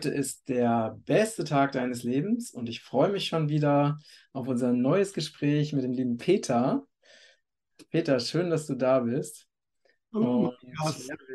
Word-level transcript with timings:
Heute 0.00 0.14
ist 0.16 0.48
der 0.48 0.98
beste 1.04 1.44
Tag 1.44 1.72
deines 1.72 2.04
Lebens 2.04 2.52
und 2.52 2.70
ich 2.70 2.80
freue 2.80 3.12
mich 3.12 3.26
schon 3.26 3.50
wieder 3.50 3.98
auf 4.32 4.48
unser 4.48 4.72
neues 4.72 5.12
Gespräch 5.12 5.74
mit 5.74 5.84
dem 5.84 5.92
lieben 5.92 6.16
Peter. 6.16 6.86
Peter, 7.90 8.18
schön, 8.18 8.48
dass 8.48 8.66
du 8.66 8.76
da 8.76 9.00
bist. 9.00 9.46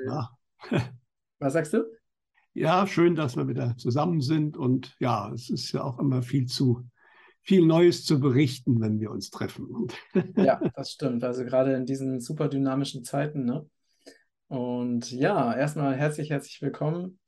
Ja. 0.07 0.35
was 1.37 1.53
sagst 1.53 1.73
du? 1.73 1.83
ja, 2.55 2.87
schön, 2.87 3.13
dass 3.13 3.37
wir 3.37 3.47
wieder 3.47 3.77
zusammen 3.77 4.19
sind. 4.19 4.57
Und 4.57 4.95
ja, 4.97 5.31
es 5.31 5.51
ist 5.51 5.71
ja 5.71 5.83
auch 5.83 5.99
immer 5.99 6.23
viel 6.23 6.47
zu 6.47 6.89
viel 7.43 7.67
Neues 7.67 8.03
zu 8.03 8.19
berichten, 8.19 8.81
wenn 8.81 8.99
wir 8.99 9.11
uns 9.11 9.29
treffen. 9.29 9.89
Ja, 10.37 10.59
das 10.75 10.91
stimmt. 10.91 11.23
Also 11.23 11.45
gerade 11.45 11.75
in 11.75 11.85
diesen 11.85 12.19
super 12.19 12.47
dynamischen 12.47 13.03
Zeiten, 13.03 13.45
ne? 13.45 13.69
Und 14.47 15.11
ja, 15.11 15.55
erstmal 15.55 15.95
herzlich, 15.95 16.31
herzlich 16.31 16.59
willkommen. 16.63 17.19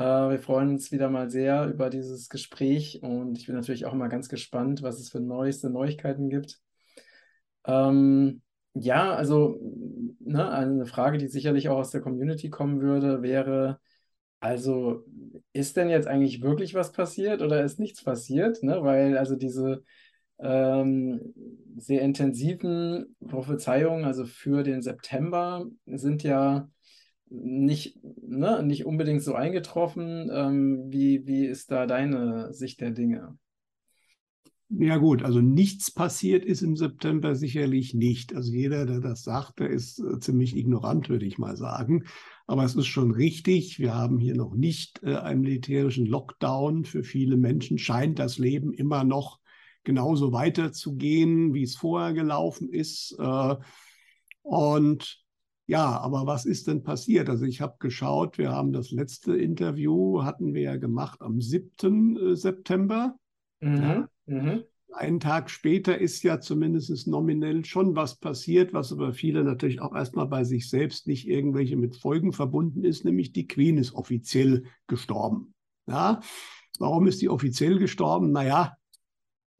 Äh, 0.00 0.30
wir 0.30 0.38
freuen 0.38 0.70
uns 0.70 0.92
wieder 0.92 1.10
mal 1.10 1.30
sehr 1.30 1.66
über 1.66 1.90
dieses 1.90 2.30
Gespräch 2.30 3.00
und 3.02 3.36
ich 3.36 3.46
bin 3.46 3.54
natürlich 3.54 3.84
auch 3.84 3.92
mal 3.92 4.08
ganz 4.08 4.30
gespannt, 4.30 4.82
was 4.82 4.98
es 4.98 5.10
für 5.10 5.20
neueste 5.20 5.68
Neuigkeiten 5.68 6.30
gibt. 6.30 6.58
Ähm, 7.66 8.40
ja, 8.72 9.14
also 9.14 9.58
ne, 10.20 10.50
eine 10.50 10.86
Frage, 10.86 11.18
die 11.18 11.28
sicherlich 11.28 11.68
auch 11.68 11.76
aus 11.78 11.90
der 11.90 12.00
Community 12.00 12.48
kommen 12.48 12.80
würde, 12.80 13.20
wäre, 13.20 13.78
also 14.40 15.04
ist 15.52 15.76
denn 15.76 15.90
jetzt 15.90 16.08
eigentlich 16.08 16.40
wirklich 16.42 16.72
was 16.74 16.92
passiert 16.92 17.42
oder 17.42 17.62
ist 17.62 17.78
nichts 17.78 18.02
passiert? 18.02 18.62
Ne? 18.62 18.82
Weil 18.82 19.18
also 19.18 19.36
diese 19.36 19.82
ähm, 20.38 21.34
sehr 21.76 22.00
intensiven 22.00 23.16
Prophezeiungen, 23.28 24.06
also 24.06 24.24
für 24.24 24.62
den 24.62 24.80
September, 24.80 25.66
sind 25.86 26.22
ja 26.22 26.70
nicht, 27.30 27.98
ne, 28.02 28.62
nicht 28.62 28.84
unbedingt 28.84 29.22
so 29.22 29.34
eingetroffen. 29.34 30.30
Ähm, 30.32 30.84
wie, 30.88 31.26
wie 31.26 31.46
ist 31.46 31.70
da 31.70 31.86
deine 31.86 32.52
Sicht 32.52 32.80
der 32.80 32.90
Dinge? 32.90 33.38
ja 34.70 34.98
gut, 34.98 35.22
also 35.24 35.40
nichts 35.40 35.90
passiert 35.90 36.44
ist 36.44 36.62
im 36.62 36.76
September 36.76 37.34
sicherlich 37.34 37.92
nicht. 37.92 38.34
Also 38.34 38.52
jeder, 38.52 38.86
der 38.86 39.00
das 39.00 39.24
sagt, 39.24 39.58
der 39.58 39.68
ist 39.68 39.98
äh, 39.98 40.20
ziemlich 40.20 40.56
ignorant, 40.56 41.08
würde 41.08 41.26
ich 41.26 41.38
mal 41.38 41.56
sagen. 41.56 42.04
Aber 42.46 42.64
es 42.64 42.76
ist 42.76 42.86
schon 42.86 43.10
richtig, 43.10 43.80
wir 43.80 43.94
haben 43.94 44.18
hier 44.18 44.36
noch 44.36 44.54
nicht 44.54 45.02
äh, 45.02 45.16
einen 45.16 45.40
militärischen 45.40 46.06
Lockdown. 46.06 46.84
Für 46.84 47.02
viele 47.02 47.36
Menschen 47.36 47.78
scheint 47.78 48.20
das 48.20 48.38
Leben 48.38 48.72
immer 48.72 49.02
noch 49.02 49.40
genauso 49.82 50.32
weiterzugehen, 50.32 51.52
wie 51.52 51.64
es 51.64 51.74
vorher 51.74 52.12
gelaufen 52.12 52.68
ist. 52.72 53.16
Äh, 53.18 53.56
und 54.42 55.20
ja, 55.70 56.00
aber 56.00 56.26
was 56.26 56.46
ist 56.46 56.66
denn 56.66 56.82
passiert? 56.82 57.28
Also 57.28 57.44
ich 57.44 57.60
habe 57.60 57.76
geschaut, 57.78 58.38
wir 58.38 58.50
haben 58.50 58.72
das 58.72 58.90
letzte 58.90 59.36
Interview, 59.36 60.24
hatten 60.24 60.52
wir 60.52 60.62
ja 60.62 60.76
gemacht 60.76 61.22
am 61.22 61.40
7. 61.40 62.34
September. 62.34 63.16
Ja, 63.60 63.68
Mhm, 63.68 64.08
mhm, 64.26 64.64
einen 64.92 65.20
Tag 65.20 65.48
später 65.48 65.98
ist 65.98 66.24
ja 66.24 66.40
zumindest 66.40 67.06
nominell 67.06 67.64
schon 67.64 67.94
was 67.94 68.16
passiert, 68.16 68.72
was 68.72 68.92
aber 68.92 69.12
viele 69.12 69.44
natürlich 69.44 69.80
auch 69.80 69.94
erstmal 69.94 70.26
bei 70.26 70.42
sich 70.42 70.68
selbst 70.68 71.06
nicht 71.06 71.28
irgendwelche 71.28 71.76
mit 71.76 71.96
Folgen 71.96 72.32
verbunden 72.32 72.82
ist, 72.82 73.04
nämlich 73.04 73.32
die 73.32 73.46
Queen 73.46 73.78
ist 73.78 73.94
offiziell 73.94 74.64
gestorben. 74.88 75.54
Ja, 75.86 76.20
warum 76.80 77.06
ist 77.06 77.22
die 77.22 77.28
offiziell 77.28 77.78
gestorben? 77.78 78.32
Naja, 78.32 78.76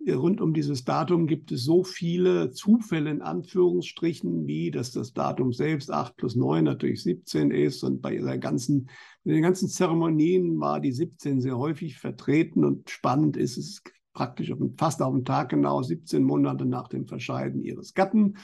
rund 0.08 0.40
um 0.40 0.54
dieses 0.54 0.84
Datum 0.84 1.26
gibt 1.26 1.52
es 1.52 1.64
so 1.64 1.84
viele 1.84 2.50
Zufälle 2.50 3.10
in 3.10 3.22
Anführungsstrichen, 3.22 4.46
wie 4.46 4.70
dass 4.70 4.92
das 4.92 5.12
Datum 5.12 5.52
selbst 5.52 5.90
8 5.90 6.16
plus 6.16 6.36
9 6.36 6.64
natürlich 6.64 7.02
17 7.02 7.50
ist 7.50 7.82
und 7.82 8.00
bei 8.00 8.14
ihrer 8.14 8.38
ganzen, 8.38 8.88
in 9.24 9.32
den 9.32 9.42
ganzen 9.42 9.68
Zeremonien 9.68 10.58
war 10.58 10.80
die 10.80 10.92
17 10.92 11.40
sehr 11.40 11.58
häufig 11.58 11.98
vertreten 11.98 12.64
und 12.64 12.88
spannend 12.88 13.36
ist 13.36 13.58
es 13.58 13.82
praktisch 14.14 14.50
auf, 14.52 14.58
fast 14.78 15.02
auf 15.02 15.14
den 15.14 15.24
Tag 15.24 15.50
genau 15.50 15.82
17 15.82 16.22
Monate 16.22 16.64
nach 16.64 16.88
dem 16.88 17.06
Verscheiden 17.06 17.62
ihres 17.62 17.92
Gatten, 17.94 18.38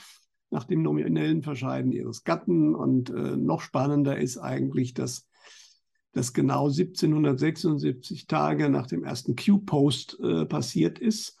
nach 0.51 0.63
dem 0.63 0.81
nominellen 0.81 1.41
Verscheiden 1.41 1.91
ihres 1.91 2.23
Gatten 2.23 2.75
und 2.75 3.09
äh, 3.09 3.35
noch 3.35 3.61
spannender 3.61 4.17
ist 4.17 4.37
eigentlich, 4.37 4.93
dass 4.93 5.27
das 6.13 6.33
genau 6.33 6.67
1776 6.67 8.27
Tage 8.27 8.69
nach 8.69 8.87
dem 8.87 9.03
ersten 9.03 9.35
Q-Post 9.35 10.19
äh, 10.19 10.45
passiert 10.45 10.99
ist. 10.99 11.37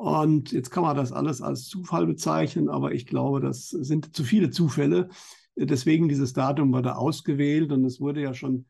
Und 0.00 0.52
jetzt 0.52 0.70
kann 0.70 0.84
man 0.84 0.96
das 0.96 1.12
alles 1.12 1.42
als 1.42 1.68
Zufall 1.68 2.06
bezeichnen, 2.06 2.70
aber 2.70 2.94
ich 2.94 3.04
glaube, 3.04 3.38
das 3.38 3.68
sind 3.68 4.16
zu 4.16 4.24
viele 4.24 4.48
Zufälle. 4.48 5.10
Deswegen 5.56 6.08
dieses 6.08 6.32
Datum 6.32 6.72
wurde 6.72 6.96
ausgewählt 6.96 7.70
und 7.70 7.84
es 7.84 8.00
wurde 8.00 8.22
ja 8.22 8.32
schon 8.32 8.64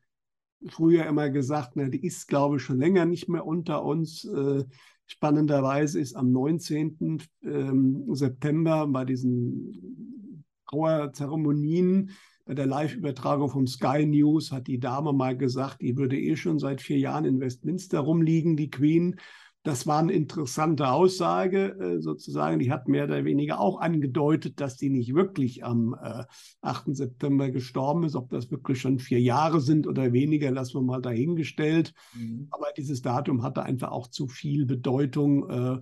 früher 0.67 1.05
immer 1.05 1.29
gesagt, 1.29 1.71
na, 1.75 1.87
die 1.87 2.05
ist, 2.05 2.27
glaube 2.27 2.57
ich, 2.57 2.63
schon 2.63 2.79
länger 2.79 3.05
nicht 3.05 3.29
mehr 3.29 3.45
unter 3.45 3.85
uns. 3.85 4.25
Äh, 4.25 4.65
spannenderweise 5.05 6.01
ist 6.01 6.17
am 6.17 6.33
19. 6.33 7.23
Ähm, 7.43 8.13
September 8.13 8.85
bei 8.87 9.05
diesen 9.05 10.43
Trauerzeremonien, 10.69 12.09
bei 12.43 12.55
der 12.55 12.65
Live-Übertragung 12.65 13.49
vom 13.49 13.67
Sky 13.67 14.05
News, 14.05 14.51
hat 14.51 14.67
die 14.67 14.81
Dame 14.81 15.13
mal 15.13 15.37
gesagt, 15.37 15.81
die 15.81 15.95
würde 15.95 16.19
eh 16.19 16.35
schon 16.35 16.59
seit 16.59 16.81
vier 16.81 16.97
Jahren 16.97 17.23
in 17.23 17.39
Westminster 17.39 18.01
rumliegen, 18.01 18.57
die 18.57 18.69
Queen. 18.69 19.15
Das 19.63 19.85
war 19.85 19.99
eine 19.99 20.13
interessante 20.13 20.89
Aussage 20.89 21.77
äh, 21.79 22.01
sozusagen. 22.01 22.57
Die 22.57 22.71
hat 22.71 22.87
mehr 22.87 23.03
oder 23.03 23.25
weniger 23.25 23.59
auch 23.59 23.79
angedeutet, 23.79 24.59
dass 24.59 24.75
die 24.75 24.89
nicht 24.89 25.13
wirklich 25.13 25.63
am 25.63 25.95
äh, 26.01 26.23
8. 26.61 26.95
September 26.95 27.51
gestorben 27.51 28.03
ist. 28.03 28.15
Ob 28.15 28.31
das 28.31 28.49
wirklich 28.49 28.81
schon 28.81 28.97
vier 28.97 29.21
Jahre 29.21 29.61
sind 29.61 29.85
oder 29.85 30.13
weniger, 30.13 30.49
lassen 30.49 30.75
wir 30.75 30.81
mal 30.81 31.01
dahingestellt. 31.01 31.93
mhm. 32.15 32.47
Aber 32.49 32.67
dieses 32.75 33.03
Datum 33.03 33.43
hatte 33.43 33.61
einfach 33.61 33.91
auch 33.91 34.07
zu 34.07 34.27
viel 34.27 34.65
Bedeutung, 34.65 35.49
äh, 35.49 35.81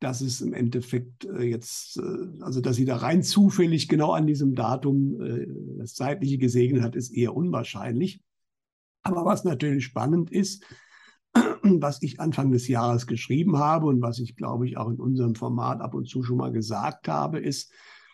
dass 0.00 0.20
es 0.20 0.40
im 0.40 0.52
Endeffekt 0.52 1.24
äh, 1.24 1.42
jetzt, 1.42 1.98
äh, 1.98 2.42
also 2.42 2.60
dass 2.60 2.76
sie 2.76 2.84
da 2.84 2.96
rein 2.96 3.22
zufällig 3.22 3.88
genau 3.88 4.12
an 4.12 4.26
diesem 4.26 4.54
Datum 4.54 5.20
äh, 5.20 5.46
das 5.78 5.94
Zeitliche 5.94 6.38
gesegnet 6.38 6.82
hat, 6.82 6.94
ist 6.94 7.10
eher 7.10 7.34
unwahrscheinlich. 7.34 8.20
Aber 9.02 9.24
was 9.24 9.44
natürlich 9.44 9.84
spannend 9.84 10.30
ist, 10.30 10.64
was 11.62 12.02
ich 12.02 12.20
Anfang 12.20 12.50
des 12.50 12.68
Jahres 12.68 13.06
geschrieben 13.06 13.58
habe 13.58 13.86
und 13.86 14.00
was 14.02 14.18
ich, 14.18 14.36
glaube 14.36 14.66
ich, 14.66 14.76
auch 14.76 14.88
in 14.90 15.00
unserem 15.00 15.34
Format 15.34 15.80
ab 15.80 15.94
und 15.94 16.08
zu 16.08 16.22
schon 16.22 16.36
mal 16.36 16.52
gesagt 16.52 17.08
habe, 17.08 17.38
ist, 17.38 17.72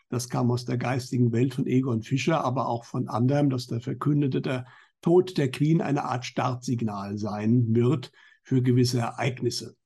das 0.09 0.29
kam 0.29 0.51
aus 0.51 0.65
der 0.65 0.77
geistigen 0.77 1.33
Welt 1.33 1.55
von 1.55 1.67
Egon 1.67 2.03
Fischer, 2.03 2.45
aber 2.45 2.69
auch 2.69 2.85
von 2.85 3.09
anderem, 3.09 3.51
dass 3.51 3.67
der 3.67 3.81
verkündete, 3.81 4.41
der 4.41 4.67
Tod 5.01 5.37
der 5.37 5.51
Queen 5.51 5.81
eine 5.81 6.05
Art 6.05 6.25
Startsignal 6.25 7.19
sein 7.19 7.75
wird 7.75 8.13
für 8.43 8.63
gewisse 8.63 9.01
Ereignisse. 9.01 9.77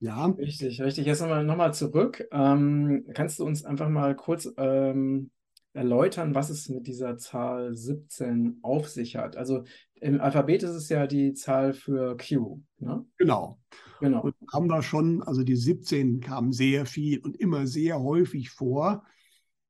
Ja, 0.00 0.26
Richtig, 0.26 0.80
richtig. 0.80 1.06
Jetzt 1.06 1.20
nochmal 1.20 1.44
noch 1.44 1.56
mal 1.56 1.74
zurück. 1.74 2.26
Ähm, 2.32 3.04
kannst 3.14 3.38
du 3.38 3.44
uns 3.44 3.64
einfach 3.64 3.88
mal 3.90 4.16
kurz 4.16 4.48
ähm, 4.56 5.30
erläutern, 5.72 6.34
was 6.34 6.50
es 6.50 6.68
mit 6.68 6.86
dieser 6.86 7.16
Zahl 7.16 7.74
17 7.74 8.58
auf 8.62 8.88
sich 8.88 9.16
hat? 9.16 9.36
Also 9.36 9.64
im 9.94 10.20
Alphabet 10.20 10.62
ist 10.62 10.70
es 10.70 10.88
ja 10.88 11.06
die 11.06 11.34
Zahl 11.34 11.72
für 11.72 12.16
Q, 12.16 12.60
ne? 12.78 13.04
genau. 13.18 13.58
Genau. 14.00 14.22
Und 14.22 14.34
haben 14.52 14.68
wir 14.68 14.82
schon, 14.82 15.22
also 15.22 15.42
die 15.42 15.56
17 15.56 16.20
kamen 16.20 16.52
sehr 16.52 16.86
viel 16.86 17.20
und 17.20 17.36
immer 17.36 17.66
sehr 17.66 18.00
häufig 18.02 18.50
vor, 18.50 19.04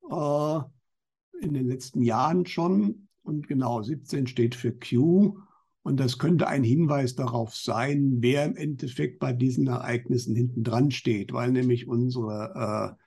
äh, 0.08 0.60
in 1.42 1.54
den 1.54 1.66
letzten 1.66 2.02
Jahren 2.02 2.46
schon. 2.46 3.08
Und 3.22 3.48
genau, 3.48 3.82
17 3.82 4.26
steht 4.26 4.54
für 4.54 4.72
Q. 4.72 5.38
Und 5.82 5.98
das 5.98 6.18
könnte 6.18 6.46
ein 6.46 6.62
Hinweis 6.62 7.16
darauf 7.16 7.54
sein, 7.54 8.18
wer 8.20 8.44
im 8.44 8.56
Endeffekt 8.56 9.18
bei 9.18 9.32
diesen 9.32 9.66
Ereignissen 9.66 10.36
hinten 10.36 10.62
dran 10.62 10.90
steht, 10.90 11.32
weil 11.32 11.50
nämlich 11.50 11.88
unsere 11.88 12.96
äh, 12.96 13.02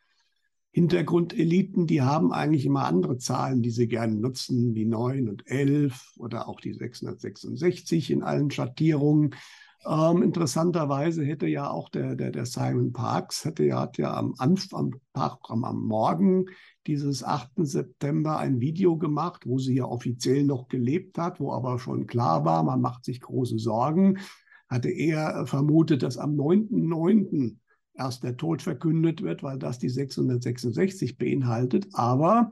Hintergrundeliten, 0.74 1.86
die 1.86 2.02
haben 2.02 2.34
eigentlich 2.34 2.66
immer 2.66 2.86
andere 2.86 3.20
Zahlen, 3.20 3.62
die 3.62 3.70
sie 3.70 3.88
gerne 3.88 4.16
nutzen, 4.16 4.74
wie 4.74 4.86
9 4.86 5.30
und 5.30 5.48
11 5.48 6.14
oder 6.18 6.50
auch 6.50 6.60
die 6.60 6.74
666 6.74 8.10
in 8.10 8.24
allen 8.24 8.50
Schattierungen. 8.50 9.36
Ähm, 9.86 10.24
interessanterweise 10.24 11.24
hätte 11.24 11.46
ja 11.46 11.70
auch 11.70 11.90
der, 11.90 12.16
der, 12.16 12.32
der 12.32 12.48
Simon 12.48 12.92
Parks, 12.92 13.46
hätte 13.46 13.66
ja, 13.66 13.82
hat 13.82 14.00
ja 14.00 14.16
am 14.16 14.34
Anfang, 14.40 14.96
am, 15.14 15.64
am 15.64 15.86
Morgen 15.86 16.46
dieses 16.88 17.24
8. 17.24 17.52
September 17.58 18.40
ein 18.40 18.60
Video 18.60 18.98
gemacht, 18.98 19.44
wo 19.46 19.60
sie 19.60 19.76
ja 19.76 19.86
offiziell 19.86 20.44
noch 20.44 20.70
gelebt 20.70 21.20
hat, 21.20 21.40
wo 21.40 21.52
aber 21.52 21.78
schon 21.78 22.08
klar 22.08 22.46
war, 22.46 22.64
man 22.64 22.82
macht 22.82 23.06
sich 23.06 23.22
große 23.22 23.60
Sorgen. 23.60 24.18
Hatte 24.70 24.90
er 24.90 25.46
vermutet, 25.46 26.02
dass 26.02 26.18
am 26.18 26.36
9.9. 26.36 27.58
erst 27.94 28.24
der 28.24 28.38
Tod 28.38 28.62
verkündet 28.62 29.22
wird, 29.22 29.44
weil 29.44 29.60
das 29.60 29.80
die 29.80 29.90
666 29.90 31.18
beinhaltet. 31.18 31.88
Aber 31.94 32.52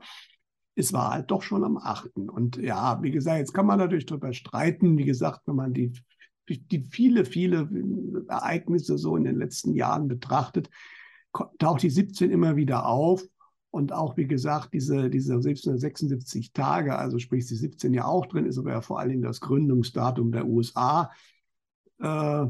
es 0.74 0.92
war 0.92 1.12
halt 1.12 1.30
doch 1.30 1.42
schon 1.42 1.64
am 1.64 1.76
8. 1.76 2.16
Und 2.16 2.56
ja, 2.56 3.02
wie 3.02 3.10
gesagt, 3.10 3.38
jetzt 3.38 3.52
kann 3.52 3.66
man 3.66 3.78
natürlich 3.78 4.06
darüber 4.06 4.32
streiten. 4.32 4.96
Wie 4.96 5.04
gesagt, 5.04 5.42
wenn 5.46 5.56
man 5.56 5.74
die, 5.74 5.92
die 6.48 6.84
viele, 6.90 7.24
viele 7.24 7.68
Ereignisse 8.28 8.98
so 8.98 9.16
in 9.16 9.24
den 9.24 9.36
letzten 9.36 9.74
Jahren 9.74 10.08
betrachtet, 10.08 10.70
taucht 11.58 11.82
die 11.82 11.90
17 11.90 12.30
immer 12.30 12.56
wieder 12.56 12.86
auf. 12.86 13.24
Und 13.70 13.92
auch, 13.92 14.18
wie 14.18 14.26
gesagt, 14.26 14.74
diese, 14.74 15.08
diese 15.08 15.32
1776 15.32 16.52
Tage, 16.52 16.98
also 16.98 17.18
sprich 17.18 17.46
die 17.46 17.54
17 17.54 17.94
ja 17.94 18.04
auch 18.04 18.26
drin, 18.26 18.44
ist 18.44 18.58
aber 18.58 18.70
ja 18.70 18.80
vor 18.82 19.00
allen 19.00 19.08
Dingen 19.08 19.22
das 19.22 19.40
Gründungsdatum 19.40 20.30
der 20.30 20.46
USA. 20.46 21.10
Äh, 21.98 22.46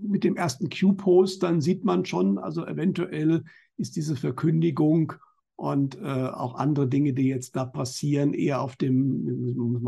mit 0.00 0.24
dem 0.24 0.36
ersten 0.36 0.68
Q-Post, 0.68 1.42
dann 1.42 1.60
sieht 1.60 1.84
man 1.84 2.04
schon, 2.04 2.38
also 2.38 2.66
eventuell 2.66 3.44
ist 3.76 3.96
diese 3.96 4.16
Verkündigung 4.16 5.12
und 5.56 5.98
äh, 6.00 6.04
auch 6.04 6.54
andere 6.54 6.88
Dinge, 6.88 7.12
die 7.12 7.28
jetzt 7.28 7.54
da 7.54 7.66
passieren, 7.66 8.32
eher 8.32 8.62
auf 8.62 8.76
dem, 8.76 9.84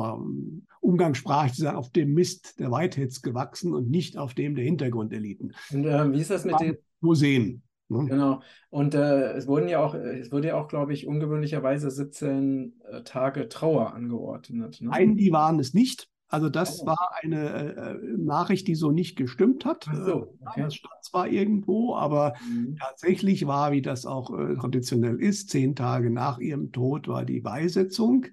umgangssprachlich 0.81 1.56
sagen, 1.56 1.79
auf 1.79 1.90
dem 1.90 2.12
Mist 2.12 2.61
der 2.61 2.70
Whiteheads 2.70 3.23
gewachsen 3.23 3.73
und 3.73 3.88
nicht 3.90 4.19
auf 4.19 4.34
dem 4.34 4.55
der 4.55 4.64
Hintergrundeliten. 4.64 5.55
Und 5.73 5.87
äh, 5.87 6.12
wie 6.12 6.20
ist 6.20 6.31
das 6.31 6.44
mit 6.44 6.61
den 6.61 6.76
Museen? 7.00 7.62
Ne? 7.88 8.06
Genau. 8.06 8.43
Und 8.70 8.94
äh, 8.94 9.32
es 9.32 9.46
wurden 9.46 9.69
ja 9.69 9.81
auch, 9.81 9.94
es 9.94 10.31
wurde 10.31 10.49
ja 10.49 10.61
auch, 10.61 10.69
glaube 10.69 10.93
ich, 10.93 11.06
ungewöhnlicherweise 11.06 11.90
17 11.90 12.81
äh, 12.90 13.02
Tage 13.02 13.49
Trauer 13.49 13.94
angeordnet. 13.94 14.79
Ne? 14.81 14.90
Nein, 14.90 15.17
die 15.17 15.32
waren 15.32 15.58
es 15.58 15.75
nicht. 15.75 16.08
Also 16.32 16.49
das 16.49 16.81
oh. 16.81 16.87
war 16.87 17.11
eine 17.20 17.75
äh, 17.75 17.99
Nachricht, 18.17 18.67
die 18.67 18.75
so 18.75 18.90
nicht 18.90 19.17
gestimmt 19.17 19.67
hat. 19.67 19.84
So, 19.84 20.34
okay. 20.40 20.62
Das 20.62 20.75
stand 20.76 21.05
zwar 21.05 21.29
irgendwo, 21.29 21.94
aber 21.94 22.32
mhm. 22.49 22.76
tatsächlich 22.76 23.46
war, 23.46 23.73
wie 23.73 23.82
das 23.82 24.06
auch 24.06 24.31
äh, 24.31 24.56
traditionell 24.56 25.20
ist, 25.20 25.50
zehn 25.50 25.76
Tage 25.76 26.08
nach 26.08 26.38
ihrem 26.38 26.73
Tod 26.73 27.06
war 27.06 27.26
die 27.26 27.40
Beisetzung. 27.40 28.26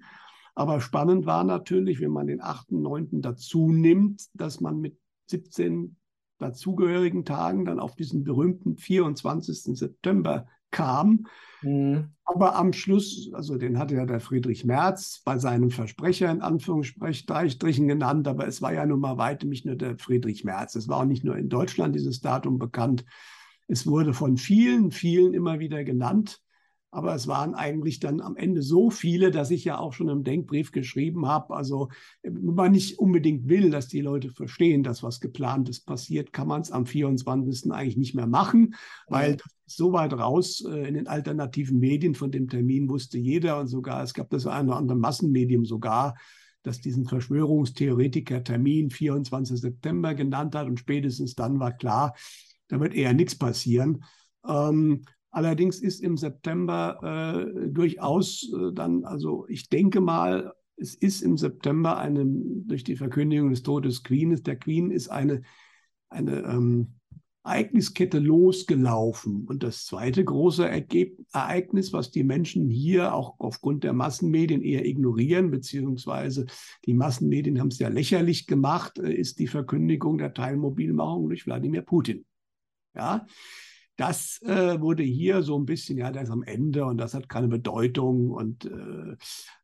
Aber 0.54 0.80
spannend 0.80 1.26
war 1.26 1.44
natürlich, 1.44 2.00
wenn 2.00 2.10
man 2.10 2.26
den 2.26 2.40
8., 2.40 2.72
9. 2.72 3.20
dazu 3.20 3.70
nimmt, 3.70 4.28
dass 4.32 4.62
man 4.62 4.80
mit 4.80 4.98
17 5.26 5.96
dazugehörigen 6.38 7.26
Tagen 7.26 7.66
dann 7.66 7.78
auf 7.78 7.96
diesen 7.96 8.24
berühmten 8.24 8.78
24. 8.78 9.78
September 9.78 10.46
kam. 10.70 11.26
Mhm. 11.62 12.10
Aber 12.24 12.56
am 12.56 12.72
Schluss, 12.72 13.30
also 13.32 13.56
den 13.56 13.78
hatte 13.78 13.96
ja 13.96 14.06
der 14.06 14.20
Friedrich 14.20 14.64
Merz 14.64 15.20
bei 15.24 15.38
seinem 15.38 15.70
Versprecher 15.70 16.30
in 16.30 16.42
Anführungsstrichen 16.42 17.88
genannt, 17.88 18.28
aber 18.28 18.46
es 18.46 18.62
war 18.62 18.72
ja 18.72 18.86
nun 18.86 19.00
mal 19.00 19.18
weitem 19.18 19.50
nicht 19.50 19.66
nur 19.66 19.76
der 19.76 19.98
Friedrich 19.98 20.44
Merz. 20.44 20.74
Es 20.74 20.88
war 20.88 20.98
auch 20.98 21.04
nicht 21.04 21.24
nur 21.24 21.36
in 21.36 21.48
Deutschland 21.48 21.94
dieses 21.94 22.20
Datum 22.20 22.58
bekannt. 22.58 23.04
Es 23.66 23.86
wurde 23.86 24.14
von 24.14 24.36
vielen, 24.36 24.90
vielen 24.90 25.34
immer 25.34 25.58
wieder 25.58 25.84
genannt. 25.84 26.40
Aber 26.92 27.14
es 27.14 27.28
waren 27.28 27.54
eigentlich 27.54 28.00
dann 28.00 28.20
am 28.20 28.36
Ende 28.36 28.62
so 28.62 28.90
viele, 28.90 29.30
dass 29.30 29.52
ich 29.52 29.64
ja 29.64 29.78
auch 29.78 29.92
schon 29.92 30.08
im 30.08 30.24
Denkbrief 30.24 30.72
geschrieben 30.72 31.26
habe. 31.26 31.54
Also, 31.54 31.88
wenn 32.22 32.54
man 32.54 32.72
nicht 32.72 32.98
unbedingt 32.98 33.48
will, 33.48 33.70
dass 33.70 33.86
die 33.86 34.00
Leute 34.00 34.30
verstehen, 34.30 34.82
dass 34.82 35.02
was 35.02 35.20
geplantes 35.20 35.80
passiert, 35.80 36.32
kann 36.32 36.48
man 36.48 36.62
es 36.62 36.72
am 36.72 36.86
24. 36.86 37.70
eigentlich 37.70 37.96
nicht 37.96 38.14
mehr 38.14 38.26
machen, 38.26 38.74
weil 39.06 39.36
das 39.36 39.52
ist 39.66 39.76
so 39.76 39.92
weit 39.92 40.12
raus 40.14 40.64
äh, 40.68 40.88
in 40.88 40.94
den 40.94 41.06
alternativen 41.06 41.78
Medien. 41.78 42.16
Von 42.16 42.32
dem 42.32 42.48
Termin 42.48 42.88
wusste 42.88 43.18
jeder 43.18 43.60
und 43.60 43.68
sogar, 43.68 44.02
es 44.02 44.12
gab 44.12 44.28
das 44.30 44.46
eine 44.46 44.70
oder 44.70 44.78
andere 44.78 44.98
Massenmedium 44.98 45.64
sogar, 45.64 46.16
das 46.62 46.80
diesen 46.80 47.06
Verschwörungstheoretiker-Termin 47.06 48.90
24. 48.90 49.60
September 49.60 50.14
genannt 50.14 50.56
hat. 50.56 50.66
Und 50.66 50.80
spätestens 50.80 51.36
dann 51.36 51.60
war 51.60 51.72
klar, 51.72 52.14
da 52.66 52.80
wird 52.80 52.94
eher 52.94 53.14
nichts 53.14 53.36
passieren. 53.36 54.02
Ähm, 54.46 55.02
Allerdings 55.30 55.80
ist 55.80 56.00
im 56.00 56.16
September 56.16 57.44
äh, 57.54 57.68
durchaus 57.68 58.52
äh, 58.52 58.72
dann, 58.72 59.04
also 59.04 59.46
ich 59.48 59.68
denke 59.68 60.00
mal, 60.00 60.52
es 60.76 60.94
ist 60.94 61.22
im 61.22 61.36
September 61.36 61.98
eine, 61.98 62.24
durch 62.26 62.84
die 62.84 62.96
Verkündigung 62.96 63.50
des 63.50 63.62
Todes 63.62 64.02
Queen, 64.02 64.34
der 64.42 64.56
Queen 64.56 64.90
ist 64.90 65.08
eine, 65.08 65.42
eine 66.08 66.40
ähm, 66.40 66.94
Ereigniskette 67.44 68.18
losgelaufen. 68.18 69.44
Und 69.46 69.62
das 69.62 69.84
zweite 69.84 70.24
große 70.24 70.68
Ergeb 70.68 71.18
Ereignis, 71.32 71.92
was 71.92 72.10
die 72.10 72.24
Menschen 72.24 72.68
hier 72.68 73.14
auch 73.14 73.36
aufgrund 73.38 73.84
der 73.84 73.92
Massenmedien 73.92 74.62
eher 74.62 74.84
ignorieren, 74.84 75.50
beziehungsweise 75.50 76.46
die 76.84 76.94
Massenmedien 76.94 77.60
haben 77.60 77.68
es 77.68 77.78
ja 77.78 77.88
lächerlich 77.88 78.46
gemacht, 78.46 78.98
äh, 78.98 79.12
ist 79.12 79.38
die 79.38 79.46
Verkündigung 79.46 80.18
der 80.18 80.34
Teilmobilmachung 80.34 81.28
durch 81.28 81.46
Wladimir 81.46 81.82
Putin. 81.82 82.24
Ja, 82.94 83.26
das 84.00 84.40
äh, 84.42 84.80
wurde 84.80 85.02
hier 85.02 85.42
so 85.42 85.58
ein 85.58 85.66
bisschen, 85.66 85.98
ja, 85.98 86.10
das 86.10 86.24
ist 86.24 86.30
am 86.30 86.42
Ende 86.42 86.86
und 86.86 86.96
das 86.96 87.12
hat 87.12 87.28
keine 87.28 87.48
Bedeutung. 87.48 88.30
Und, 88.30 88.64
äh, 88.64 89.16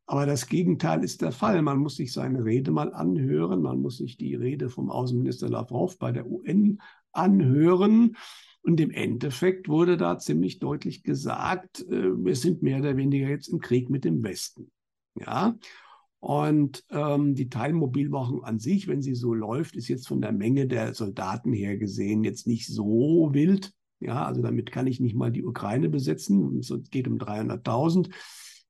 aber 0.04 0.26
das 0.26 0.46
Gegenteil 0.46 1.02
ist 1.02 1.22
der 1.22 1.32
Fall. 1.32 1.62
Man 1.62 1.78
muss 1.78 1.96
sich 1.96 2.12
seine 2.12 2.44
Rede 2.44 2.70
mal 2.70 2.92
anhören. 2.92 3.62
Man 3.62 3.80
muss 3.80 3.96
sich 3.96 4.18
die 4.18 4.34
Rede 4.34 4.68
vom 4.68 4.90
Außenminister 4.90 5.48
Lavrov 5.48 5.98
bei 5.98 6.12
der 6.12 6.30
UN 6.30 6.82
anhören. 7.12 8.14
Und 8.60 8.78
im 8.78 8.90
Endeffekt 8.90 9.70
wurde 9.70 9.96
da 9.96 10.18
ziemlich 10.18 10.58
deutlich 10.58 11.02
gesagt, 11.02 11.80
äh, 11.88 12.12
wir 12.22 12.36
sind 12.36 12.62
mehr 12.62 12.80
oder 12.80 12.94
weniger 12.98 13.30
jetzt 13.30 13.48
im 13.48 13.60
Krieg 13.60 13.88
mit 13.88 14.04
dem 14.04 14.22
Westen. 14.22 14.70
Ja. 15.18 15.56
Und 16.20 16.84
ähm, 16.90 17.34
die 17.34 17.48
Teilmobilmachung 17.48 18.44
an 18.44 18.58
sich, 18.58 18.86
wenn 18.86 19.00
sie 19.00 19.14
so 19.14 19.32
läuft, 19.32 19.76
ist 19.76 19.88
jetzt 19.88 20.06
von 20.06 20.20
der 20.20 20.32
Menge 20.32 20.66
der 20.66 20.92
Soldaten 20.92 21.54
her 21.54 21.78
gesehen 21.78 22.22
jetzt 22.22 22.46
nicht 22.46 22.66
so 22.66 23.30
wild. 23.32 23.72
Ja, 24.00 24.24
also 24.26 24.42
damit 24.42 24.70
kann 24.70 24.86
ich 24.86 25.00
nicht 25.00 25.14
mal 25.14 25.32
die 25.32 25.44
Ukraine 25.44 25.88
besetzen. 25.88 26.58
Es 26.58 26.72
geht 26.90 27.08
um 27.08 27.18
300.000, 27.18 28.10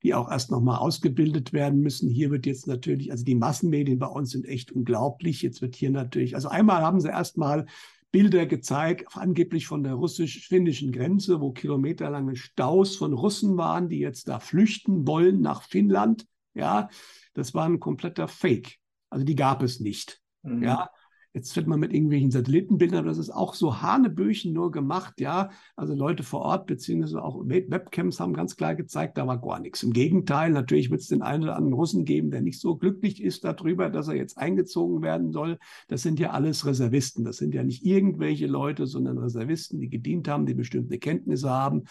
die 0.03 0.15
auch 0.15 0.31
erst 0.31 0.51
nochmal 0.51 0.79
ausgebildet 0.79 1.53
werden 1.53 1.81
müssen. 1.81 2.09
Hier 2.09 2.31
wird 2.31 2.47
jetzt 2.47 2.67
natürlich, 2.67 3.11
also 3.11 3.25
die 3.25 3.35
Massenmedien 3.35 3.99
bei 3.99 4.07
uns 4.07 4.31
sind 4.31 4.47
echt 4.47 4.71
unglaublich. 4.73 5.43
Jetzt 5.43 5.63
wird 5.63 5.75
hier 5.75 5.91
natürlich, 5.91 6.35
also 6.35 6.49
einmal 6.49 6.83
haben 6.83 7.01
sie 7.01 7.09
erstmal 7.09 7.67
Bilder 8.13 8.47
gezeigt, 8.47 9.17
angeblich 9.17 9.67
von 9.67 9.83
der 9.83 9.95
russisch-finnischen 9.95 10.93
Grenze, 10.93 11.41
wo 11.41 11.53
kilometerlange 11.53 12.37
Staus 12.37 12.97
von 12.97 13.13
Russen 13.13 13.57
waren, 13.57 13.89
die 13.89 13.99
jetzt 13.99 14.29
da 14.29 14.39
flüchten 14.39 15.07
wollen 15.07 15.41
nach 15.41 15.63
Finnland. 15.63 16.27
Ja, 16.55 16.89
das 17.35 17.53
war 17.53 17.67
ein 17.67 17.81
kompletter 17.81 18.29
Fake. 18.29 18.79
Also 19.11 19.25
die 19.25 19.35
gab 19.35 19.63
es 19.63 19.81
nicht. 19.81 20.21
Mhm. 20.43 20.63
Ja, 20.63 20.89
Jetzt 21.37 21.55
wird 21.55 21.67
man 21.67 21.79
mit 21.79 21.93
irgendwelchen 21.93 22.31
Satellitenbildern, 22.31 23.05
das 23.05 23.19
ist 23.19 23.29
auch 23.29 23.53
so 23.53 23.83
Hanebüchen 23.83 24.55
nur 24.55 24.71
gemacht, 24.71 25.21
ja. 25.21 25.51
Also 25.77 25.95
Leute 25.95 26.23
vor 26.23 26.41
Ort, 26.41 26.67
beziehungsweise 26.67 27.23
auch 27.23 27.47
Webcams 27.47 28.19
haben 28.21 28.33
ganz 28.33 28.57
klar 28.57 28.75
gezeigt, 28.75 29.19
da 29.19 29.27
war 29.27 29.39
gar 29.39 29.61
nichts. 29.61 29.83
Im 29.83 29.93
Gegenteil, 29.93 30.51
natürlich 30.51 30.91
wird 30.91 31.03
es 31.03 31.09
den 31.09 31.21
einen 31.21 31.43
oder 31.43 31.57
anderen 31.57 31.75
Russen 31.75 32.07
geben, 32.07 32.31
der 32.31 32.41
nicht 32.41 32.59
so 32.59 32.77
glücklich 32.77 33.23
ist 33.23 33.45
darüber, 33.45 33.91
dass 33.91 34.09
er 34.09 34.15
jetzt 34.15 34.39
eingezogen 34.39 35.03
werden 35.03 35.31
soll. 35.31 35.59
Das 35.89 36.01
sind 36.01 36.19
ja 36.19 36.31
alles 36.31 36.65
Reservisten. 36.65 37.23
Das 37.23 37.37
sind 37.37 37.53
ja 37.53 37.63
nicht 37.65 37.85
irgendwelche 37.85 38.47
Leute, 38.47 38.87
sondern 38.87 39.19
Reservisten, 39.19 39.79
die 39.79 39.91
gedient 39.91 40.29
haben, 40.29 40.47
die 40.47 40.55
bestimmte 40.55 40.99
Kenntnisse 40.99 41.51
haben. 41.51 41.83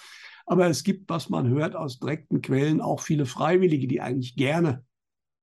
Aber 0.48 0.66
es 0.70 0.84
gibt, 0.84 1.08
was 1.08 1.30
man 1.30 1.48
hört 1.50 1.76
aus 1.76 2.00
direkten 2.00 2.42
Quellen, 2.42 2.82
auch 2.82 3.00
viele 3.00 3.28
Freiwillige, 3.28 3.86
die 3.86 4.02
eigentlich 4.02 4.36
gerne 4.36 4.84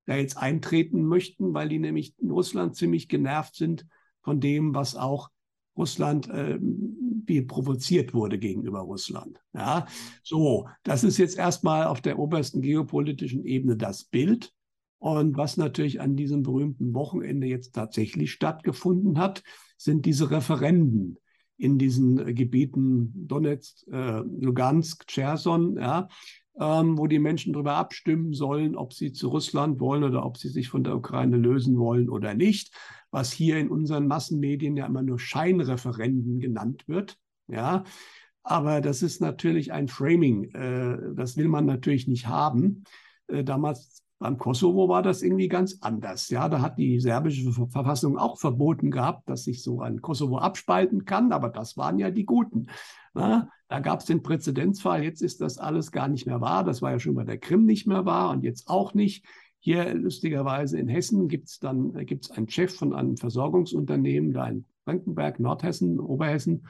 da 0.06 0.16
jetzt 0.16 0.36
eintreten 0.36 1.04
möchten, 1.04 1.54
weil 1.54 1.68
die 1.68 1.78
nämlich 1.78 2.14
in 2.18 2.30
Russland 2.30 2.76
ziemlich 2.76 3.08
genervt 3.08 3.54
sind 3.56 3.86
von 4.22 4.40
dem, 4.40 4.74
was 4.74 4.96
auch 4.96 5.30
Russland 5.76 6.28
äh, 6.28 6.58
wie 6.60 7.42
provoziert 7.42 8.14
wurde 8.14 8.38
gegenüber 8.38 8.80
Russland. 8.80 9.40
Ja, 9.54 9.86
so, 10.22 10.68
das 10.82 11.04
ist 11.04 11.18
jetzt 11.18 11.38
erstmal 11.38 11.86
auf 11.86 12.00
der 12.00 12.18
obersten 12.18 12.62
geopolitischen 12.62 13.44
Ebene 13.44 13.76
das 13.76 14.04
Bild. 14.04 14.52
Und 14.98 15.36
was 15.36 15.56
natürlich 15.56 16.00
an 16.00 16.14
diesem 16.14 16.42
berühmten 16.42 16.94
Wochenende 16.94 17.46
jetzt 17.46 17.74
tatsächlich 17.74 18.32
stattgefunden 18.32 19.18
hat, 19.18 19.42
sind 19.76 20.06
diese 20.06 20.30
Referenden 20.30 21.18
in 21.56 21.78
diesen 21.78 22.34
Gebieten 22.34 23.12
Donetsk, 23.26 23.86
äh, 23.88 24.20
Lugansk, 24.20 25.06
Cherson, 25.06 25.76
ja, 25.76 26.08
ähm, 26.58 26.98
wo 26.98 27.06
die 27.06 27.18
Menschen 27.18 27.52
darüber 27.52 27.74
abstimmen 27.74 28.34
sollen, 28.34 28.76
ob 28.76 28.92
sie 28.92 29.12
zu 29.12 29.28
Russland 29.28 29.80
wollen 29.80 30.04
oder 30.04 30.24
ob 30.24 30.36
sie 30.36 30.48
sich 30.48 30.68
von 30.68 30.84
der 30.84 30.96
Ukraine 30.96 31.36
lösen 31.36 31.78
wollen 31.78 32.08
oder 32.08 32.34
nicht, 32.34 32.74
was 33.10 33.32
hier 33.32 33.58
in 33.58 33.70
unseren 33.70 34.06
Massenmedien 34.06 34.76
ja 34.76 34.86
immer 34.86 35.02
nur 35.02 35.18
Scheinreferenden 35.18 36.40
genannt 36.40 36.84
wird. 36.88 37.18
Ja, 37.48 37.84
aber 38.42 38.80
das 38.80 39.02
ist 39.02 39.20
natürlich 39.20 39.72
ein 39.72 39.88
Framing. 39.88 40.50
Äh, 40.54 41.14
das 41.14 41.36
will 41.36 41.48
man 41.48 41.66
natürlich 41.66 42.08
nicht 42.08 42.26
haben. 42.26 42.84
Äh, 43.28 43.44
damals 43.44 44.01
beim 44.22 44.38
Kosovo 44.38 44.88
war 44.88 45.02
das 45.02 45.22
irgendwie 45.22 45.48
ganz 45.48 45.78
anders. 45.80 46.30
Ja, 46.30 46.48
da 46.48 46.60
hat 46.60 46.78
die 46.78 47.00
serbische 47.00 47.52
Verfassung 47.52 48.16
auch 48.16 48.38
verboten 48.38 48.90
gehabt, 48.90 49.28
dass 49.28 49.44
sich 49.44 49.62
so 49.62 49.80
ein 49.80 50.00
Kosovo 50.00 50.38
abspalten 50.38 51.04
kann, 51.04 51.32
aber 51.32 51.48
das 51.48 51.76
waren 51.76 51.98
ja 51.98 52.10
die 52.10 52.24
Guten. 52.24 52.68
Na, 53.14 53.48
da 53.68 53.80
gab 53.80 54.00
es 54.00 54.06
den 54.06 54.22
Präzedenzfall, 54.22 55.02
jetzt 55.02 55.22
ist 55.22 55.40
das 55.40 55.58
alles 55.58 55.90
gar 55.90 56.06
nicht 56.06 56.26
mehr 56.26 56.40
wahr. 56.40 56.62
Das 56.62 56.82
war 56.82 56.92
ja 56.92 57.00
schon 57.00 57.14
bei 57.14 57.24
der 57.24 57.38
Krim 57.38 57.64
nicht 57.64 57.86
mehr 57.86 58.06
wahr 58.06 58.30
und 58.30 58.44
jetzt 58.44 58.68
auch 58.68 58.94
nicht. 58.94 59.26
Hier 59.58 59.92
lustigerweise 59.94 60.78
in 60.78 60.88
Hessen 60.88 61.28
gibt 61.28 61.48
es 61.48 61.58
dann 61.58 61.92
gibt's 62.06 62.30
einen 62.30 62.48
Chef 62.48 62.74
von 62.74 62.94
einem 62.94 63.16
Versorgungsunternehmen, 63.16 64.32
da 64.32 64.48
in 64.48 64.64
Frankenberg, 64.84 65.40
Nordhessen, 65.40 66.00
Oberhessen, 66.00 66.68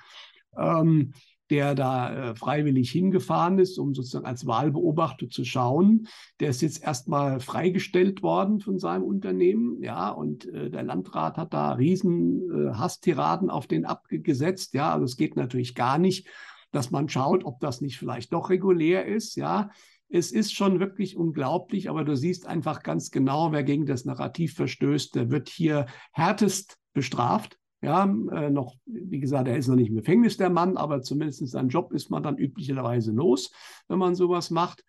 ähm, 0.56 1.12
der 1.52 1.74
da 1.74 2.30
äh, 2.30 2.34
freiwillig 2.34 2.90
hingefahren 2.90 3.58
ist, 3.58 3.78
um 3.78 3.92
sozusagen 3.94 4.24
als 4.24 4.46
Wahlbeobachter 4.46 5.28
zu 5.28 5.44
schauen. 5.44 6.08
Der 6.40 6.48
ist 6.48 6.62
jetzt 6.62 6.82
erstmal 6.82 7.40
freigestellt 7.40 8.22
worden 8.22 8.60
von 8.60 8.78
seinem 8.78 9.02
Unternehmen, 9.02 9.82
ja, 9.82 10.08
und 10.08 10.46
äh, 10.46 10.70
der 10.70 10.82
Landrat 10.82 11.36
hat 11.36 11.52
da 11.52 11.72
riesen 11.72 12.40
äh, 12.50 12.72
Hasstiraden 12.72 13.50
auf 13.50 13.66
den 13.66 13.84
abgesetzt, 13.84 14.72
ja, 14.72 14.94
also 14.94 15.04
es 15.04 15.18
geht 15.18 15.36
natürlich 15.36 15.74
gar 15.74 15.98
nicht, 15.98 16.26
dass 16.70 16.90
man 16.90 17.10
schaut, 17.10 17.44
ob 17.44 17.60
das 17.60 17.82
nicht 17.82 17.98
vielleicht 17.98 18.32
doch 18.32 18.48
regulär 18.48 19.04
ist. 19.04 19.36
Ja, 19.36 19.68
es 20.08 20.32
ist 20.32 20.54
schon 20.54 20.80
wirklich 20.80 21.18
unglaublich, 21.18 21.90
aber 21.90 22.02
du 22.02 22.16
siehst 22.16 22.46
einfach 22.46 22.82
ganz 22.82 23.10
genau, 23.10 23.52
wer 23.52 23.62
gegen 23.62 23.84
das 23.84 24.06
Narrativ 24.06 24.54
verstößt, 24.54 25.14
der 25.16 25.30
wird 25.30 25.50
hier 25.50 25.84
härtest 26.12 26.78
bestraft. 26.94 27.58
Ja, 27.82 28.04
äh, 28.04 28.48
noch, 28.50 28.76
wie 28.86 29.18
gesagt, 29.18 29.48
er 29.48 29.56
ist 29.56 29.66
noch 29.66 29.74
nicht 29.74 29.88
im 29.88 29.96
Gefängnis, 29.96 30.36
der 30.36 30.50
Mann, 30.50 30.76
aber 30.76 31.02
zumindest 31.02 31.46
seinen 31.48 31.68
Job 31.68 31.92
ist 31.92 32.10
man 32.10 32.22
dann 32.22 32.38
üblicherweise 32.38 33.10
los, 33.10 33.50
wenn 33.88 33.98
man 33.98 34.14
sowas 34.14 34.50
macht. 34.50 34.84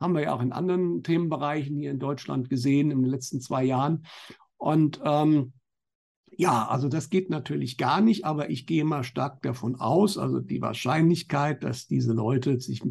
Haben 0.00 0.14
wir 0.14 0.22
ja 0.22 0.34
auch 0.34 0.40
in 0.42 0.52
anderen 0.52 1.02
Themenbereichen 1.02 1.76
hier 1.76 1.90
in 1.90 1.98
Deutschland 1.98 2.48
gesehen 2.48 2.92
in 2.92 3.02
den 3.02 3.10
letzten 3.10 3.40
zwei 3.40 3.64
Jahren. 3.64 4.06
Und 4.58 5.00
ähm, 5.04 5.54
ja, 6.30 6.68
also 6.68 6.88
das 6.88 7.10
geht 7.10 7.30
natürlich 7.30 7.78
gar 7.78 8.00
nicht, 8.00 8.24
aber 8.24 8.48
ich 8.48 8.66
gehe 8.66 8.84
mal 8.84 9.02
stark 9.02 9.42
davon 9.42 9.76
aus, 9.76 10.16
also 10.16 10.38
die 10.38 10.60
Wahrscheinlichkeit, 10.60 11.64
dass 11.64 11.86
diese 11.86 12.12
Leute 12.12 12.60
sich 12.60 12.82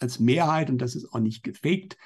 als 0.00 0.20
Mehrheit, 0.20 0.68
und 0.68 0.78
das 0.78 0.96
ist 0.96 1.12
auch 1.12 1.20
nicht 1.20 1.44
gefaked, 1.44 1.96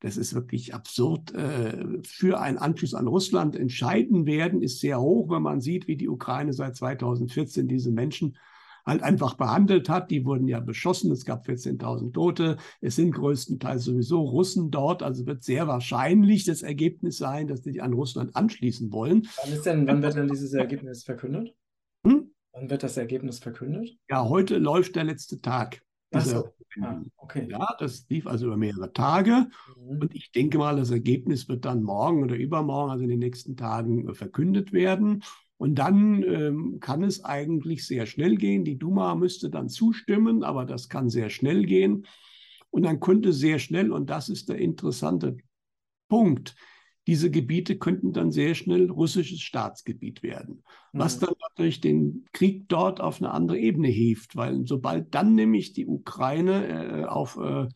das 0.00 0.16
ist 0.16 0.34
wirklich 0.34 0.74
absurd, 0.74 1.34
äh, 1.34 2.02
für 2.02 2.40
einen 2.40 2.58
Anschluss 2.58 2.94
an 2.94 3.06
Russland 3.06 3.54
entscheiden 3.54 4.26
werden, 4.26 4.62
ist 4.62 4.80
sehr 4.80 5.00
hoch, 5.00 5.30
wenn 5.30 5.42
man 5.42 5.60
sieht, 5.60 5.86
wie 5.88 5.96
die 5.96 6.08
Ukraine 6.08 6.52
seit 6.52 6.76
2014 6.76 7.68
diese 7.68 7.90
Menschen 7.90 8.36
halt 8.86 9.02
einfach 9.02 9.34
behandelt 9.34 9.88
hat. 9.88 10.10
Die 10.10 10.24
wurden 10.24 10.48
ja 10.48 10.60
beschossen, 10.60 11.12
es 11.12 11.26
gab 11.26 11.46
14.000 11.46 12.12
Tote, 12.12 12.56
es 12.80 12.96
sind 12.96 13.12
größtenteils 13.12 13.84
sowieso 13.84 14.22
Russen 14.22 14.70
dort, 14.70 15.02
also 15.02 15.26
wird 15.26 15.44
sehr 15.44 15.68
wahrscheinlich 15.68 16.44
das 16.44 16.62
Ergebnis 16.62 17.18
sein, 17.18 17.46
dass 17.46 17.60
die 17.60 17.80
an 17.82 17.92
Russland 17.92 18.34
anschließen 18.34 18.92
wollen. 18.92 19.28
Wann, 19.42 19.62
denn, 19.62 19.86
wann 19.86 20.02
wird 20.02 20.16
denn 20.16 20.28
dieses 20.28 20.54
Ergebnis 20.54 21.04
verkündet? 21.04 21.54
Hm? 22.06 22.32
Wann 22.52 22.70
wird 22.70 22.82
das 22.82 22.96
Ergebnis 22.96 23.38
verkündet? 23.38 23.96
Ja, 24.08 24.28
heute 24.28 24.56
läuft 24.56 24.96
der 24.96 25.04
letzte 25.04 25.40
Tag. 25.40 25.82
Ach 26.12 26.24
so. 26.24 26.48
Ah, 26.80 27.00
okay. 27.16 27.48
Ja, 27.50 27.74
das 27.78 28.06
lief 28.08 28.26
also 28.26 28.46
über 28.46 28.56
mehrere 28.56 28.92
Tage. 28.92 29.48
Mhm. 29.76 30.00
Und 30.00 30.14
ich 30.14 30.32
denke 30.32 30.58
mal, 30.58 30.76
das 30.76 30.90
Ergebnis 30.90 31.48
wird 31.48 31.64
dann 31.64 31.82
morgen 31.82 32.22
oder 32.22 32.36
übermorgen, 32.36 32.90
also 32.92 33.02
in 33.02 33.10
den 33.10 33.18
nächsten 33.18 33.56
Tagen, 33.56 34.08
äh, 34.08 34.14
verkündet 34.14 34.72
werden. 34.72 35.22
Und 35.56 35.74
dann 35.74 36.22
ähm, 36.22 36.78
kann 36.80 37.02
es 37.02 37.24
eigentlich 37.24 37.86
sehr 37.86 38.06
schnell 38.06 38.36
gehen. 38.36 38.64
Die 38.64 38.78
Duma 38.78 39.14
müsste 39.14 39.50
dann 39.50 39.68
zustimmen, 39.68 40.42
aber 40.42 40.64
das 40.64 40.88
kann 40.88 41.10
sehr 41.10 41.28
schnell 41.28 41.66
gehen. 41.66 42.06
Und 42.70 42.84
dann 42.84 43.00
könnte 43.00 43.32
sehr 43.32 43.58
schnell, 43.58 43.92
und 43.92 44.10
das 44.10 44.28
ist 44.28 44.48
der 44.48 44.58
interessante 44.58 45.36
Punkt, 46.08 46.54
diese 47.10 47.28
Gebiete 47.28 47.76
könnten 47.76 48.12
dann 48.12 48.30
sehr 48.30 48.54
schnell 48.54 48.88
russisches 48.88 49.40
Staatsgebiet 49.40 50.22
werden, 50.22 50.62
was 50.92 51.16
mhm. 51.16 51.26
dann 51.26 51.34
natürlich 51.48 51.80
den 51.80 52.24
Krieg 52.32 52.68
dort 52.68 53.00
auf 53.00 53.20
eine 53.20 53.32
andere 53.32 53.58
Ebene 53.58 53.88
hebt, 53.88 54.36
weil 54.36 54.64
sobald 54.64 55.12
dann 55.12 55.34
nämlich 55.34 55.72
die 55.72 55.88
Ukraine 55.88 56.66
äh, 56.68 57.04
auf, 57.06 57.36
äh, 57.36 57.66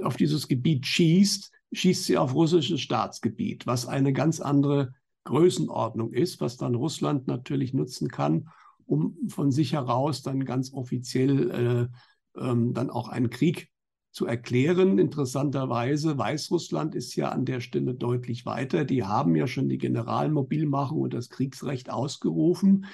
auf 0.00 0.16
dieses 0.16 0.48
Gebiet 0.48 0.86
schießt, 0.86 1.52
schießt 1.70 2.04
sie 2.04 2.16
auf 2.16 2.34
russisches 2.34 2.80
Staatsgebiet, 2.80 3.66
was 3.66 3.86
eine 3.86 4.14
ganz 4.14 4.40
andere 4.40 4.94
Größenordnung 5.24 6.14
ist, 6.14 6.40
was 6.40 6.56
dann 6.56 6.74
Russland 6.74 7.26
natürlich 7.26 7.74
nutzen 7.74 8.08
kann, 8.08 8.48
um 8.86 9.18
von 9.28 9.50
sich 9.50 9.74
heraus 9.74 10.22
dann 10.22 10.46
ganz 10.46 10.72
offiziell 10.72 11.90
äh, 12.34 12.40
ähm, 12.40 12.72
dann 12.72 12.88
auch 12.88 13.10
einen 13.10 13.28
Krieg 13.28 13.68
zu 14.16 14.24
erklären. 14.24 14.98
Interessanterweise, 14.98 16.16
Weißrussland 16.16 16.94
ist 16.94 17.16
ja 17.16 17.28
an 17.28 17.44
der 17.44 17.60
Stelle 17.60 17.94
deutlich 17.94 18.46
weiter. 18.46 18.86
Die 18.86 19.04
haben 19.04 19.36
ja 19.36 19.46
schon 19.46 19.68
die 19.68 19.76
Generalmobilmachung 19.76 21.02
und 21.02 21.12
das 21.12 21.28
Kriegsrecht 21.28 21.90
ausgerufen. 21.90 22.86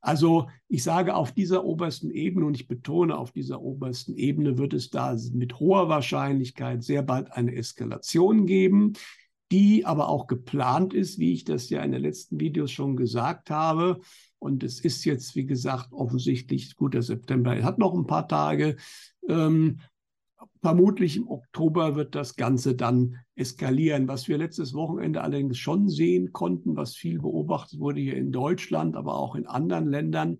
Also 0.00 0.48
ich 0.68 0.84
sage, 0.84 1.16
auf 1.16 1.32
dieser 1.32 1.64
obersten 1.64 2.12
Ebene, 2.12 2.46
und 2.46 2.54
ich 2.54 2.68
betone, 2.68 3.18
auf 3.18 3.32
dieser 3.32 3.60
obersten 3.60 4.14
Ebene 4.14 4.56
wird 4.56 4.72
es 4.72 4.90
da 4.90 5.16
mit 5.32 5.58
hoher 5.58 5.88
Wahrscheinlichkeit 5.88 6.84
sehr 6.84 7.02
bald 7.02 7.32
eine 7.32 7.56
Eskalation 7.56 8.46
geben, 8.46 8.92
die 9.50 9.84
aber 9.84 10.08
auch 10.08 10.28
geplant 10.28 10.94
ist, 10.94 11.18
wie 11.18 11.32
ich 11.32 11.42
das 11.42 11.70
ja 11.70 11.82
in 11.82 11.90
den 11.90 12.02
letzten 12.02 12.38
Videos 12.38 12.70
schon 12.70 12.94
gesagt 12.94 13.50
habe. 13.50 13.98
Und 14.38 14.62
es 14.62 14.78
ist 14.78 15.04
jetzt, 15.04 15.34
wie 15.34 15.46
gesagt, 15.46 15.88
offensichtlich, 15.90 16.76
gut, 16.76 16.94
der 16.94 17.02
September 17.02 17.60
hat 17.64 17.78
noch 17.78 17.94
ein 17.94 18.06
paar 18.06 18.28
Tage. 18.28 18.76
Ähm, 19.28 19.80
Vermutlich 20.60 21.16
im 21.16 21.28
Oktober 21.28 21.94
wird 21.94 22.14
das 22.14 22.34
Ganze 22.36 22.74
dann 22.74 23.16
eskalieren. 23.36 24.08
Was 24.08 24.28
wir 24.28 24.38
letztes 24.38 24.74
Wochenende 24.74 25.22
allerdings 25.22 25.58
schon 25.58 25.88
sehen 25.88 26.32
konnten, 26.32 26.76
was 26.76 26.96
viel 26.96 27.20
beobachtet 27.20 27.78
wurde 27.78 28.00
hier 28.00 28.16
in 28.16 28.32
Deutschland, 28.32 28.96
aber 28.96 29.14
auch 29.16 29.34
in 29.34 29.46
anderen 29.46 29.88
Ländern, 29.88 30.38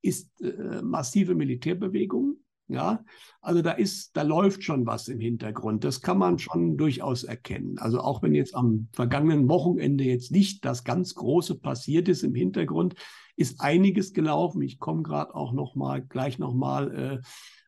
ist 0.00 0.40
äh, 0.40 0.80
massive 0.82 1.34
Militärbewegung. 1.34 2.36
Ja, 2.70 3.02
also 3.40 3.62
da 3.62 3.70
ist, 3.72 4.14
da 4.14 4.20
läuft 4.20 4.62
schon 4.62 4.84
was 4.84 5.08
im 5.08 5.20
Hintergrund. 5.20 5.84
Das 5.84 6.02
kann 6.02 6.18
man 6.18 6.38
schon 6.38 6.76
durchaus 6.76 7.24
erkennen. 7.24 7.78
Also 7.78 8.00
auch 8.00 8.22
wenn 8.22 8.34
jetzt 8.34 8.54
am 8.54 8.88
vergangenen 8.92 9.48
Wochenende 9.48 10.04
jetzt 10.04 10.32
nicht 10.32 10.66
das 10.66 10.84
ganz 10.84 11.14
Große 11.14 11.58
passiert 11.58 12.08
ist 12.08 12.24
im 12.24 12.34
Hintergrund, 12.34 12.94
ist 13.36 13.62
einiges 13.62 14.12
gelaufen. 14.12 14.60
Ich 14.60 14.78
komme 14.78 15.02
gerade 15.02 15.34
auch 15.34 15.52
noch 15.52 15.76
mal 15.76 16.02
gleich 16.02 16.38
noch 16.38 16.52
mal 16.52 16.94
äh, 16.94 17.18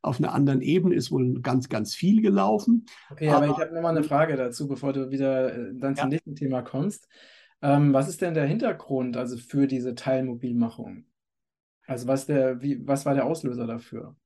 auf 0.02 0.19
einer 0.19 0.33
anderen 0.33 0.62
Ebene 0.62 0.95
ist 0.95 1.11
wohl 1.11 1.40
ganz, 1.40 1.69
ganz 1.69 1.95
viel 1.95 2.23
gelaufen. 2.23 2.87
Okay, 3.11 3.28
aber, 3.28 3.45
aber 3.45 3.47
ich 3.54 3.59
habe 3.59 3.75
nochmal 3.75 3.97
eine 3.97 4.04
Frage 4.04 4.37
dazu, 4.37 4.66
bevor 4.66 4.92
du 4.92 5.11
wieder 5.11 5.54
äh, 5.54 5.75
dann 5.75 5.97
zum 5.97 6.04
ja. 6.04 6.11
nächsten 6.11 6.37
Thema 6.37 6.62
kommst. 6.62 7.09
Ähm, 7.62 7.92
was 7.92 8.09
ist 8.09 8.23
denn 8.23 8.35
der 8.35 8.47
Hintergrund 8.47 9.16
also 9.16 9.37
für 9.37 9.66
diese 9.66 9.95
Teilmobilmachung? 9.95 11.04
Also 11.87 12.07
was, 12.07 12.26
der, 12.26 12.62
wie, 12.62 12.87
was 12.87 13.04
war 13.04 13.14
der 13.14 13.26
Auslöser 13.26 13.66
dafür? 13.66 14.16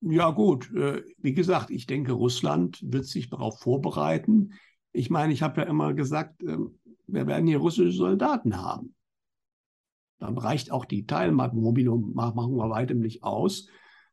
Ja 0.00 0.30
gut, 0.30 0.72
äh, 0.74 1.02
wie 1.18 1.34
gesagt, 1.34 1.70
ich 1.70 1.86
denke, 1.86 2.12
Russland 2.12 2.80
wird 2.82 3.04
sich 3.04 3.28
darauf 3.28 3.60
vorbereiten. 3.60 4.54
Ich 4.92 5.10
meine, 5.10 5.32
ich 5.32 5.42
habe 5.42 5.60
ja 5.60 5.66
immer 5.66 5.94
gesagt, 5.94 6.42
äh, 6.42 6.56
wir 7.06 7.26
werden 7.26 7.46
hier 7.46 7.58
russische 7.58 7.92
Soldaten 7.92 8.56
haben. 8.56 8.94
Dann 10.18 10.38
reicht 10.38 10.70
auch 10.70 10.84
die 10.84 11.06
Teilmobilmachung 11.06 12.56
bei 12.56 12.70
weitem 12.70 13.00
nicht 13.00 13.22
aus. 13.22 13.68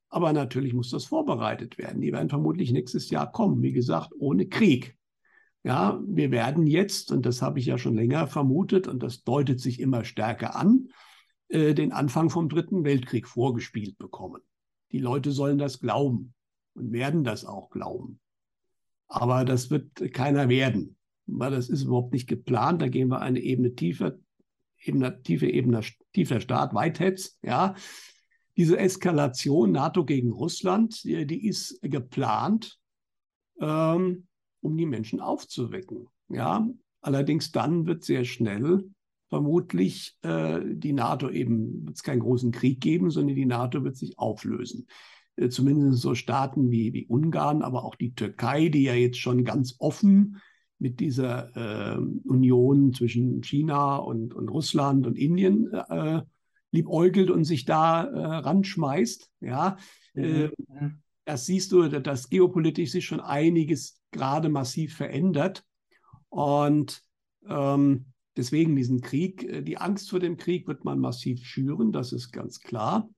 Aber 0.09 0.33
natürlich 0.33 0.73
muss 0.73 0.89
das 0.89 1.05
vorbereitet 1.05 1.77
werden. 1.77 2.01
Die 2.01 2.11
werden 2.11 2.29
vermutlich 2.29 2.71
nächstes 2.71 3.09
Jahr 3.09 3.31
kommen, 3.31 3.61
wie 3.61 3.71
gesagt, 3.71 4.11
ohne 4.17 4.47
Krieg. 4.47 4.97
Ja, 5.63 5.99
wir 6.05 6.31
werden 6.31 6.67
jetzt, 6.67 7.11
und 7.11 7.25
das 7.25 7.41
habe 7.41 7.59
ich 7.59 7.65
ja 7.65 7.77
schon 7.77 7.95
länger 7.95 8.27
vermutet, 8.27 8.87
und 8.87 9.03
das 9.03 9.23
deutet 9.23 9.59
sich 9.59 9.79
immer 9.79 10.03
stärker 10.05 10.55
an, 10.55 10.87
äh, 11.49 11.73
den 11.73 11.91
Anfang 11.91 12.29
vom 12.29 12.49
Dritten 12.49 12.83
Weltkrieg 12.83 13.27
vorgespielt 13.27 13.97
bekommen. 13.97 14.41
Die 14.91 14.99
Leute 14.99 15.31
sollen 15.31 15.57
das 15.57 15.79
glauben 15.79 16.33
und 16.73 16.91
werden 16.91 17.23
das 17.23 17.45
auch 17.45 17.69
glauben. 17.69 18.19
Aber 19.07 19.43
das 19.43 19.69
wird 19.69 20.13
keiner 20.13 20.49
werden, 20.49 20.95
weil 21.25 21.51
das 21.51 21.69
ist 21.69 21.83
überhaupt 21.83 22.13
nicht 22.13 22.27
geplant. 22.27 22.81
Da 22.81 22.87
gehen 22.87 23.09
wir 23.09 23.21
eine 23.21 23.39
Ebene 23.39 23.75
tiefer, 23.75 24.17
Ebene, 24.81 25.21
tiefe 25.21 25.47
Ebene, 25.47 25.81
tiefer 26.13 26.39
Staat, 26.39 26.73
Whiteheads, 26.73 27.37
ja, 27.41 27.75
diese 28.59 28.77
Eskalation 28.77 29.71
NATO 29.71 30.03
gegen 30.03 30.33
Russland, 30.33 31.01
die, 31.05 31.47
ist 31.47 31.79
geplant, 31.81 32.77
ähm, 33.61 34.27
um 34.59 34.75
die 34.75 34.85
Menschen 34.85 35.21
aufzuwecken. 35.21 36.07
Ja, 36.27 36.67
allerdings 36.99 37.53
dann 37.53 37.87
wird 37.87 38.03
sehr 38.03 38.25
schnell 38.25 38.83
vermutlich 39.29 40.17
äh, 40.23 40.59
die 40.65 40.91
NATO 40.91 41.29
eben, 41.29 41.85
wird 41.85 41.95
es 41.95 42.03
keinen 42.03 42.19
großen 42.19 42.51
Krieg 42.51 42.81
geben, 42.81 43.11
sondern 43.11 43.37
die 43.37 43.45
NATO 43.45 43.85
wird 43.85 43.95
sich 43.95 44.19
auflösen. 44.19 44.87
Äh, 45.37 45.47
zumindest 45.47 46.01
so 46.01 46.13
Staaten 46.13 46.69
wie, 46.69 46.91
wie 46.91 47.05
Ungarn, 47.05 47.61
aber 47.61 47.85
auch 47.85 47.95
die 47.95 48.13
Türkei, 48.13 48.67
die 48.67 48.83
ja 48.83 48.93
jetzt 48.93 49.19
schon 49.19 49.45
ganz 49.45 49.77
offen 49.79 50.41
mit 50.79 50.99
dieser 50.99 51.95
äh, 51.95 51.97
Union 52.25 52.91
zwischen 52.91 53.41
China 53.41 53.95
und, 53.95 54.33
und 54.33 54.49
Russland 54.49 55.07
und 55.07 55.17
Indien 55.17 55.71
äh, 55.71 56.23
liebäugelt 56.71 57.29
und 57.29 57.43
sich 57.43 57.65
da 57.65 58.03
äh, 58.03 58.19
ranschmeißt. 58.19 59.31
Ja, 59.41 59.77
mhm. 60.13 60.23
äh, 60.23 60.49
das 61.25 61.45
siehst 61.45 61.71
du, 61.71 61.88
dass 61.88 62.29
geopolitisch 62.29 62.91
sich 62.91 63.05
schon 63.05 63.19
einiges 63.19 64.01
gerade 64.11 64.49
massiv 64.49 64.95
verändert. 64.95 65.63
Und 66.29 67.03
ähm, 67.47 68.05
deswegen 68.35 68.75
diesen 68.75 69.01
Krieg, 69.01 69.43
äh, 69.43 69.61
die 69.61 69.77
Angst 69.77 70.09
vor 70.09 70.19
dem 70.19 70.38
Krieg 70.38 70.67
wird 70.67 70.85
man 70.85 70.99
massiv 70.99 71.43
schüren, 71.43 71.91
das 71.91 72.13
ist 72.13 72.31
ganz 72.31 72.59
klar. 72.59 73.09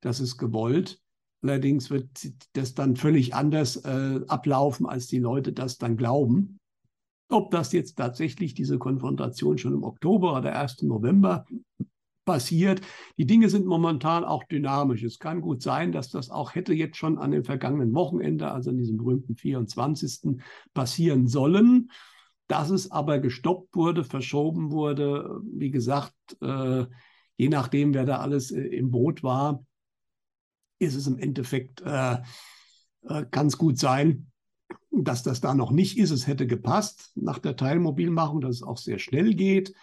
Das 0.00 0.20
ist 0.20 0.36
gewollt. 0.36 1.00
Allerdings 1.42 1.90
wird 1.90 2.08
das 2.54 2.74
dann 2.74 2.96
völlig 2.96 3.34
anders 3.34 3.76
äh, 3.76 4.20
ablaufen, 4.28 4.86
als 4.86 5.06
die 5.06 5.18
Leute 5.18 5.52
das 5.52 5.78
dann 5.78 5.96
glauben. 5.96 6.58
Ob 7.30 7.50
das 7.50 7.72
jetzt 7.72 7.96
tatsächlich 7.96 8.54
diese 8.54 8.78
Konfrontation 8.78 9.56
schon 9.58 9.72
im 9.72 9.82
Oktober 9.82 10.36
oder 10.36 10.58
1. 10.58 10.82
November 10.82 11.46
passiert. 12.24 12.80
Die 13.18 13.26
Dinge 13.26 13.48
sind 13.48 13.66
momentan 13.66 14.24
auch 14.24 14.44
dynamisch. 14.44 15.02
Es 15.02 15.18
kann 15.18 15.40
gut 15.40 15.62
sein, 15.62 15.92
dass 15.92 16.10
das 16.10 16.30
auch 16.30 16.54
hätte 16.54 16.72
jetzt 16.72 16.96
schon 16.96 17.18
an 17.18 17.30
dem 17.30 17.44
vergangenen 17.44 17.94
Wochenende, 17.94 18.50
also 18.50 18.70
an 18.70 18.78
diesem 18.78 18.96
berühmten 18.96 19.36
24. 19.36 20.40
passieren 20.72 21.26
sollen. 21.28 21.90
Dass 22.46 22.70
es 22.70 22.90
aber 22.90 23.20
gestoppt 23.20 23.74
wurde, 23.74 24.04
verschoben 24.04 24.70
wurde, 24.70 25.40
wie 25.44 25.70
gesagt, 25.70 26.14
äh, 26.42 26.84
je 27.36 27.48
nachdem, 27.48 27.94
wer 27.94 28.04
da 28.04 28.18
alles 28.18 28.50
äh, 28.50 28.60
im 28.60 28.90
Boot 28.90 29.22
war, 29.22 29.64
ist 30.78 30.94
es 30.94 31.06
im 31.06 31.18
Endeffekt, 31.18 31.80
äh, 31.80 32.18
äh, 33.08 33.24
kann 33.30 33.46
es 33.46 33.56
gut 33.56 33.78
sein, 33.78 34.30
dass 34.90 35.22
das 35.22 35.40
da 35.40 35.54
noch 35.54 35.70
nicht 35.70 35.98
ist. 35.98 36.10
Es 36.10 36.26
hätte 36.26 36.46
gepasst 36.46 37.12
nach 37.14 37.38
der 37.38 37.56
Teilmobilmachung, 37.56 38.40
dass 38.40 38.56
es 38.56 38.62
auch 38.62 38.78
sehr 38.78 38.98
schnell 38.98 39.34
geht. 39.34 39.74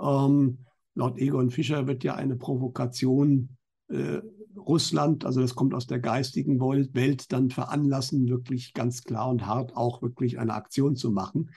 Ähm, 0.00 0.66
laut 1.00 1.18
Egon 1.18 1.50
Fischer 1.50 1.86
wird 1.86 2.04
ja 2.04 2.14
eine 2.14 2.36
Provokation 2.36 3.56
äh, 3.88 4.20
Russland, 4.56 5.24
also 5.24 5.40
das 5.40 5.54
kommt 5.54 5.74
aus 5.74 5.86
der 5.86 5.98
geistigen 5.98 6.60
Welt, 6.60 7.32
dann 7.32 7.50
veranlassen, 7.50 8.28
wirklich 8.28 8.74
ganz 8.74 9.02
klar 9.02 9.28
und 9.30 9.46
hart 9.46 9.76
auch 9.76 10.02
wirklich 10.02 10.38
eine 10.38 10.54
Aktion 10.54 10.96
zu 10.96 11.10
machen. 11.10 11.50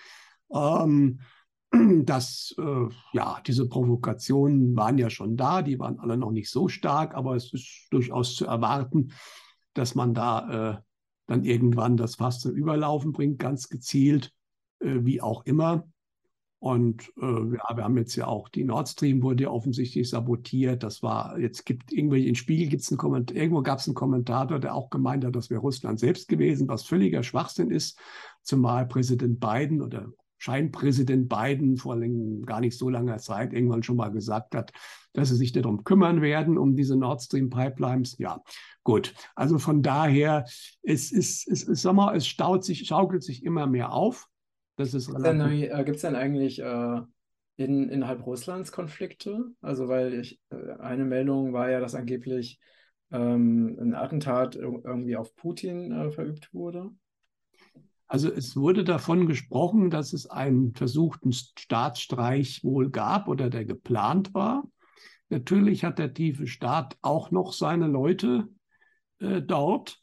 Ähm, 0.52 1.20
dass 2.06 2.56
äh, 2.58 2.88
ja, 3.14 3.42
diese 3.46 3.68
Provokationen 3.68 4.76
waren 4.78 4.98
ja 4.98 5.10
schon 5.10 5.36
da, 5.36 5.62
die 5.62 5.78
waren 5.80 6.00
alle 6.00 6.18
noch 6.18 6.32
nicht 6.32 6.50
so 6.50 6.70
stark, 6.70 7.14
aber 7.14 7.36
es 7.36 7.52
ist 7.52 7.88
durchaus 7.92 8.36
zu 8.36 8.46
erwarten, 8.46 9.12
dass 9.74 9.96
man 9.96 10.14
da 10.14 10.72
äh, 10.72 10.78
dann 11.28 11.44
irgendwann 11.44 11.98
das 11.98 12.16
Fass 12.16 12.40
zum 12.40 12.56
Überlaufen 12.56 13.12
bringt, 13.12 13.40
ganz 13.40 13.68
gezielt, 13.70 14.32
äh, 14.80 15.00
wie 15.02 15.22
auch 15.22 15.46
immer. 15.46 15.88
Und 16.64 17.12
äh, 17.22 17.26
ja, 17.26 17.76
wir 17.76 17.84
haben 17.84 17.98
jetzt 17.98 18.16
ja 18.16 18.28
auch 18.28 18.48
die 18.48 18.64
Nord 18.64 18.88
Stream 18.88 19.22
wurde 19.22 19.44
ja 19.44 19.50
offensichtlich 19.50 20.10
sabotiert. 20.10 20.82
Das 20.82 21.04
war, 21.04 21.38
jetzt 21.38 21.66
gibt 21.66 21.92
irgendwelche, 21.92 22.30
in 22.30 22.36
Spiegel 22.36 22.70
gibt 22.70 22.84
es 22.84 22.90
einen 22.90 22.98
Kommentar, 22.98 23.36
irgendwo 23.36 23.62
gab 23.62 23.80
es 23.80 23.88
einen 23.90 23.96
Kommentator, 23.96 24.60
der 24.60 24.74
auch 24.74 24.90
gemeint 24.90 25.26
hat, 25.26 25.36
das 25.36 25.50
wäre 25.50 25.60
Russland 25.60 26.00
selbst 26.00 26.30
gewesen, 26.30 26.70
was 26.70 26.84
völliger 26.84 27.22
Schwachsinn 27.22 27.70
ist, 27.70 28.00
zumal 28.44 28.88
Präsident 28.88 29.42
Biden 29.42 29.82
oder 29.82 30.08
Scheinpräsident 30.38 31.28
Biden 31.28 31.76
vor 31.76 32.00
gar 32.46 32.62
nicht 32.62 32.78
so 32.78 32.90
langer 32.90 33.18
Zeit 33.18 33.52
irgendwann 33.52 33.84
schon 33.84 33.98
mal 33.98 34.14
gesagt 34.14 34.56
hat, 34.56 34.72
dass 35.12 35.28
sie 35.28 35.36
sich 35.36 35.52
darum 35.52 35.84
kümmern 35.84 36.22
werden, 36.22 36.58
um 36.58 36.78
diese 36.78 36.96
Nord 36.96 37.22
Stream 37.22 37.50
Pipelines. 37.50 38.18
Ja, 38.20 38.42
gut. 38.86 39.14
Also 39.36 39.60
von 39.60 39.82
daher, 39.82 40.46
es 40.82 41.12
ist, 41.12 41.46
es, 41.46 41.68
es, 41.68 41.82
sag 41.82 41.94
mal, 41.94 42.16
es 42.16 42.26
staut 42.26 42.64
sich, 42.64 42.88
schaukelt 42.88 43.22
sich 43.22 43.44
immer 43.44 43.68
mehr 43.68 43.92
auf. 43.92 44.30
Das 44.76 44.94
ist. 44.94 45.10
Äh, 45.10 45.84
Gibt 45.84 45.96
es 45.96 46.02
denn 46.02 46.16
eigentlich 46.16 46.60
äh, 46.60 47.02
in, 47.58 47.90
innerhalb 47.90 48.26
Russlands 48.26 48.72
Konflikte? 48.72 49.52
Also, 49.62 49.88
weil 49.88 50.14
ich, 50.14 50.40
äh, 50.50 50.74
eine 50.80 51.06
Meldung 51.06 51.54
war 51.54 51.70
ja, 51.70 51.80
dass 51.80 51.96
angeblich 51.96 52.60
ähm, 53.12 53.78
ein 53.80 53.94
Attentat 53.94 54.56
irgendwie 54.56 55.16
auf 55.16 55.36
Putin 55.36 55.92
äh, 55.92 56.12
verübt 56.12 56.54
wurde. 56.54 56.90
Also 58.08 58.32
es 58.32 58.56
wurde 58.56 58.84
davon 58.84 59.28
gesprochen, 59.28 59.90
dass 59.90 60.14
es 60.14 60.30
einen 60.30 60.76
versuchten 60.76 61.32
Staatsstreich 61.32 62.64
wohl 62.64 62.92
gab 62.92 63.28
oder 63.28 63.50
der 63.50 63.66
geplant 63.66 64.34
war. 64.34 64.68
Natürlich 65.30 65.84
hat 65.84 66.00
der 66.00 66.14
tiefe 66.14 66.46
Staat 66.46 66.98
auch 67.02 67.32
noch 67.32 67.54
seine 67.54 67.88
Leute 67.88 68.50
äh, 69.20 69.42
dort 69.42 70.03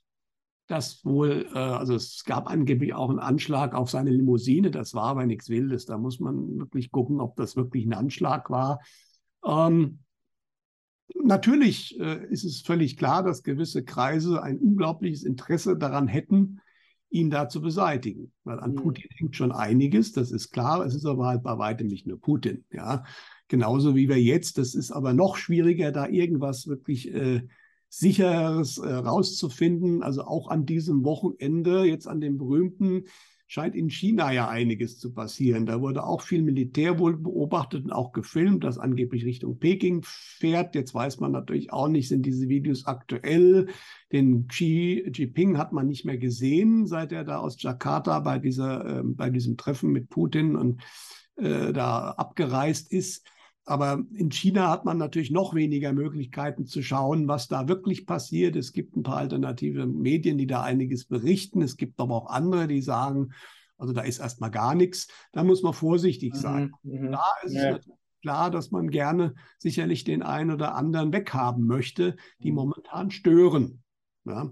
dass 0.70 1.04
wohl, 1.04 1.48
äh, 1.52 1.58
also 1.58 1.94
es 1.96 2.22
gab 2.24 2.48
angeblich 2.48 2.94
auch 2.94 3.10
einen 3.10 3.18
Anschlag 3.18 3.74
auf 3.74 3.90
seine 3.90 4.10
Limousine, 4.10 4.70
das 4.70 4.94
war 4.94 5.06
aber 5.06 5.26
nichts 5.26 5.48
Wildes. 5.48 5.84
Da 5.84 5.98
muss 5.98 6.20
man 6.20 6.58
wirklich 6.58 6.92
gucken, 6.92 7.20
ob 7.20 7.34
das 7.34 7.56
wirklich 7.56 7.84
ein 7.86 7.92
Anschlag 7.92 8.50
war. 8.50 8.78
Ähm, 9.44 9.98
natürlich 11.24 11.98
äh, 11.98 12.24
ist 12.26 12.44
es 12.44 12.60
völlig 12.60 12.96
klar, 12.96 13.24
dass 13.24 13.42
gewisse 13.42 13.82
Kreise 13.82 14.44
ein 14.44 14.58
unglaubliches 14.58 15.24
Interesse 15.24 15.76
daran 15.76 16.06
hätten, 16.06 16.60
ihn 17.10 17.30
da 17.30 17.48
zu 17.48 17.60
beseitigen. 17.60 18.32
Weil 18.44 18.60
an 18.60 18.72
mhm. 18.72 18.76
Putin 18.76 19.10
hängt 19.16 19.34
schon 19.34 19.50
einiges, 19.50 20.12
das 20.12 20.30
ist 20.30 20.52
klar. 20.52 20.86
Es 20.86 20.94
ist 20.94 21.04
aber 21.04 21.26
halt 21.26 21.42
bei 21.42 21.58
weitem 21.58 21.88
nicht 21.88 22.06
nur 22.06 22.20
Putin. 22.20 22.64
Ja, 22.70 23.02
genauso 23.48 23.96
wie 23.96 24.08
wir 24.08 24.22
jetzt. 24.22 24.56
Das 24.56 24.76
ist 24.76 24.92
aber 24.92 25.14
noch 25.14 25.36
schwieriger, 25.36 25.90
da 25.90 26.06
irgendwas 26.06 26.68
wirklich 26.68 27.12
äh, 27.12 27.42
Sicheres 27.90 28.78
äh, 28.78 28.88
rauszufinden. 28.88 30.02
Also 30.02 30.22
auch 30.24 30.48
an 30.48 30.64
diesem 30.64 31.04
Wochenende, 31.04 31.84
jetzt 31.84 32.06
an 32.06 32.20
dem 32.20 32.38
berühmten, 32.38 33.04
scheint 33.48 33.74
in 33.74 33.90
China 33.90 34.30
ja 34.30 34.48
einiges 34.48 35.00
zu 35.00 35.12
passieren. 35.12 35.66
Da 35.66 35.80
wurde 35.80 36.04
auch 36.04 36.22
viel 36.22 36.40
Militär 36.40 37.00
wohl 37.00 37.16
beobachtet 37.16 37.84
und 37.84 37.90
auch 37.90 38.12
gefilmt, 38.12 38.62
das 38.62 38.78
angeblich 38.78 39.24
Richtung 39.24 39.58
Peking 39.58 40.02
fährt. 40.04 40.76
Jetzt 40.76 40.94
weiß 40.94 41.18
man 41.18 41.32
natürlich 41.32 41.72
auch 41.72 41.88
nicht, 41.88 42.06
sind 42.06 42.24
diese 42.24 42.48
Videos 42.48 42.86
aktuell. 42.86 43.66
Den 44.12 44.46
Xi 44.46 45.04
Jinping 45.12 45.58
hat 45.58 45.72
man 45.72 45.88
nicht 45.88 46.04
mehr 46.04 46.16
gesehen, 46.16 46.86
seit 46.86 47.10
er 47.10 47.24
da 47.24 47.38
aus 47.38 47.60
Jakarta 47.60 48.20
bei, 48.20 48.38
dieser, 48.38 49.00
äh, 49.00 49.02
bei 49.02 49.30
diesem 49.30 49.56
Treffen 49.56 49.90
mit 49.90 50.10
Putin 50.10 50.54
und 50.54 50.80
äh, 51.34 51.72
da 51.72 52.10
abgereist 52.12 52.92
ist. 52.92 53.26
Aber 53.70 54.02
in 54.14 54.32
China 54.32 54.68
hat 54.68 54.84
man 54.84 54.98
natürlich 54.98 55.30
noch 55.30 55.54
weniger 55.54 55.92
Möglichkeiten 55.92 56.66
zu 56.66 56.82
schauen, 56.82 57.28
was 57.28 57.46
da 57.46 57.68
wirklich 57.68 58.04
passiert. 58.04 58.56
Es 58.56 58.72
gibt 58.72 58.96
ein 58.96 59.04
paar 59.04 59.18
alternative 59.18 59.86
Medien, 59.86 60.38
die 60.38 60.48
da 60.48 60.64
einiges 60.64 61.04
berichten. 61.04 61.62
Es 61.62 61.76
gibt 61.76 62.00
aber 62.00 62.16
auch 62.16 62.30
andere, 62.30 62.66
die 62.66 62.82
sagen, 62.82 63.32
also 63.78 63.92
da 63.92 64.00
ist 64.00 64.18
erstmal 64.18 64.50
gar 64.50 64.74
nichts. 64.74 65.06
Da 65.30 65.44
muss 65.44 65.62
man 65.62 65.72
vorsichtig 65.72 66.34
sein. 66.34 66.72
Mhm, 66.82 67.00
mhm. 67.00 67.12
da 67.12 67.24
ist 67.44 67.54
ja. 67.54 67.76
es 67.76 67.88
klar, 68.22 68.50
dass 68.50 68.72
man 68.72 68.90
gerne 68.90 69.36
sicherlich 69.60 70.02
den 70.02 70.24
einen 70.24 70.50
oder 70.50 70.74
anderen 70.74 71.12
weghaben 71.12 71.64
möchte, 71.64 72.16
die 72.42 72.50
mhm. 72.50 72.56
momentan 72.56 73.12
stören. 73.12 73.84
Ja. 74.24 74.50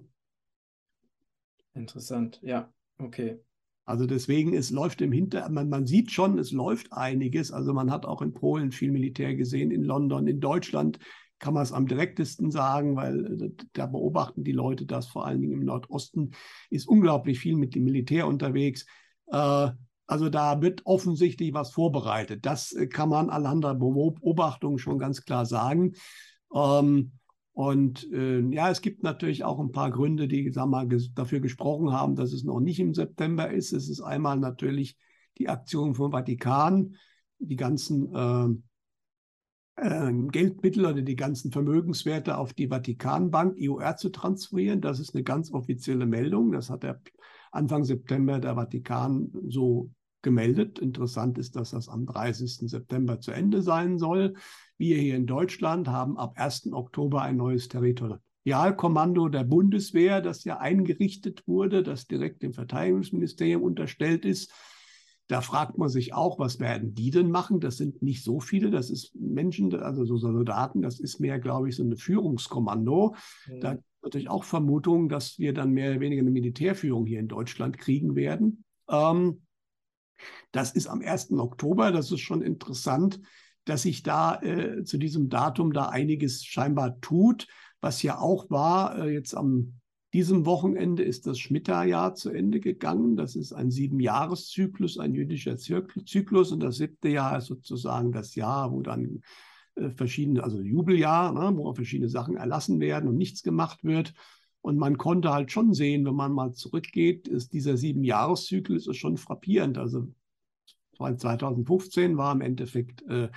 Interessant, 1.75 2.39
ja, 2.41 2.73
okay. 2.99 3.41
Also 3.89 4.05
deswegen, 4.05 4.53
es 4.53 4.71
läuft 4.71 5.01
im 5.01 5.13
Hinter, 5.13 5.49
man, 5.49 5.71
man 5.71 5.87
sieht 5.87 6.11
schon, 6.11 6.39
es 6.39 6.53
läuft 6.53 6.93
einiges. 6.93 7.51
Also 7.51 7.73
man 7.73 7.91
hat 7.91 8.05
auch 8.05 8.21
in 8.21 8.35
Polen 8.35 8.71
viel 8.71 8.93
Militär 8.93 9.35
gesehen, 9.35 9.71
in 9.71 9.83
London, 9.83 10.27
in 10.27 10.41
Deutschland 10.41 10.99
kann 11.39 11.55
man 11.55 11.63
es 11.63 11.73
am 11.73 11.87
direktesten 11.87 12.51
sagen, 12.51 12.97
weil 12.97 13.41
äh, 13.41 13.51
da 13.73 13.87
beobachten 13.87 14.45
die 14.45 14.53
Leute 14.53 14.85
das, 14.85 15.07
vor 15.07 15.25
allen 15.25 15.41
Dingen 15.41 15.55
im 15.55 15.65
Nordosten 15.65 16.33
ist 16.69 16.87
unglaublich 16.87 17.39
viel 17.39 17.57
mit 17.57 17.75
dem 17.75 17.85
Militär 17.85 18.27
unterwegs. 18.27 18.85
Äh, 19.33 19.71
also 20.07 20.29
da 20.29 20.61
wird 20.61 20.83
offensichtlich 20.85 21.55
was 21.55 21.71
vorbereitet. 21.73 22.45
Das 22.45 22.73
äh, 22.73 22.89
kann 22.89 23.09
man 23.09 23.31
anhand 23.31 23.65
der 23.65 23.75
Beobachtung 23.75 24.77
schon 24.77 24.99
ganz 24.99 25.25
klar 25.25 25.47
sagen. 25.47 25.95
Ähm, 26.55 27.13
und 27.59 28.09
äh, 28.13 28.39
ja, 28.55 28.71
es 28.71 28.83
gibt 28.83 29.03
natürlich 29.03 29.43
auch 29.43 29.59
ein 29.59 29.73
paar 29.73 29.91
Gründe, 29.91 30.29
die 30.29 30.49
sag 30.53 30.69
mal, 30.69 30.87
ges 30.87 31.13
dafür 31.13 31.41
gesprochen 31.41 31.91
haben, 31.91 32.15
dass 32.15 32.33
es 32.33 32.45
noch 32.45 32.61
nicht 32.61 32.79
im 32.79 32.95
September 32.95 33.51
ist. 33.51 33.73
Es 33.73 33.89
ist 33.89 34.01
einmal 34.01 34.39
natürlich 34.39 34.97
die 35.39 35.49
Aktion 35.49 35.97
vom 35.97 36.13
Vatikan, 36.13 36.95
die 37.41 37.57
ganzen 37.57 38.15
äh, 39.75 39.83
äh, 39.85 40.13
Geldmittel 40.29 40.87
oder 40.87 41.03
die 41.03 41.17
ganzen 41.17 41.51
Vermögenswerte 41.51 42.39
auf 42.39 42.53
die 42.53 42.69
Vatikanbank 42.69 43.59
IOR 43.59 43.97
zu 43.97 44.11
transferieren. 44.11 44.81
Das 44.81 45.01
ist 45.01 45.17
eine 45.17 45.25
ganz 45.25 45.51
offizielle 45.51 46.07
Meldung. 46.07 46.53
Das 46.53 46.71
hat 46.71 46.85
der 46.85 47.03
Anfang 47.51 47.83
September 47.83 48.39
der 48.39 48.55
Vatikan 48.55 49.33
so 49.49 49.91
gemeldet. 50.23 50.79
Interessant 50.79 51.39
ist, 51.39 51.57
dass 51.57 51.71
das 51.71 51.89
am 51.89 52.07
30. 52.07 52.71
September 52.71 53.19
zu 53.19 53.33
Ende 53.33 53.63
sein 53.63 53.99
soll. 53.99 54.35
Wir 54.79 54.97
hier 54.97 55.17
in 55.17 55.27
Deutschland 55.27 55.89
haben 55.89 56.17
ab 56.17 56.35
1. 56.37 56.73
Oktober 56.73 57.23
ein 57.23 57.37
neues 57.37 57.69
Territorialkommando 57.69 59.29
der 59.29 59.43
Bundeswehr, 59.43 60.21
das 60.21 60.45
ja 60.45 60.59
eingerichtet 60.59 61.47
wurde, 61.49 61.83
das 61.83 62.07
direkt 62.07 62.45
dem 62.45 62.53
Verteidigungsministerium 62.53 63.63
unterstellt 63.63 64.25
ist. 64.25 64.53
Da 65.27 65.41
fragt 65.41 65.77
man 65.77 65.89
sich 65.89 66.15
auch, 66.15 66.39
was 66.39 66.61
werden 66.61 66.95
die 66.95 67.11
denn 67.11 67.31
machen? 67.31 67.59
Das 67.59 67.77
sind 67.77 68.03
nicht 68.03 68.23
so 68.23 68.39
viele, 68.39 68.71
das 68.71 68.89
ist 68.89 69.15
Menschen, 69.17 69.75
also 69.75 70.05
so 70.05 70.17
Soldaten, 70.17 70.81
das 70.81 71.01
ist 71.01 71.19
mehr, 71.19 71.41
glaube 71.41 71.69
ich, 71.69 71.77
so 71.77 71.83
ein 71.83 71.97
Führungskommando. 71.97 73.17
Mhm. 73.49 73.61
Da 73.61 73.79
natürlich 74.01 74.31
auch 74.31 74.45
Vermutungen, 74.45 75.09
dass 75.09 75.41
wir 75.41 75.53
dann 75.53 75.73
mehr 75.73 75.91
oder 75.91 76.01
weniger 76.01 76.23
eine 76.23 76.31
Militärführung 76.31 77.05
hier 77.05 77.19
in 77.19 77.29
Deutschland 77.29 77.79
kriegen 77.79 78.15
werden. 78.15 78.65
Ähm, 78.89 79.43
das 80.53 80.71
ist 80.71 80.87
am 80.87 81.03
1. 81.03 81.33
Oktober, 81.33 81.91
das 81.91 82.11
ist 82.11 82.21
schon 82.21 82.43
interessant, 82.43 83.21
dass 83.69 83.83
sich 83.83 84.03
da 84.03 84.41
äh, 84.41 84.85
zu 84.85 84.99
diesem 84.99 85.29
Datum 85.29 85.73
da 85.73 85.89
einiges 85.89 86.45
scheinbar 86.45 87.01
tut. 87.01 87.47
Was 87.81 88.03
ja 88.03 88.19
auch 88.19 88.51
war, 88.51 88.99
äh, 88.99 89.13
jetzt 89.13 89.35
am 89.35 89.79
diesem 90.15 90.47
Wochenende 90.47 91.03
ist 91.03 91.27
das 91.27 91.39
Schmitterjahr 91.39 92.15
zu 92.15 92.31
Ende 92.31 92.61
gegangen. 92.61 93.17
Das 93.17 93.37
ist 93.37 93.53
ein 93.53 93.71
Siebenjahreszyklus, 93.71 94.99
ein 94.99 95.13
jüdischer 95.13 95.59
Zyklus. 95.59 96.51
Und 96.51 96.61
das 96.61 96.77
siebte 96.77 97.09
Jahr 97.09 97.37
ist 97.37 97.47
sozusagen 97.47 98.11
das 98.11 98.35
Jahr, 98.35 98.73
wo 98.73 98.81
dann 98.81 99.21
äh, 99.75 99.91
verschiedene, 99.91 100.43
also 100.43 100.61
Jubeljahr, 100.61 101.33
ne, 101.33 101.57
wo 101.59 101.75
verschiedene 101.75 102.09
Sachen 102.09 102.37
erlassen 102.37 102.81
werden 102.81 103.07
und 103.09 103.19
nichts 103.19 103.43
gemacht 103.43 103.85
wird. 103.85 104.15
Und 104.63 104.79
man 104.79 104.97
konnte 104.97 105.31
halt 105.33 105.53
schon 105.53 105.75
sehen, 105.75 106.07
wenn 106.07 106.15
man 106.15 106.33
mal 106.33 106.53
zurückgeht, 106.53 107.29
ist 107.29 107.53
dieser 107.53 107.77
Siebenjahreszyklus 107.77 108.87
ist 108.87 108.97
schon 108.97 109.19
frappierend. 109.19 109.77
Also 109.77 110.09
2015 110.99 112.17
war 112.17 112.33
im 112.33 112.41
Endeffekt 112.41 113.03
äh, 113.09 113.29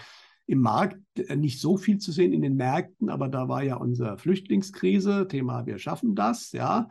im 0.46 0.60
Markt 0.60 1.00
äh, 1.16 1.36
nicht 1.36 1.62
so 1.62 1.78
viel 1.78 1.98
zu 1.98 2.12
sehen 2.12 2.34
in 2.34 2.42
den 2.42 2.56
Märkten, 2.56 3.10
aber 3.10 3.30
da 3.30 3.48
war 3.48 3.64
ja 3.64 3.76
unsere 3.76 4.18
Flüchtlingskrise, 4.18 5.28
Thema 5.28 5.66
wir 5.66 5.78
schaffen 5.78 6.16
das, 6.16 6.52
ja. 6.52 6.90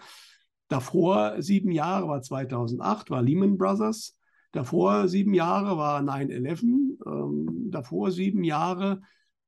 Davor 0.68 1.42
sieben 1.42 1.72
Jahre 1.72 2.06
war 2.06 2.22
2008, 2.22 3.10
war 3.10 3.22
Lehman 3.22 3.58
Brothers. 3.58 4.16
Davor 4.52 5.08
sieben 5.08 5.34
Jahre 5.34 5.76
war 5.76 6.00
9-11. 6.00 6.62
Ähm, 7.06 7.70
davor 7.70 8.12
sieben 8.12 8.44
Jahre 8.44 9.00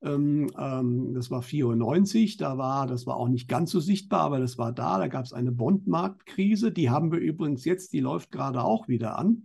Ähm, 0.04 0.50
ähm, 0.58 1.14
das 1.14 1.30
war 1.30 1.42
94, 1.42 2.36
da 2.36 2.58
war, 2.58 2.88
das 2.88 3.06
war 3.06 3.16
auch 3.16 3.28
nicht 3.28 3.46
ganz 3.46 3.70
so 3.70 3.78
sichtbar, 3.78 4.22
aber 4.22 4.40
das 4.40 4.58
war 4.58 4.72
da. 4.72 4.98
Da 4.98 5.06
gab 5.06 5.24
es 5.24 5.32
eine 5.32 5.52
Bondmarktkrise. 5.52 6.72
Die 6.72 6.90
haben 6.90 7.12
wir 7.12 7.20
übrigens 7.20 7.64
jetzt, 7.64 7.92
die 7.92 8.00
läuft 8.00 8.32
gerade 8.32 8.64
auch 8.64 8.88
wieder 8.88 9.16
an. 9.16 9.44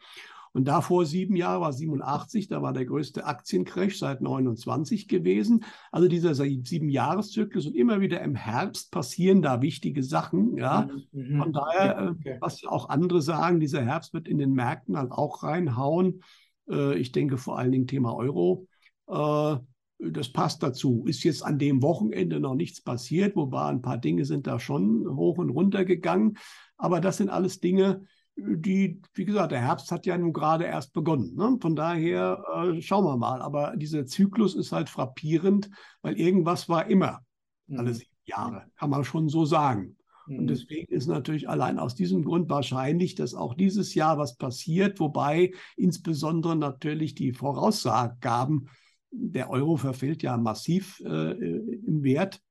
Und 0.58 0.68
davor 0.68 1.06
sieben 1.06 1.36
Jahre 1.36 1.62
war 1.62 1.72
87, 1.72 2.48
da 2.48 2.64
war 2.64 2.74
der 2.74 2.88
größte 2.88 3.28
Aktiencrash 3.28 4.00
seit 4.00 4.22
29 4.22 5.08
gewesen. 5.08 5.64
Also 5.92 6.08
dieser 6.08 6.34
sieben 6.34 6.90
Jahreszyklus 6.90 7.68
und 7.68 7.76
immer 7.76 8.02
wieder 8.02 8.22
im 8.22 8.34
Herbst 8.34 8.90
passieren 8.90 9.44
da 9.44 9.62
wichtige 9.62 10.02
Sachen. 10.02 10.58
Ja, 10.58 10.90
mhm. 11.12 11.38
von 11.38 11.54
daher, 11.54 11.86
ja, 11.86 12.06
äh, 12.06 12.10
okay. 12.10 12.38
was 12.40 12.66
auch 12.66 12.90
andere 12.90 13.22
sagen, 13.22 13.60
dieser 13.60 13.86
Herbst 13.86 14.16
wird 14.16 14.28
in 14.28 14.40
den 14.40 14.54
Märkten 14.54 14.98
halt 14.98 15.12
auch 15.12 15.44
reinhauen. 15.44 16.24
Äh, 16.68 16.98
ich 16.98 17.12
denke 17.12 17.38
vor 17.38 17.60
allen 17.60 17.72
Dingen 17.72 17.86
Thema 17.86 18.16
Euro. 18.16 18.66
Äh, 19.08 19.58
das 20.00 20.30
passt 20.30 20.64
dazu. 20.64 21.04
Ist 21.06 21.24
jetzt 21.24 21.46
an 21.46 21.60
dem 21.60 21.84
Wochenende 21.84 22.40
noch 22.40 22.56
nichts 22.56 22.82
passiert, 22.82 23.36
wobei 23.36 23.66
ein 23.66 23.84
paar 23.84 24.00
Dinge 24.00 24.26
sind 24.26 24.48
da 24.48 24.60
schon 24.60 25.08
hoch 25.08 25.38
und 25.38 25.52
runter 25.52 25.86
gegangen. 25.86 26.40
Aber 26.78 27.00
das 27.00 27.18
sind 27.18 27.30
alles 27.30 27.60
Dinge, 27.60 28.08
die, 28.38 29.02
wie 29.16 29.26
gesagt, 29.26 29.52
der 29.52 29.62
Herbst 29.62 29.92
hat 29.92 30.06
ja 30.06 30.18
nun 30.18 30.32
gerade 30.32 30.66
erst 30.66 30.94
begonnen. 30.94 31.36
Ne? 31.36 31.58
Von 31.60 31.76
daher 31.76 32.44
äh, 32.56 32.82
schauen 32.82 33.06
wir 33.06 33.18
mal. 33.18 33.42
Aber 33.42 33.76
dieser 33.76 34.06
Zyklus 34.06 34.56
ist 34.56 34.72
halt 34.72 34.90
frappierend, 34.90 35.70
weil 36.02 36.20
irgendwas 36.20 36.70
war 36.70 36.88
immer, 36.88 37.20
mhm. 37.66 37.80
alle 37.80 37.94
sieben 37.96 38.12
Jahre, 38.26 38.66
kann 38.78 38.92
man 38.92 39.04
schon 39.04 39.28
so 39.28 39.46
sagen. 39.46 39.98
Mhm. 40.28 40.40
Und 40.40 40.48
deswegen 40.48 40.94
ist 40.94 41.08
natürlich 41.08 41.50
allein 41.50 41.80
aus 41.80 41.96
diesem 41.96 42.24
Grund 42.24 42.50
wahrscheinlich, 42.50 43.16
dass 43.16 43.34
auch 43.34 43.56
dieses 43.56 43.96
Jahr 43.96 44.20
was 44.20 44.36
passiert, 44.36 45.00
wobei 45.00 45.52
insbesondere 45.76 46.56
natürlich 46.56 47.16
die 47.16 47.34
Voraussagen, 47.34 48.70
der 49.10 49.50
Euro 49.50 49.78
verfällt 49.78 50.22
ja 50.22 50.38
massiv 50.38 51.00
äh, 51.00 51.32
im 51.32 52.04
Wert 52.04 52.42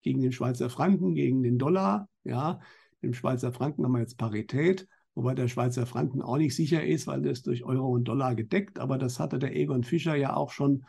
gegen 0.00 0.20
den 0.20 0.32
Schweizer 0.32 0.70
Franken, 0.70 1.14
gegen 1.14 1.42
den 1.42 1.58
Dollar. 1.58 2.08
Ja, 2.22 2.60
im 3.02 3.12
Schweizer 3.12 3.52
Franken 3.52 3.84
haben 3.84 3.92
wir 3.92 4.00
jetzt 4.00 4.16
Parität 4.16 4.88
wobei 5.14 5.34
der 5.34 5.48
Schweizer 5.48 5.86
Franken 5.86 6.22
auch 6.22 6.36
nicht 6.36 6.54
sicher 6.54 6.84
ist, 6.84 7.06
weil 7.06 7.22
das 7.22 7.42
durch 7.42 7.64
Euro 7.64 7.88
und 7.88 8.04
Dollar 8.04 8.34
gedeckt. 8.34 8.78
Aber 8.78 8.98
das 8.98 9.20
hatte 9.20 9.38
der 9.38 9.56
Egon 9.56 9.84
Fischer 9.84 10.16
ja 10.16 10.36
auch 10.36 10.50
schon 10.50 10.84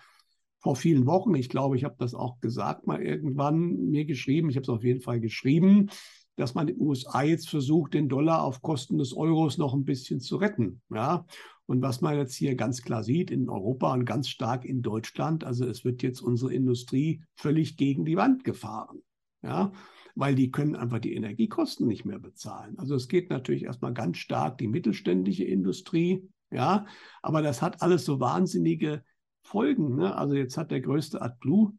vor 0.60 0.76
vielen 0.76 1.06
Wochen. 1.06 1.36
Ich 1.36 1.50
glaube, 1.50 1.78
ich 1.78 1.84
habe 1.84 1.96
das 2.00 2.16
auch 2.16 2.40
gesagt, 2.40 2.88
mal 2.88 3.02
irgendwann 3.02 3.90
mir 3.90 4.06
geschrieben. 4.06 4.50
Ich 4.50 4.56
habe 4.56 4.64
es 4.64 4.70
auf 4.70 4.84
jeden 4.84 5.02
Fall 5.02 5.20
geschrieben, 5.20 5.90
dass 6.38 6.56
man 6.56 6.68
in 6.68 6.76
den 6.76 6.88
USA 6.88 7.24
jetzt 7.24 7.50
versucht, 7.50 7.94
den 7.94 8.10
Dollar 8.10 8.44
auf 8.44 8.62
Kosten 8.62 8.98
des 8.98 9.16
Euros 9.16 9.58
noch 9.58 9.74
ein 9.74 9.86
bisschen 9.86 10.20
zu 10.20 10.38
retten. 10.38 10.82
Ja. 10.90 11.26
Und 11.68 11.82
was 11.82 12.02
man 12.02 12.18
jetzt 12.18 12.36
hier 12.36 12.56
ganz 12.56 12.82
klar 12.82 13.04
sieht 13.04 13.32
in 13.32 13.50
Europa 13.50 13.94
und 13.94 14.06
ganz 14.06 14.28
stark 14.28 14.66
in 14.66 14.82
Deutschland, 14.82 15.44
also 15.44 15.66
es 15.66 15.86
wird 15.86 16.04
jetzt 16.04 16.22
unsere 16.22 16.54
Industrie 16.54 17.24
völlig 17.36 17.78
gegen 17.78 18.06
die 18.06 18.18
Wand 18.18 18.44
gefahren. 18.44 19.02
Ja 19.42 19.72
weil 20.16 20.34
die 20.34 20.50
können 20.50 20.76
einfach 20.76 21.00
die 21.00 21.14
Energiekosten 21.14 21.88
nicht 21.88 22.06
mehr 22.06 22.20
bezahlen. 22.20 22.78
Also 22.80 22.96
es 22.96 23.08
geht 23.08 23.30
natürlich 23.30 23.66
erstmal 23.66 23.94
ganz 23.94 24.18
stark 24.18 24.58
die 24.58 24.68
mittelständische 24.68 25.44
Industrie, 25.44 26.28
ja, 26.52 26.86
aber 27.22 27.42
das 27.42 27.62
hat 27.62 27.82
alles 27.82 28.06
so 28.06 28.20
wahnsinnige 28.20 29.04
Folgen. 29.42 29.96
Ne? 29.96 30.16
Also 30.16 30.36
jetzt 30.36 30.58
hat 30.58 30.72
der 30.72 30.82
größte 30.82 31.22
AdBlue 31.22 31.74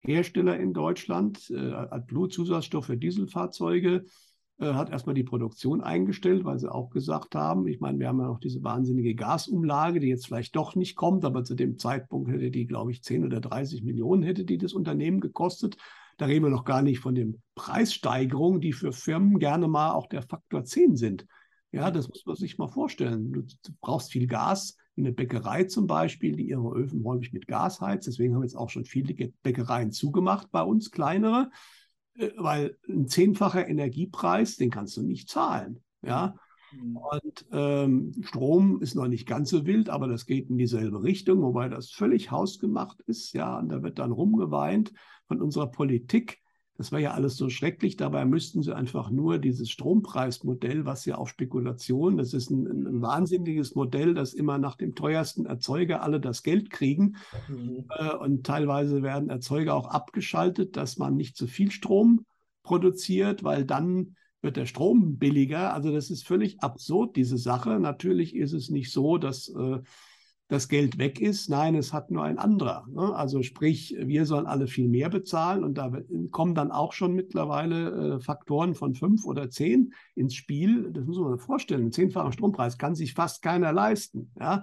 Hersteller 0.00 0.58
in 0.58 0.72
Deutschland, 0.72 1.50
äh, 1.50 1.72
AdBlue 1.72 2.28
Zusatzstoff 2.28 2.86
für 2.86 2.96
Dieselfahrzeuge, 2.96 4.04
äh, 4.58 4.72
hat 4.72 4.90
erstmal 4.90 5.14
die 5.14 5.24
Produktion 5.24 5.80
eingestellt, 5.80 6.44
weil 6.44 6.58
sie 6.58 6.72
auch 6.72 6.90
gesagt 6.90 7.34
haben, 7.34 7.66
ich 7.66 7.80
meine, 7.80 7.98
wir 7.98 8.08
haben 8.08 8.20
ja 8.20 8.26
noch 8.26 8.40
diese 8.40 8.62
wahnsinnige 8.62 9.14
Gasumlage, 9.14 10.00
die 10.00 10.08
jetzt 10.08 10.26
vielleicht 10.26 10.56
doch 10.56 10.74
nicht 10.74 10.96
kommt, 10.96 11.24
aber 11.24 11.44
zu 11.44 11.54
dem 11.54 11.78
Zeitpunkt 11.78 12.30
hätte 12.30 12.50
die, 12.50 12.66
glaube 12.66 12.92
ich, 12.92 13.02
10 13.02 13.24
oder 13.24 13.40
30 13.40 13.82
Millionen 13.82 14.22
hätte 14.22 14.44
die 14.44 14.58
das 14.58 14.72
Unternehmen 14.72 15.20
gekostet. 15.20 15.76
Da 16.16 16.26
reden 16.26 16.44
wir 16.44 16.50
noch 16.50 16.64
gar 16.64 16.82
nicht 16.82 17.00
von 17.00 17.14
den 17.14 17.42
Preissteigerungen, 17.54 18.60
die 18.60 18.72
für 18.72 18.92
Firmen 18.92 19.38
gerne 19.38 19.68
mal 19.68 19.92
auch 19.92 20.06
der 20.06 20.22
Faktor 20.22 20.64
10 20.64 20.96
sind. 20.96 21.26
Ja, 21.72 21.90
das 21.90 22.08
muss 22.08 22.24
man 22.24 22.36
sich 22.36 22.58
mal 22.58 22.68
vorstellen. 22.68 23.32
Du 23.32 23.44
brauchst 23.80 24.12
viel 24.12 24.26
Gas, 24.26 24.76
in 24.96 25.04
der 25.04 25.12
Bäckerei 25.12 25.64
zum 25.64 25.86
Beispiel, 25.86 26.34
die 26.34 26.48
ihre 26.48 26.74
Öfen 26.74 27.04
häufig 27.04 27.32
mit 27.32 27.46
Gas 27.46 27.80
heizt. 27.80 28.06
Deswegen 28.06 28.34
haben 28.34 28.42
jetzt 28.42 28.56
auch 28.56 28.70
schon 28.70 28.86
viele 28.86 29.14
Bäckereien 29.42 29.92
zugemacht 29.92 30.50
bei 30.50 30.62
uns, 30.62 30.90
kleinere, 30.90 31.50
äh, 32.14 32.30
weil 32.36 32.78
ein 32.88 33.06
zehnfacher 33.06 33.68
Energiepreis, 33.68 34.56
den 34.56 34.70
kannst 34.70 34.96
du 34.96 35.02
nicht 35.02 35.28
zahlen. 35.28 35.82
Ja, 36.02 36.34
mhm. 36.72 36.96
und 36.96 37.46
ähm, 37.52 38.12
Strom 38.22 38.80
ist 38.80 38.94
noch 38.94 39.08
nicht 39.08 39.26
ganz 39.26 39.50
so 39.50 39.66
wild, 39.66 39.90
aber 39.90 40.08
das 40.08 40.24
geht 40.24 40.48
in 40.48 40.56
dieselbe 40.56 41.02
Richtung, 41.02 41.42
wobei 41.42 41.68
das 41.68 41.90
völlig 41.90 42.30
hausgemacht 42.30 43.00
ist. 43.02 43.34
Ja, 43.34 43.58
und 43.58 43.68
da 43.68 43.82
wird 43.82 43.98
dann 43.98 44.12
rumgeweint 44.12 44.92
von 45.28 45.40
unserer 45.40 45.68
Politik. 45.68 46.40
Das 46.76 46.92
war 46.92 46.98
ja 46.98 47.12
alles 47.12 47.36
so 47.36 47.48
schrecklich. 47.48 47.96
Dabei 47.96 48.24
müssten 48.26 48.62
sie 48.62 48.76
einfach 48.76 49.10
nur 49.10 49.38
dieses 49.38 49.70
Strompreismodell, 49.70 50.84
was 50.84 51.06
ja 51.06 51.16
auf 51.16 51.30
Spekulation, 51.30 52.18
das 52.18 52.34
ist 52.34 52.50
ein, 52.50 52.66
ein 52.66 53.00
wahnsinniges 53.00 53.74
Modell, 53.74 54.12
dass 54.12 54.34
immer 54.34 54.58
nach 54.58 54.76
dem 54.76 54.94
teuersten 54.94 55.46
Erzeuger 55.46 56.02
alle 56.02 56.20
das 56.20 56.42
Geld 56.42 56.70
kriegen. 56.70 57.16
Mhm. 57.48 57.86
Äh, 57.90 58.14
und 58.16 58.44
teilweise 58.44 59.02
werden 59.02 59.30
Erzeuger 59.30 59.74
auch 59.74 59.86
abgeschaltet, 59.86 60.76
dass 60.76 60.98
man 60.98 61.16
nicht 61.16 61.36
zu 61.36 61.46
viel 61.46 61.70
Strom 61.70 62.26
produziert, 62.62 63.42
weil 63.42 63.64
dann 63.64 64.16
wird 64.42 64.56
der 64.56 64.66
Strom 64.66 65.16
billiger. 65.16 65.72
Also 65.72 65.92
das 65.92 66.10
ist 66.10 66.26
völlig 66.26 66.60
absurd, 66.60 67.16
diese 67.16 67.38
Sache. 67.38 67.80
Natürlich 67.80 68.36
ist 68.36 68.52
es 68.52 68.68
nicht 68.68 68.92
so, 68.92 69.16
dass 69.16 69.48
äh, 69.48 69.80
das 70.48 70.68
Geld 70.68 70.98
weg 70.98 71.20
ist. 71.20 71.50
Nein, 71.50 71.74
es 71.74 71.92
hat 71.92 72.10
nur 72.10 72.22
ein 72.22 72.38
anderer. 72.38 72.86
Ne? 72.90 73.14
Also 73.14 73.42
sprich, 73.42 73.96
wir 73.98 74.26
sollen 74.26 74.46
alle 74.46 74.68
viel 74.68 74.88
mehr 74.88 75.08
bezahlen 75.08 75.64
und 75.64 75.76
da 75.76 75.92
kommen 76.30 76.54
dann 76.54 76.70
auch 76.70 76.92
schon 76.92 77.14
mittlerweile 77.14 78.16
äh, 78.16 78.20
Faktoren 78.20 78.74
von 78.74 78.94
fünf 78.94 79.24
oder 79.24 79.50
zehn 79.50 79.92
ins 80.14 80.34
Spiel. 80.34 80.92
Das 80.92 81.04
muss 81.04 81.18
man 81.18 81.36
sich 81.36 81.46
vorstellen. 81.46 81.86
Ein 81.86 81.92
zehnfacher 81.92 82.32
Strompreis 82.32 82.78
kann 82.78 82.94
sich 82.94 83.14
fast 83.14 83.42
keiner 83.42 83.72
leisten. 83.72 84.30
Ja? 84.38 84.62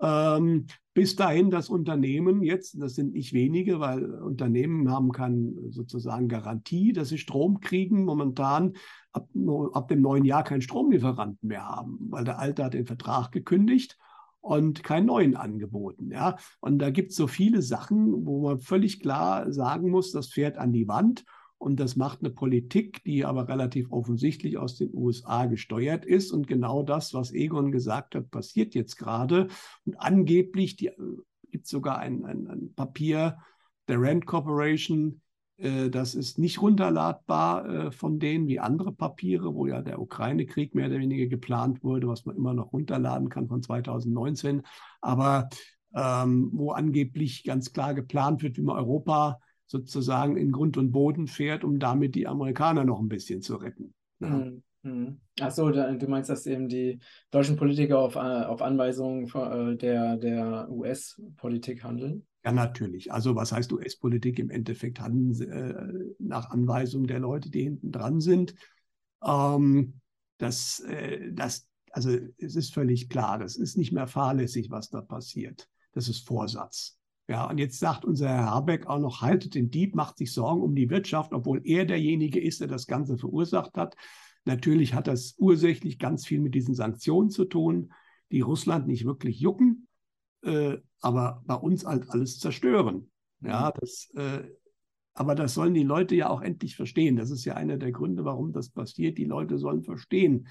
Ähm, 0.00 0.66
bis 0.92 1.16
dahin 1.16 1.50
das 1.50 1.70
Unternehmen 1.70 2.42
jetzt, 2.42 2.80
das 2.80 2.94
sind 2.94 3.14
nicht 3.14 3.32
wenige, 3.32 3.80
weil 3.80 4.04
Unternehmen 4.04 4.90
haben 4.90 5.10
keine 5.10 5.54
sozusagen 5.70 6.28
Garantie, 6.28 6.92
dass 6.92 7.08
sie 7.08 7.18
Strom 7.18 7.60
kriegen. 7.60 8.04
Momentan 8.04 8.74
ab, 9.12 9.28
ab 9.72 9.88
dem 9.88 10.02
neuen 10.02 10.26
Jahr 10.26 10.44
keinen 10.44 10.60
Stromlieferanten 10.60 11.48
mehr 11.48 11.66
haben, 11.66 11.98
weil 12.10 12.24
der 12.24 12.38
Alte 12.38 12.62
hat 12.62 12.74
den 12.74 12.86
Vertrag 12.86 13.32
gekündigt 13.32 13.98
und 14.44 14.82
keinen 14.82 15.06
neuen 15.06 15.36
angeboten. 15.36 16.10
Ja? 16.10 16.36
Und 16.60 16.78
da 16.78 16.90
gibt 16.90 17.12
es 17.12 17.16
so 17.16 17.26
viele 17.26 17.62
Sachen, 17.62 18.26
wo 18.26 18.42
man 18.42 18.60
völlig 18.60 19.00
klar 19.00 19.50
sagen 19.50 19.90
muss, 19.90 20.12
das 20.12 20.28
fährt 20.28 20.58
an 20.58 20.70
die 20.70 20.86
Wand. 20.86 21.24
Und 21.56 21.80
das 21.80 21.96
macht 21.96 22.18
eine 22.20 22.28
Politik, 22.28 23.02
die 23.04 23.24
aber 23.24 23.48
relativ 23.48 23.90
offensichtlich 23.90 24.58
aus 24.58 24.76
den 24.76 24.90
USA 24.92 25.46
gesteuert 25.46 26.04
ist. 26.04 26.30
Und 26.30 26.46
genau 26.46 26.82
das, 26.82 27.14
was 27.14 27.32
Egon 27.32 27.72
gesagt 27.72 28.14
hat, 28.14 28.30
passiert 28.30 28.74
jetzt 28.74 28.96
gerade. 28.96 29.48
Und 29.86 29.98
angeblich 29.98 30.78
äh, 30.84 30.92
gibt 31.50 31.64
es 31.64 31.70
sogar 31.70 32.00
ein, 32.00 32.26
ein, 32.26 32.46
ein 32.46 32.74
Papier 32.74 33.38
der 33.88 33.98
Rand 33.98 34.26
Corporation, 34.26 35.22
das 35.56 36.16
ist 36.16 36.38
nicht 36.38 36.60
runterladbar 36.60 37.68
äh, 37.68 37.90
von 37.92 38.18
denen 38.18 38.48
wie 38.48 38.58
andere 38.58 38.92
Papiere, 38.92 39.54
wo 39.54 39.66
ja 39.66 39.82
der 39.82 40.00
Ukraine-Krieg 40.00 40.74
mehr 40.74 40.88
oder 40.88 40.98
weniger 40.98 41.26
geplant 41.26 41.84
wurde, 41.84 42.08
was 42.08 42.24
man 42.24 42.36
immer 42.36 42.54
noch 42.54 42.72
runterladen 42.72 43.28
kann 43.28 43.46
von 43.46 43.62
2019. 43.62 44.62
Aber 45.00 45.48
ähm, 45.94 46.50
wo 46.52 46.72
angeblich 46.72 47.44
ganz 47.44 47.72
klar 47.72 47.94
geplant 47.94 48.42
wird, 48.42 48.56
wie 48.56 48.62
man 48.62 48.76
Europa 48.76 49.38
sozusagen 49.66 50.36
in 50.36 50.50
Grund 50.50 50.76
und 50.76 50.90
Boden 50.90 51.28
fährt, 51.28 51.62
um 51.62 51.78
damit 51.78 52.16
die 52.16 52.26
Amerikaner 52.26 52.84
noch 52.84 52.98
ein 52.98 53.08
bisschen 53.08 53.40
zu 53.40 53.54
retten. 53.56 53.94
Ja. 54.18 54.28
Mhm. 54.30 54.62
mhm. 54.82 55.20
Achso, 55.40 55.70
du 55.70 56.06
meinst, 56.08 56.30
dass 56.30 56.46
eben 56.46 56.68
die 56.68 56.98
deutschen 57.30 57.56
Politiker 57.56 58.00
auf, 58.00 58.16
äh, 58.16 58.18
auf 58.18 58.60
Anweisungen 58.60 59.26
der, 59.78 60.16
der 60.16 60.68
US-Politik 60.68 61.84
handeln? 61.84 62.26
Ja, 62.44 62.52
natürlich. 62.52 63.10
Also 63.10 63.34
was 63.36 63.52
heißt 63.52 63.72
US-Politik? 63.72 64.38
Im 64.38 64.50
Endeffekt 64.50 65.00
handeln 65.00 65.50
äh, 65.50 66.14
nach 66.18 66.50
Anweisung 66.50 67.06
der 67.06 67.18
Leute, 67.18 67.50
die 67.50 67.62
hinten 67.62 67.90
dran 67.90 68.20
sind. 68.20 68.54
Ähm, 69.24 69.94
das, 70.36 70.80
äh, 70.80 71.32
das, 71.32 71.66
also 71.90 72.10
es 72.36 72.54
ist 72.54 72.74
völlig 72.74 73.08
klar, 73.08 73.38
das 73.38 73.56
ist 73.56 73.78
nicht 73.78 73.92
mehr 73.92 74.06
fahrlässig, 74.06 74.70
was 74.70 74.90
da 74.90 75.00
passiert. 75.00 75.68
Das 75.92 76.08
ist 76.08 76.26
Vorsatz. 76.26 76.98
Ja, 77.28 77.48
und 77.48 77.56
jetzt 77.56 77.78
sagt 77.78 78.04
unser 78.04 78.28
Herr 78.28 78.50
Habeck 78.50 78.86
auch 78.86 78.98
noch, 78.98 79.22
haltet 79.22 79.54
den 79.54 79.70
Dieb, 79.70 79.94
macht 79.94 80.18
sich 80.18 80.30
Sorgen 80.30 80.60
um 80.60 80.74
die 80.74 80.90
Wirtschaft, 80.90 81.32
obwohl 81.32 81.62
er 81.64 81.86
derjenige 81.86 82.38
ist, 82.38 82.60
der 82.60 82.68
das 82.68 82.86
Ganze 82.86 83.16
verursacht 83.16 83.78
hat. 83.78 83.96
Natürlich 84.44 84.92
hat 84.92 85.06
das 85.06 85.34
ursächlich 85.38 85.98
ganz 85.98 86.26
viel 86.26 86.40
mit 86.40 86.54
diesen 86.54 86.74
Sanktionen 86.74 87.30
zu 87.30 87.46
tun, 87.46 87.94
die 88.30 88.42
Russland 88.42 88.86
nicht 88.86 89.06
wirklich 89.06 89.40
jucken 89.40 89.88
äh, 90.44 90.76
aber 91.04 91.42
bei 91.46 91.54
uns 91.54 91.84
halt 91.84 92.08
alles 92.08 92.38
zerstören. 92.38 93.10
Ja, 93.42 93.72
mhm. 93.74 93.80
das, 93.80 94.10
äh, 94.14 94.42
aber 95.12 95.34
das 95.34 95.54
sollen 95.54 95.74
die 95.74 95.82
Leute 95.82 96.14
ja 96.16 96.30
auch 96.30 96.40
endlich 96.40 96.76
verstehen. 96.76 97.16
Das 97.16 97.30
ist 97.30 97.44
ja 97.44 97.54
einer 97.54 97.76
der 97.76 97.92
Gründe, 97.92 98.24
warum 98.24 98.52
das 98.52 98.70
passiert. 98.70 99.18
Die 99.18 99.26
Leute 99.26 99.58
sollen 99.58 99.82
verstehen, 99.82 100.48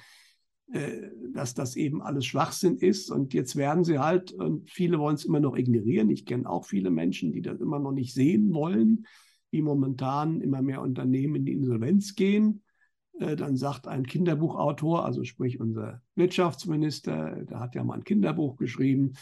äh, 0.71 1.09
dass 1.33 1.55
das 1.55 1.75
eben 1.75 2.03
alles 2.03 2.27
Schwachsinn 2.27 2.77
ist. 2.77 3.09
Und 3.09 3.33
jetzt 3.33 3.55
werden 3.55 3.83
sie 3.83 3.97
halt, 3.97 4.31
und 4.31 4.69
viele 4.69 4.99
wollen 4.99 5.15
es 5.15 5.25
immer 5.25 5.39
noch 5.39 5.57
ignorieren. 5.57 6.11
Ich 6.11 6.25
kenne 6.25 6.47
auch 6.47 6.65
viele 6.65 6.91
Menschen, 6.91 7.31
die 7.31 7.41
das 7.41 7.59
immer 7.59 7.79
noch 7.79 7.91
nicht 7.91 8.13
sehen 8.13 8.53
wollen, 8.53 9.07
wie 9.49 9.63
momentan 9.63 10.39
immer 10.39 10.61
mehr 10.61 10.81
Unternehmen 10.81 11.35
in 11.35 11.45
die 11.45 11.53
Insolvenz 11.53 12.13
gehen. 12.13 12.61
Äh, 13.19 13.35
dann 13.35 13.57
sagt 13.57 13.87
ein 13.87 14.05
Kinderbuchautor, 14.05 15.03
also 15.03 15.23
sprich 15.23 15.59
unser 15.59 16.03
Wirtschaftsminister, 16.15 17.43
der 17.43 17.59
hat 17.59 17.73
ja 17.73 17.83
mal 17.83 17.95
ein 17.95 18.03
Kinderbuch 18.03 18.55
geschrieben, 18.55 19.13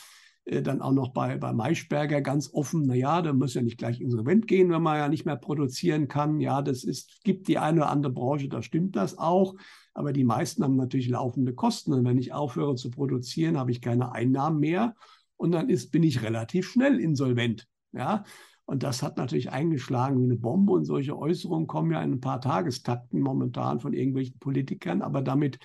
äh, 0.45 0.61
dann 0.61 0.81
auch 0.81 0.91
noch 0.91 1.09
bei, 1.09 1.37
bei 1.37 1.53
Maischberger 1.53 2.21
ganz 2.21 2.49
offen, 2.53 2.83
naja, 2.83 3.21
da 3.21 3.33
muss 3.33 3.53
ja 3.53 3.61
nicht 3.61 3.77
gleich 3.77 4.01
insolvent 4.01 4.47
gehen, 4.47 4.69
wenn 4.69 4.81
man 4.81 4.97
ja 4.97 5.07
nicht 5.07 5.25
mehr 5.25 5.35
produzieren 5.35 6.07
kann. 6.07 6.39
Ja, 6.39 6.61
das 6.61 6.83
ist, 6.83 7.23
gibt 7.23 7.47
die 7.47 7.57
eine 7.57 7.81
oder 7.81 7.89
andere 7.89 8.13
Branche, 8.13 8.49
da 8.49 8.61
stimmt 8.61 8.95
das 8.95 9.17
auch. 9.17 9.55
Aber 9.93 10.13
die 10.13 10.23
meisten 10.23 10.63
haben 10.63 10.77
natürlich 10.77 11.09
laufende 11.09 11.53
Kosten. 11.53 11.93
Und 11.93 12.05
wenn 12.05 12.17
ich 12.17 12.33
aufhöre 12.33 12.75
zu 12.75 12.89
produzieren, 12.91 13.57
habe 13.57 13.71
ich 13.71 13.81
keine 13.81 14.13
Einnahmen 14.13 14.59
mehr. 14.59 14.95
Und 15.37 15.51
dann 15.51 15.69
ist, 15.69 15.91
bin 15.91 16.03
ich 16.03 16.23
relativ 16.23 16.69
schnell 16.69 16.99
insolvent. 16.99 17.67
Ja, 17.91 18.23
und 18.65 18.83
das 18.83 19.03
hat 19.03 19.17
natürlich 19.17 19.51
eingeschlagen 19.51 20.19
wie 20.19 20.23
eine 20.23 20.37
Bombe. 20.37 20.71
Und 20.71 20.85
solche 20.85 21.17
Äußerungen 21.17 21.67
kommen 21.67 21.91
ja 21.91 22.01
in 22.01 22.13
ein 22.13 22.21
paar 22.21 22.39
Tagestakten 22.39 23.19
momentan 23.19 23.79
von 23.79 23.93
irgendwelchen 23.93 24.39
Politikern. 24.39 25.01
Aber 25.01 25.21
damit 25.21 25.59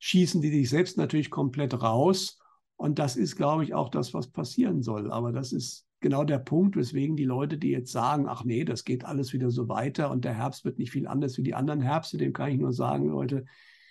schießen 0.00 0.42
die 0.42 0.50
sich 0.50 0.68
selbst 0.68 0.98
natürlich 0.98 1.30
komplett 1.30 1.80
raus. 1.80 2.41
Und 2.82 2.98
das 2.98 3.14
ist, 3.14 3.36
glaube 3.36 3.62
ich, 3.62 3.74
auch 3.74 3.90
das, 3.90 4.12
was 4.12 4.26
passieren 4.26 4.82
soll. 4.82 5.12
Aber 5.12 5.30
das 5.30 5.52
ist 5.52 5.86
genau 6.00 6.24
der 6.24 6.40
Punkt, 6.40 6.74
weswegen 6.74 7.14
die 7.14 7.24
Leute, 7.24 7.56
die 7.56 7.68
jetzt 7.68 7.92
sagen, 7.92 8.26
ach 8.26 8.42
nee, 8.42 8.64
das 8.64 8.82
geht 8.82 9.04
alles 9.04 9.32
wieder 9.32 9.52
so 9.52 9.68
weiter 9.68 10.10
und 10.10 10.24
der 10.24 10.34
Herbst 10.34 10.64
wird 10.64 10.80
nicht 10.80 10.90
viel 10.90 11.06
anders 11.06 11.38
wie 11.38 11.44
die 11.44 11.54
anderen 11.54 11.80
Herbste, 11.80 12.18
dem 12.18 12.32
kann 12.32 12.50
ich 12.50 12.58
nur 12.58 12.72
sagen, 12.72 13.06
Leute, 13.06 13.44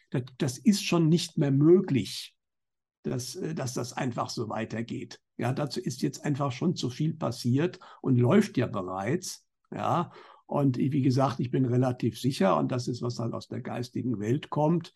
das, 0.10 0.24
das 0.38 0.58
ist 0.58 0.84
schon 0.84 1.08
nicht 1.08 1.38
mehr 1.38 1.52
möglich, 1.52 2.36
dass, 3.04 3.36
äh, 3.36 3.56
dass 3.56 3.74
das 3.74 3.94
einfach 3.94 4.30
so 4.30 4.50
weitergeht. 4.50 5.22
Ja, 5.38 5.54
dazu 5.54 5.80
ist 5.80 6.02
jetzt 6.02 6.26
einfach 6.26 6.52
schon 6.52 6.76
zu 6.76 6.90
viel 6.90 7.14
passiert 7.14 7.80
und 8.02 8.18
läuft 8.18 8.58
ja 8.58 8.68
bereits. 8.68 9.48
Ja, 9.74 10.12
und 10.48 10.78
wie 10.78 11.02
gesagt, 11.02 11.40
ich 11.40 11.50
bin 11.50 11.64
relativ 11.64 12.20
sicher, 12.20 12.58
und 12.58 12.74
das 12.74 12.90
ist, 12.90 13.02
was 13.02 13.20
halt 13.20 13.34
aus 13.34 13.48
der 13.48 13.62
geistigen 13.62 14.20
Welt 14.20 14.50
kommt, 14.50 14.94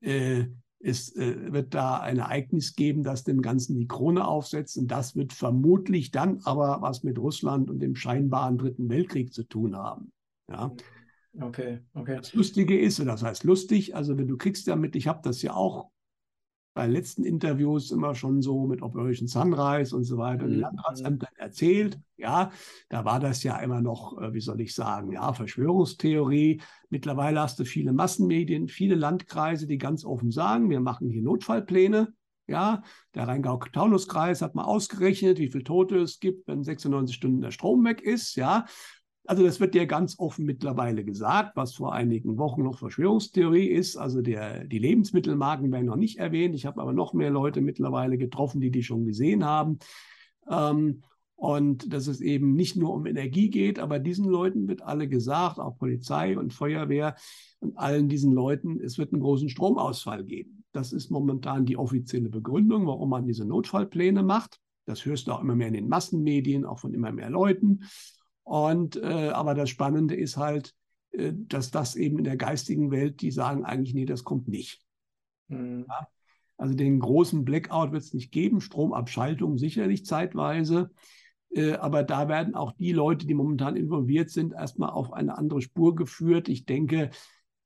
äh, 0.00 0.46
es 0.80 1.14
äh, 1.16 1.52
wird 1.52 1.74
da 1.74 1.98
ein 1.98 2.18
Ereignis 2.18 2.74
geben, 2.74 3.02
das 3.02 3.24
dem 3.24 3.42
Ganzen 3.42 3.76
die 3.78 3.88
Krone 3.88 4.26
aufsetzt. 4.26 4.76
Und 4.78 4.88
das 4.90 5.16
wird 5.16 5.32
vermutlich 5.32 6.10
dann 6.10 6.40
aber 6.44 6.82
was 6.82 7.02
mit 7.02 7.18
Russland 7.18 7.70
und 7.70 7.80
dem 7.80 7.96
scheinbaren 7.96 8.58
Dritten 8.58 8.88
Weltkrieg 8.88 9.32
zu 9.32 9.44
tun 9.44 9.76
haben. 9.76 10.12
Ja. 10.50 10.72
Okay, 11.40 11.80
okay. 11.94 12.16
Das 12.16 12.32
Lustige 12.32 12.78
ist, 12.78 13.00
oder 13.00 13.12
das 13.12 13.22
heißt 13.22 13.44
lustig, 13.44 13.94
also 13.94 14.16
wenn 14.16 14.28
du 14.28 14.36
kriegst 14.36 14.68
damit, 14.68 14.96
ich 14.96 15.06
habe 15.06 15.20
das 15.22 15.42
ja 15.42 15.54
auch 15.54 15.90
bei 16.76 16.86
letzten 16.86 17.24
Interviews 17.24 17.90
immer 17.90 18.14
schon 18.14 18.42
so 18.42 18.66
mit 18.66 18.82
Operation 18.82 19.26
Sunrise 19.26 19.96
und 19.96 20.04
so 20.04 20.18
weiter 20.18 20.44
mhm. 20.44 20.50
den 20.50 20.60
Landratsämtern 20.60 21.32
erzählt. 21.38 21.98
Ja, 22.18 22.52
da 22.90 23.06
war 23.06 23.18
das 23.18 23.42
ja 23.42 23.58
immer 23.60 23.80
noch, 23.80 24.20
äh, 24.20 24.34
wie 24.34 24.42
soll 24.42 24.60
ich 24.60 24.74
sagen, 24.74 25.10
ja, 25.10 25.32
Verschwörungstheorie. 25.32 26.60
Mittlerweile 26.90 27.40
hast 27.40 27.58
du 27.58 27.64
viele 27.64 27.94
Massenmedien, 27.94 28.68
viele 28.68 28.94
Landkreise, 28.94 29.66
die 29.66 29.78
ganz 29.78 30.04
offen 30.04 30.30
sagen, 30.30 30.68
wir 30.68 30.80
machen 30.80 31.08
hier 31.08 31.22
Notfallpläne. 31.22 32.12
Ja, 32.46 32.82
der 33.14 33.26
Rheingau-Taunus-Kreis 33.26 34.42
hat 34.42 34.54
mal 34.54 34.64
ausgerechnet, 34.64 35.38
wie 35.38 35.48
viele 35.48 35.64
Tote 35.64 35.96
es 35.96 36.20
gibt, 36.20 36.46
wenn 36.46 36.62
96 36.62 37.16
Stunden 37.16 37.40
der 37.40 37.52
Strom 37.52 37.84
weg 37.86 38.02
ist. 38.02 38.36
Ja, 38.36 38.66
also 39.26 39.44
das 39.44 39.60
wird 39.60 39.74
ja 39.74 39.84
ganz 39.84 40.18
offen 40.18 40.44
mittlerweile 40.44 41.04
gesagt, 41.04 41.56
was 41.56 41.74
vor 41.74 41.92
einigen 41.92 42.38
Wochen 42.38 42.62
noch 42.62 42.78
Verschwörungstheorie 42.78 43.66
ist. 43.66 43.96
Also 43.96 44.22
der, 44.22 44.64
die 44.64 44.78
Lebensmittelmarken 44.78 45.70
werden 45.72 45.86
noch 45.86 45.96
nicht 45.96 46.18
erwähnt. 46.18 46.54
Ich 46.54 46.66
habe 46.66 46.80
aber 46.80 46.92
noch 46.92 47.12
mehr 47.12 47.30
Leute 47.30 47.60
mittlerweile 47.60 48.18
getroffen, 48.18 48.60
die 48.60 48.70
die 48.70 48.82
schon 48.82 49.04
gesehen 49.04 49.44
haben. 49.44 49.78
Ähm, 50.48 51.02
und 51.36 51.92
dass 51.92 52.06
es 52.06 52.22
eben 52.22 52.54
nicht 52.54 52.76
nur 52.76 52.94
um 52.94 53.04
Energie 53.04 53.50
geht, 53.50 53.78
aber 53.78 53.98
diesen 53.98 54.24
Leuten 54.24 54.68
wird 54.68 54.82
alle 54.82 55.06
gesagt, 55.06 55.58
auch 55.58 55.76
Polizei 55.76 56.38
und 56.38 56.54
Feuerwehr 56.54 57.14
und 57.60 57.76
allen 57.76 58.08
diesen 58.08 58.32
Leuten, 58.32 58.80
es 58.80 58.96
wird 58.96 59.12
einen 59.12 59.20
großen 59.20 59.50
Stromausfall 59.50 60.24
geben. 60.24 60.64
Das 60.72 60.92
ist 60.92 61.10
momentan 61.10 61.66
die 61.66 61.76
offizielle 61.76 62.30
Begründung, 62.30 62.86
warum 62.86 63.10
man 63.10 63.26
diese 63.26 63.44
Notfallpläne 63.44 64.22
macht. 64.22 64.60
Das 64.86 65.04
hörst 65.04 65.26
du 65.26 65.32
auch 65.32 65.42
immer 65.42 65.56
mehr 65.56 65.68
in 65.68 65.74
den 65.74 65.88
Massenmedien, 65.88 66.64
auch 66.64 66.78
von 66.78 66.94
immer 66.94 67.12
mehr 67.12 67.28
Leuten. 67.28 67.80
Und 68.46 68.94
äh, 68.94 69.30
aber 69.30 69.54
das 69.54 69.70
Spannende 69.70 70.14
ist 70.14 70.36
halt, 70.36 70.72
äh, 71.10 71.32
dass 71.34 71.72
das 71.72 71.96
eben 71.96 72.18
in 72.18 72.24
der 72.24 72.36
geistigen 72.36 72.92
Welt, 72.92 73.20
die 73.20 73.32
sagen 73.32 73.64
eigentlich, 73.64 73.92
nee, 73.92 74.04
das 74.04 74.22
kommt 74.22 74.46
nicht. 74.46 74.86
Mhm. 75.48 75.86
Ja? 75.88 76.06
Also 76.56 76.74
den 76.74 77.00
großen 77.00 77.44
Blackout 77.44 77.90
wird 77.90 78.04
es 78.04 78.14
nicht 78.14 78.30
geben, 78.30 78.60
Stromabschaltung 78.60 79.58
sicherlich 79.58 80.06
zeitweise. 80.06 80.90
Äh, 81.50 81.72
aber 81.72 82.04
da 82.04 82.28
werden 82.28 82.54
auch 82.54 82.70
die 82.70 82.92
Leute, 82.92 83.26
die 83.26 83.34
momentan 83.34 83.74
involviert 83.74 84.30
sind, 84.30 84.52
erstmal 84.52 84.90
auf 84.90 85.12
eine 85.12 85.36
andere 85.36 85.60
Spur 85.60 85.96
geführt. 85.96 86.48
Ich 86.48 86.66
denke, 86.66 87.10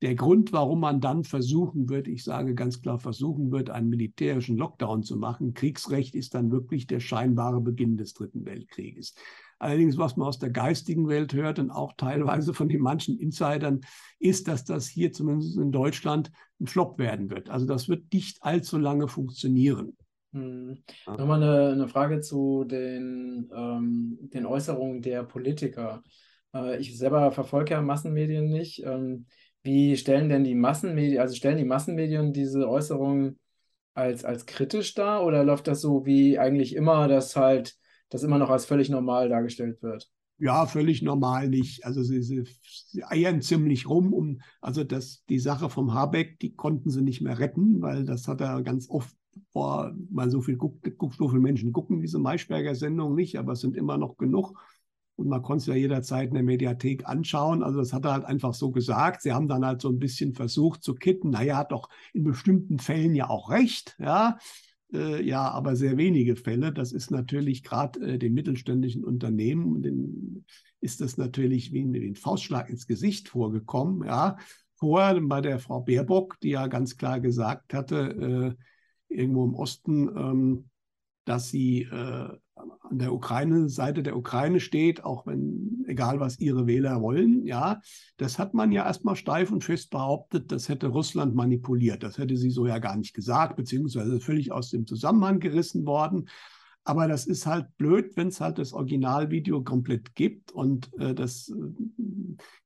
der 0.01 0.15
Grund, 0.15 0.51
warum 0.51 0.79
man 0.79 0.99
dann 0.99 1.23
versuchen 1.23 1.89
wird, 1.89 2.07
ich 2.07 2.23
sage 2.23 2.55
ganz 2.55 2.81
klar 2.81 2.99
versuchen 2.99 3.51
wird, 3.51 3.69
einen 3.69 3.89
militärischen 3.89 4.57
Lockdown 4.57 5.03
zu 5.03 5.15
machen, 5.15 5.53
Kriegsrecht 5.53 6.15
ist 6.15 6.33
dann 6.33 6.51
wirklich 6.51 6.87
der 6.87 6.99
scheinbare 6.99 7.61
Beginn 7.61 7.97
des 7.97 8.13
Dritten 8.13 8.45
Weltkrieges. 8.45 9.13
Allerdings, 9.59 9.99
was 9.99 10.17
man 10.17 10.27
aus 10.27 10.39
der 10.39 10.49
geistigen 10.49 11.07
Welt 11.07 11.35
hört 11.35 11.59
und 11.59 11.69
auch 11.69 11.93
teilweise 11.95 12.55
von 12.55 12.67
den 12.67 12.81
manchen 12.81 13.19
Insidern, 13.19 13.81
ist, 14.17 14.47
dass 14.47 14.65
das 14.65 14.87
hier 14.87 15.11
zumindest 15.11 15.55
in 15.55 15.71
Deutschland 15.71 16.31
ein 16.59 16.65
Flop 16.65 16.97
werden 16.97 17.29
wird. 17.29 17.51
Also 17.51 17.67
das 17.67 17.87
wird 17.87 18.11
nicht 18.11 18.41
allzu 18.41 18.79
lange 18.79 19.07
funktionieren. 19.07 19.95
Hm. 20.33 20.79
Nochmal 21.05 21.43
eine, 21.43 21.73
eine, 21.73 21.87
Frage 21.87 22.21
zu 22.21 22.63
den, 22.63 23.51
ähm, 23.53 24.17
den 24.33 24.47
Äußerungen 24.47 25.03
der 25.03 25.23
Politiker. 25.25 26.01
Äh, 26.55 26.79
ich 26.79 26.97
selber 26.97 27.31
verfolge 27.31 27.71
ja 27.73 27.81
Massenmedien 27.81 28.49
nicht. 28.49 28.83
Ähm, 28.83 29.27
wie 29.63 29.97
stellen 29.97 30.29
denn 30.29 30.43
die 30.43 30.55
Massenmedien, 30.55 31.21
also 31.21 31.35
stellen 31.35 31.57
die 31.57 31.65
Massenmedien 31.65 32.33
diese 32.33 32.67
Äußerungen 32.67 33.39
als, 33.93 34.25
als 34.25 34.45
kritisch 34.45 34.93
dar 34.93 35.25
oder 35.25 35.43
läuft 35.43 35.67
das 35.67 35.81
so 35.81 36.05
wie 36.05 36.39
eigentlich 36.39 36.75
immer, 36.75 37.07
dass 37.07 37.35
halt 37.35 37.75
das 38.09 38.23
immer 38.23 38.37
noch 38.37 38.49
als 38.49 38.65
völlig 38.65 38.89
normal 38.89 39.29
dargestellt 39.29 39.81
wird. 39.81 40.09
Ja, 40.37 40.65
völlig 40.65 41.03
normal 41.03 41.49
nicht. 41.49 41.85
Also 41.85 42.01
sie, 42.01 42.23
sie, 42.23 42.43
sie, 42.63 43.03
eiern 43.03 43.41
ziemlich 43.41 43.87
rum, 43.87 44.11
um 44.11 44.41
also 44.59 44.83
das, 44.83 45.23
die 45.29 45.37
Sache 45.37 45.69
vom 45.69 45.93
Habeck, 45.93 46.39
die 46.39 46.55
konnten 46.55 46.89
sie 46.89 47.03
nicht 47.03 47.21
mehr 47.21 47.37
retten, 47.37 47.81
weil 47.81 48.05
das 48.05 48.27
hat 48.27 48.41
er 48.41 48.63
ganz 48.63 48.89
oft 48.89 49.15
vor, 49.51 49.93
weil 50.09 50.31
so 50.31 50.41
viel 50.41 50.57
guckt, 50.57 50.97
guckt, 50.97 51.15
so 51.15 51.29
viele 51.29 51.41
Menschen 51.41 51.71
gucken 51.71 52.01
diese 52.01 52.17
Maischberger 52.17 52.73
Sendung 52.73 53.13
nicht, 53.13 53.37
aber 53.37 53.53
es 53.53 53.61
sind 53.61 53.75
immer 53.75 53.97
noch 53.97 54.17
genug. 54.17 54.57
Und 55.21 55.29
man 55.29 55.41
konnte 55.41 55.61
es 55.61 55.67
ja 55.67 55.75
jederzeit 55.75 56.29
in 56.29 56.33
der 56.33 56.43
Mediathek 56.43 57.07
anschauen. 57.07 57.63
Also 57.63 57.79
das 57.79 57.93
hat 57.93 58.05
er 58.05 58.13
halt 58.13 58.25
einfach 58.25 58.53
so 58.53 58.71
gesagt. 58.71 59.21
Sie 59.21 59.31
haben 59.31 59.47
dann 59.47 59.65
halt 59.65 59.81
so 59.81 59.89
ein 59.89 59.99
bisschen 59.99 60.33
versucht 60.33 60.83
zu 60.83 60.95
kitten. 60.95 61.29
Naja, 61.29 61.57
hat 61.57 61.71
doch 61.71 61.89
in 62.13 62.23
bestimmten 62.23 62.79
Fällen 62.79 63.15
ja 63.15 63.29
auch 63.29 63.49
recht. 63.49 63.95
Ja, 63.99 64.37
äh, 64.93 65.23
ja, 65.23 65.49
aber 65.49 65.75
sehr 65.75 65.97
wenige 65.97 66.35
Fälle. 66.35 66.73
Das 66.73 66.91
ist 66.91 67.11
natürlich 67.11 67.63
gerade 67.63 67.99
äh, 68.01 68.17
den 68.17 68.33
mittelständischen 68.33 69.03
Unternehmen, 69.03 69.81
den, 69.81 70.45
ist 70.81 71.01
das 71.01 71.17
natürlich 71.17 71.71
wie 71.71 71.83
ein, 71.83 71.93
wie 71.93 72.07
ein, 72.07 72.15
Faustschlag 72.15 72.69
ins 72.69 72.87
Gesicht 72.87 73.29
vorgekommen. 73.29 74.05
Ja, 74.07 74.37
vorher 74.75 75.19
bei 75.21 75.41
der 75.41 75.59
Frau 75.59 75.81
Baerbock, 75.81 76.39
die 76.41 76.49
ja 76.49 76.67
ganz 76.67 76.97
klar 76.97 77.19
gesagt 77.19 77.73
hatte, 77.73 78.57
äh, 79.09 79.15
irgendwo 79.15 79.45
im 79.45 79.53
Osten, 79.53 80.09
ähm, 80.15 80.69
dass 81.25 81.49
sie 81.49 81.83
äh, 81.83 82.29
an 82.81 82.99
der 82.99 83.13
Ukraine, 83.13 83.69
Seite 83.69 84.03
der 84.03 84.17
Ukraine 84.17 84.59
steht, 84.59 85.03
auch 85.03 85.25
wenn, 85.25 85.83
egal 85.87 86.19
was 86.19 86.39
ihre 86.39 86.67
Wähler 86.67 87.01
wollen, 87.01 87.45
ja, 87.45 87.81
das 88.17 88.39
hat 88.39 88.53
man 88.53 88.71
ja 88.71 88.85
erstmal 88.85 89.15
steif 89.15 89.51
und 89.51 89.63
fest 89.63 89.89
behauptet, 89.89 90.51
das 90.51 90.69
hätte 90.69 90.87
Russland 90.87 91.35
manipuliert. 91.35 92.03
Das 92.03 92.17
hätte 92.17 92.37
sie 92.37 92.49
so 92.49 92.65
ja 92.67 92.79
gar 92.79 92.95
nicht 92.95 93.13
gesagt, 93.13 93.55
beziehungsweise 93.55 94.19
völlig 94.19 94.51
aus 94.51 94.69
dem 94.69 94.85
Zusammenhang 94.85 95.39
gerissen 95.39 95.85
worden. 95.85 96.27
Aber 96.83 97.07
das 97.07 97.27
ist 97.27 97.45
halt 97.45 97.77
blöd, 97.77 98.15
wenn 98.15 98.29
es 98.29 98.41
halt 98.41 98.57
das 98.57 98.73
Originalvideo 98.73 99.63
komplett 99.63 100.15
gibt. 100.15 100.51
Und 100.51 100.91
äh, 100.99 101.13
das, 101.13 101.49
äh, 101.49 102.03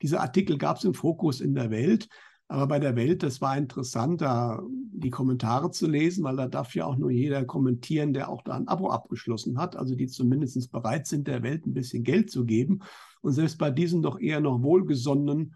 diese 0.01 0.21
Artikel 0.21 0.58
gab 0.58 0.77
es 0.77 0.86
im 0.86 0.93
Fokus 0.93 1.41
in 1.41 1.53
der 1.53 1.69
Welt. 1.69 2.08
Aber 2.47 2.67
bei 2.67 2.79
der 2.79 2.95
Welt, 2.95 3.23
das 3.23 3.41
war 3.41 3.58
interessant, 3.58 4.21
da 4.21 4.62
die 4.93 5.10
Kommentare 5.10 5.71
zu 5.71 5.88
lesen, 5.88 6.23
weil 6.23 6.36
da 6.36 6.47
darf 6.47 6.75
ja 6.75 6.86
auch 6.86 6.95
nur 6.95 7.10
jeder 7.10 7.43
kommentieren, 7.43 8.13
der 8.13 8.29
auch 8.29 8.43
da 8.43 8.53
ein 8.53 8.67
Abo 8.67 8.91
abgeschlossen 8.91 9.58
hat, 9.58 9.75
also 9.75 9.95
die 9.95 10.08
zumindest 10.08 10.71
bereit 10.71 11.08
sind, 11.08 11.27
der 11.27 11.41
Welt 11.41 11.65
ein 11.65 11.73
bisschen 11.73 12.03
Geld 12.03 12.29
zu 12.29 12.45
geben. 12.45 12.81
Und 13.21 13.34
selbst 13.34 13.58
bei 13.58 13.71
diesen 13.71 14.03
doch 14.03 14.19
eher 14.19 14.41
noch 14.41 14.62
wohlgesonnenen 14.62 15.55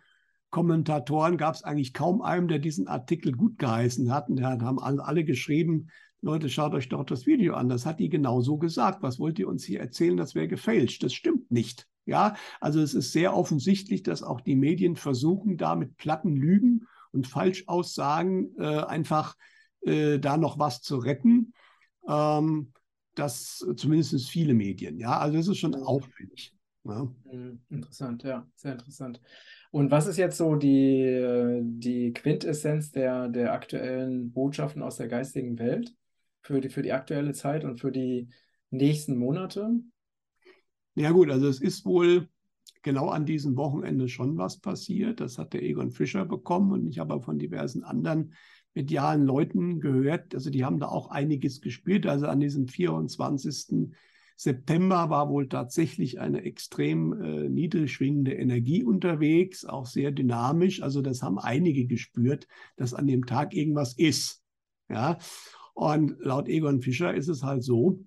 Kommentatoren 0.49 1.37
gab 1.37 1.53
es 1.53 1.63
eigentlich 1.63 1.93
kaum 1.93 2.23
einen, 2.23 2.47
der 2.47 2.57
diesen 2.57 2.87
Artikel 2.87 3.33
gut 3.33 3.59
geheißen 3.59 4.11
hat. 4.11 4.29
Und 4.29 4.37
da 4.37 4.59
haben 4.59 4.79
alle 4.79 5.23
geschrieben, 5.23 5.89
Leute, 6.21 6.49
schaut 6.49 6.73
euch 6.73 6.89
doch 6.89 7.05
das 7.05 7.25
Video 7.25 7.53
an. 7.53 7.69
Das 7.69 7.85
hat 7.85 7.99
die 7.99 8.09
genauso 8.09 8.57
gesagt. 8.57 9.01
Was 9.01 9.19
wollt 9.19 9.39
ihr 9.39 9.47
uns 9.47 9.63
hier 9.63 9.79
erzählen? 9.79 10.17
Das 10.17 10.35
wäre 10.35 10.47
gefälscht. 10.47 11.03
Das 11.03 11.13
stimmt 11.13 11.49
nicht. 11.51 11.87
Ja, 12.05 12.35
also 12.59 12.81
es 12.81 12.93
ist 12.93 13.11
sehr 13.11 13.35
offensichtlich, 13.35 14.03
dass 14.03 14.23
auch 14.23 14.41
die 14.41 14.55
Medien 14.55 14.95
versuchen, 14.95 15.57
da 15.57 15.75
mit 15.75 15.95
platten 15.97 16.35
Lügen 16.35 16.87
und 17.11 17.27
Falschaussagen 17.27 18.55
äh, 18.57 18.83
einfach 18.83 19.35
äh, 19.81 20.19
da 20.19 20.35
noch 20.37 20.59
was 20.59 20.81
zu 20.81 20.97
retten. 20.97 21.53
Ähm, 22.07 22.73
das 23.15 23.65
zumindest 23.75 24.29
viele 24.29 24.53
Medien. 24.53 24.97
Ja, 24.97 25.19
also 25.19 25.37
das 25.37 25.47
ist 25.47 25.57
schon 25.57 25.75
auffällig. 25.75 26.53
Ja. 26.83 27.07
Mhm, 27.31 27.61
interessant, 27.69 28.23
ja, 28.23 28.47
sehr 28.55 28.73
interessant. 28.73 29.21
Und 29.71 29.91
was 29.91 30.07
ist 30.07 30.17
jetzt 30.17 30.37
so 30.37 30.55
die, 30.55 31.01
äh, 31.01 31.61
die 31.63 32.13
Quintessenz 32.13 32.91
der, 32.91 33.27
der 33.29 33.53
aktuellen 33.53 34.31
Botschaften 34.31 34.81
aus 34.81 34.97
der 34.97 35.07
geistigen 35.07 35.59
Welt 35.59 35.93
für 36.49 36.61
die, 36.61 36.69
für 36.69 36.81
die 36.81 36.93
aktuelle 36.93 37.33
Zeit 37.33 37.63
und 37.63 37.79
für 37.79 37.91
die 37.91 38.27
nächsten 38.71 39.15
Monate? 39.17 39.69
Ja 40.95 41.11
gut, 41.11 41.29
also 41.29 41.47
es 41.47 41.61
ist 41.61 41.85
wohl 41.85 42.27
genau 42.81 43.09
an 43.09 43.27
diesem 43.27 43.55
Wochenende 43.55 44.09
schon 44.09 44.35
was 44.35 44.59
passiert. 44.59 45.19
Das 45.19 45.37
hat 45.37 45.53
der 45.53 45.61
Egon 45.61 45.91
Fischer 45.91 46.25
bekommen 46.25 46.71
und 46.71 46.87
ich 46.87 46.97
habe 46.97 47.21
von 47.21 47.37
diversen 47.37 47.83
anderen 47.83 48.33
medialen 48.73 49.25
Leuten 49.25 49.79
gehört. 49.79 50.33
Also 50.33 50.49
die 50.49 50.65
haben 50.65 50.79
da 50.79 50.87
auch 50.87 51.11
einiges 51.11 51.61
gespürt. 51.61 52.07
Also 52.07 52.25
an 52.25 52.39
diesem 52.39 52.67
24. 52.67 53.91
September 54.35 55.11
war 55.11 55.29
wohl 55.29 55.49
tatsächlich 55.49 56.19
eine 56.19 56.41
extrem 56.41 57.13
äh, 57.21 57.47
niedrig 57.47 57.93
schwingende 57.93 58.33
Energie 58.33 58.83
unterwegs, 58.83 59.65
auch 59.65 59.85
sehr 59.85 60.09
dynamisch. 60.11 60.81
Also 60.81 61.03
das 61.03 61.21
haben 61.21 61.37
einige 61.37 61.85
gespürt, 61.85 62.47
dass 62.75 62.95
an 62.95 63.05
dem 63.05 63.27
Tag 63.27 63.53
irgendwas 63.53 63.93
ist. 63.93 64.41
Ja. 64.89 65.19
Und 65.79 66.17
laut 66.19 66.49
Egon 66.49 66.81
Fischer 66.81 67.13
ist 67.13 67.29
es 67.29 67.41
halt 67.41 67.63
so, 67.63 68.03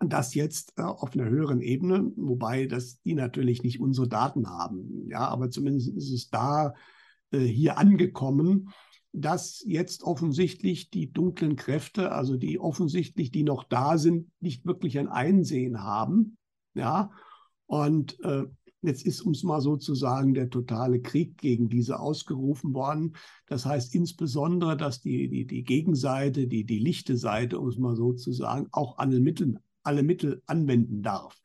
dass 0.00 0.34
jetzt 0.34 0.72
äh, 0.78 0.82
auf 0.82 1.12
einer 1.12 1.28
höheren 1.28 1.60
Ebene, 1.60 2.10
wobei 2.16 2.64
das 2.64 2.98
die 3.02 3.12
natürlich 3.12 3.62
nicht 3.62 3.78
unsere 3.78 4.08
Daten 4.08 4.48
haben, 4.48 5.06
ja, 5.10 5.28
aber 5.28 5.50
zumindest 5.50 5.94
ist 5.94 6.10
es 6.10 6.30
da 6.30 6.72
äh, 7.30 7.40
hier 7.40 7.76
angekommen, 7.76 8.70
dass 9.12 9.62
jetzt 9.66 10.02
offensichtlich 10.02 10.88
die 10.88 11.12
dunklen 11.12 11.56
Kräfte, 11.56 12.12
also 12.12 12.38
die 12.38 12.58
offensichtlich, 12.58 13.30
die 13.30 13.42
noch 13.42 13.64
da 13.64 13.98
sind, 13.98 14.30
nicht 14.40 14.64
wirklich 14.64 14.98
ein 14.98 15.08
Einsehen 15.08 15.82
haben. 15.82 16.38
Ja, 16.72 17.10
und 17.66 18.18
äh, 18.24 18.46
jetzt 18.82 19.06
ist, 19.06 19.24
es 19.26 19.42
mal 19.44 19.60
so 19.60 19.76
zu 19.76 19.94
sagen, 19.94 20.34
der 20.34 20.50
totale 20.50 21.00
Krieg 21.00 21.38
gegen 21.38 21.68
diese 21.68 22.00
ausgerufen 22.00 22.74
worden. 22.74 23.14
Das 23.46 23.64
heißt 23.64 23.94
insbesondere, 23.94 24.76
dass 24.76 25.00
die, 25.00 25.28
die, 25.28 25.46
die 25.46 25.64
Gegenseite, 25.64 26.46
die, 26.46 26.64
die 26.64 26.78
lichte 26.78 27.16
Seite, 27.16 27.58
um 27.58 27.68
es 27.68 27.78
mal 27.78 27.96
so 27.96 28.12
zu 28.12 28.32
sagen, 28.32 28.66
auch 28.72 28.98
alle 28.98 29.20
Mittel, 29.20 29.60
alle 29.82 30.02
Mittel 30.02 30.42
anwenden 30.46 31.02
darf. 31.02 31.40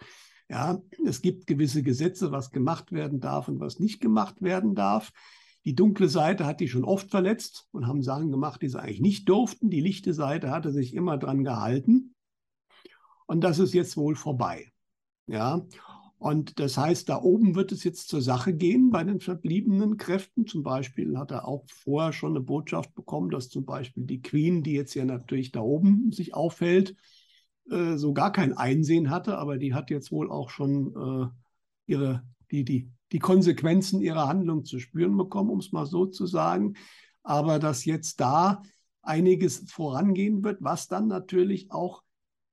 Ja, 0.50 0.82
es 1.06 1.22
gibt 1.22 1.46
gewisse 1.46 1.84
Gesetze, 1.84 2.32
was 2.32 2.52
gemacht 2.52 2.92
werden 2.92 3.20
darf 3.20 3.48
und 3.48 3.60
was 3.60 3.80
nicht 3.80 4.00
gemacht 4.00 4.42
werden 4.42 4.76
darf. 4.76 5.12
Die 5.66 5.76
dunkle 5.76 6.08
Seite 6.08 6.46
hat 6.46 6.62
die 6.62 6.70
schon 6.70 6.86
oft 6.86 7.12
verletzt 7.12 7.68
und 7.72 7.88
haben 7.88 8.02
Sachen 8.02 8.32
gemacht, 8.32 8.62
die 8.62 8.70
sie 8.70 8.82
eigentlich 8.82 9.02
nicht 9.02 9.28
durften. 9.28 9.70
Die 9.70 9.82
lichte 9.82 10.14
Seite 10.14 10.50
hatte 10.50 10.72
sich 10.72 10.94
immer 10.94 11.18
dran 11.18 11.44
gehalten. 11.44 12.16
Und 13.26 13.44
das 13.44 13.60
ist 13.60 13.74
jetzt 13.74 13.98
wohl 13.98 14.16
vorbei. 14.16 14.72
Ja. 15.28 15.66
Und 16.18 16.60
das 16.60 16.78
heißt, 16.78 17.10
da 17.10 17.22
oben 17.22 17.56
wird 17.56 17.72
es 17.72 17.84
jetzt 17.84 18.10
zur 18.10 18.22
Sache 18.22 18.54
gehen 18.54 18.90
bei 18.90 19.04
den 19.04 19.20
verbliebenen 19.20 19.98
Kräften. 19.98 20.48
Zum 20.48 20.64
Beispiel 20.64 21.18
hat 21.18 21.32
er 21.32 21.48
auch 21.48 21.66
vorher 21.68 22.12
schon 22.12 22.32
eine 22.32 22.42
Botschaft 22.42 22.96
bekommen, 22.96 23.30
dass 23.30 23.50
zum 23.50 23.66
Beispiel 23.66 24.06
die 24.06 24.22
Queen, 24.22 24.64
die 24.64 24.74
jetzt 24.74 24.96
ja 24.96 25.06
natürlich 25.06 25.52
da 25.52 25.60
oben 25.60 26.12
sich 26.12 26.34
aufhält, 26.34 26.96
äh, 27.70 27.98
so 27.98 28.14
gar 28.14 28.32
kein 28.32 28.58
Einsehen 28.58 29.12
hatte, 29.12 29.38
aber 29.38 29.58
die 29.58 29.76
hat 29.76 29.92
jetzt 29.92 30.12
wohl 30.12 30.32
auch 30.32 30.50
schon 30.50 30.96
äh, 30.96 31.92
ihre, 31.92 32.24
die, 32.50 32.64
die 32.64 32.92
die 33.12 33.20
Konsequenzen 33.20 34.02
ihrer 34.02 34.28
Handlung 34.28 34.66
zu 34.66 34.80
spüren 34.80 35.16
bekommen, 35.16 35.50
um 35.50 35.60
es 35.60 35.72
mal 35.72 35.86
so 35.86 36.06
zu 36.06 36.26
sagen. 36.26 36.76
Aber 37.24 37.60
dass 37.60 37.86
jetzt 37.86 38.20
da 38.20 38.62
einiges 39.02 39.64
vorangehen 39.70 40.44
wird, 40.44 40.62
was 40.62 40.88
dann 40.88 41.08
natürlich 41.08 41.72
auch, 41.72 42.04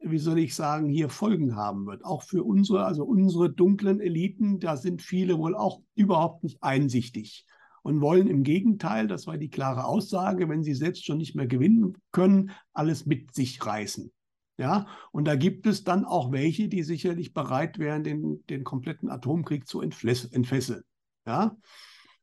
wie 0.04 0.18
soll 0.18 0.38
ich 0.38 0.54
sagen, 0.54 0.88
hier 0.88 1.08
Folgen 1.08 1.56
haben 1.56 1.86
wird. 1.86 2.04
Auch 2.04 2.22
für 2.22 2.44
unsere, 2.44 2.84
also 2.84 3.04
unsere 3.04 3.50
dunklen 3.50 4.00
Eliten, 4.00 4.60
da 4.60 4.76
sind 4.76 5.02
viele 5.02 5.38
wohl 5.38 5.54
auch 5.54 5.80
überhaupt 5.94 6.44
nicht 6.44 6.62
einsichtig 6.62 7.46
und 7.84 8.00
wollen 8.00 8.28
im 8.28 8.44
Gegenteil, 8.44 9.06
das 9.06 9.26
war 9.26 9.36
die 9.36 9.50
klare 9.50 9.84
Aussage, 9.84 10.48
wenn 10.48 10.62
sie 10.62 10.74
selbst 10.74 11.04
schon 11.04 11.18
nicht 11.18 11.36
mehr 11.36 11.46
gewinnen 11.46 11.94
können, 12.12 12.50
alles 12.72 13.04
mit 13.04 13.34
sich 13.34 13.64
reißen. 13.64 14.10
Ja, 14.56 14.86
und 15.12 15.26
da 15.26 15.36
gibt 15.36 15.66
es 15.66 15.84
dann 15.84 16.04
auch 16.04 16.32
welche, 16.32 16.68
die 16.68 16.82
sicherlich 16.82 17.34
bereit 17.34 17.78
wären, 17.78 18.02
den, 18.02 18.42
den 18.48 18.64
kompletten 18.64 19.10
Atomkrieg 19.10 19.66
zu 19.66 19.82
entfesseln. 19.82 20.82
Ja, 21.26 21.56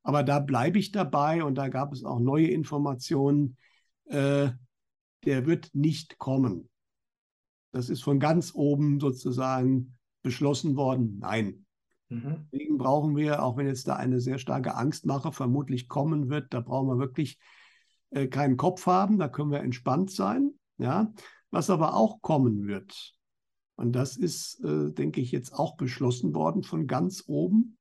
aber 0.02 0.24
da 0.24 0.39
bleibe 0.39 0.80
ich 0.80 0.91
dabei 0.91 1.44
und 1.44 1.56
da 1.56 1.67
gab 1.67 1.94
es 1.94 2.04
auch 2.04 2.20
neue 2.20 2.48
Informationen. 2.48 3.58
Äh, 4.06 4.50
der 5.26 5.46
wird 5.46 5.70
nicht 5.74 6.17
kommen. 6.17 6.71
Das 7.72 7.90
ist 7.90 8.04
von 8.04 8.20
ganz 8.20 8.54
oben 8.54 9.00
sozusagen 9.00 9.98
beschlossen 10.24 10.76
worden. 10.76 11.18
Nein. 11.20 11.66
Mhm. 12.10 12.48
Deswegen 12.52 12.78
brauchen 12.78 13.16
wir, 13.16 13.44
auch 13.44 13.58
wenn 13.58 13.68
jetzt 13.68 13.88
da 13.88 13.96
eine 13.96 14.20
sehr 14.20 14.38
starke 14.38 14.76
Angstmache 14.76 15.32
vermutlich 15.32 15.88
kommen 15.88 16.30
wird, 16.30 16.54
da 16.54 16.60
brauchen 16.60 16.88
wir 16.88 17.00
wirklich 17.00 17.40
äh, 18.12 18.28
keinen 18.28 18.58
Kopf 18.58 18.86
haben, 18.86 19.18
da 19.18 19.30
können 19.30 19.52
wir 19.52 19.62
entspannt 19.62 20.12
sein. 20.12 20.52
Ja, 20.78 21.14
was 21.52 21.70
aber 21.70 21.96
auch 21.96 22.22
kommen 22.22 22.66
wird, 22.66 23.14
und 23.82 23.94
das 23.94 24.16
ist, 24.16 24.64
äh, 24.64 24.92
denke 24.92 25.22
ich, 25.22 25.32
jetzt 25.32 25.54
auch 25.54 25.76
beschlossen 25.76 26.36
worden 26.36 26.62
von 26.62 26.86
ganz 26.86 27.24
oben, 27.26 27.78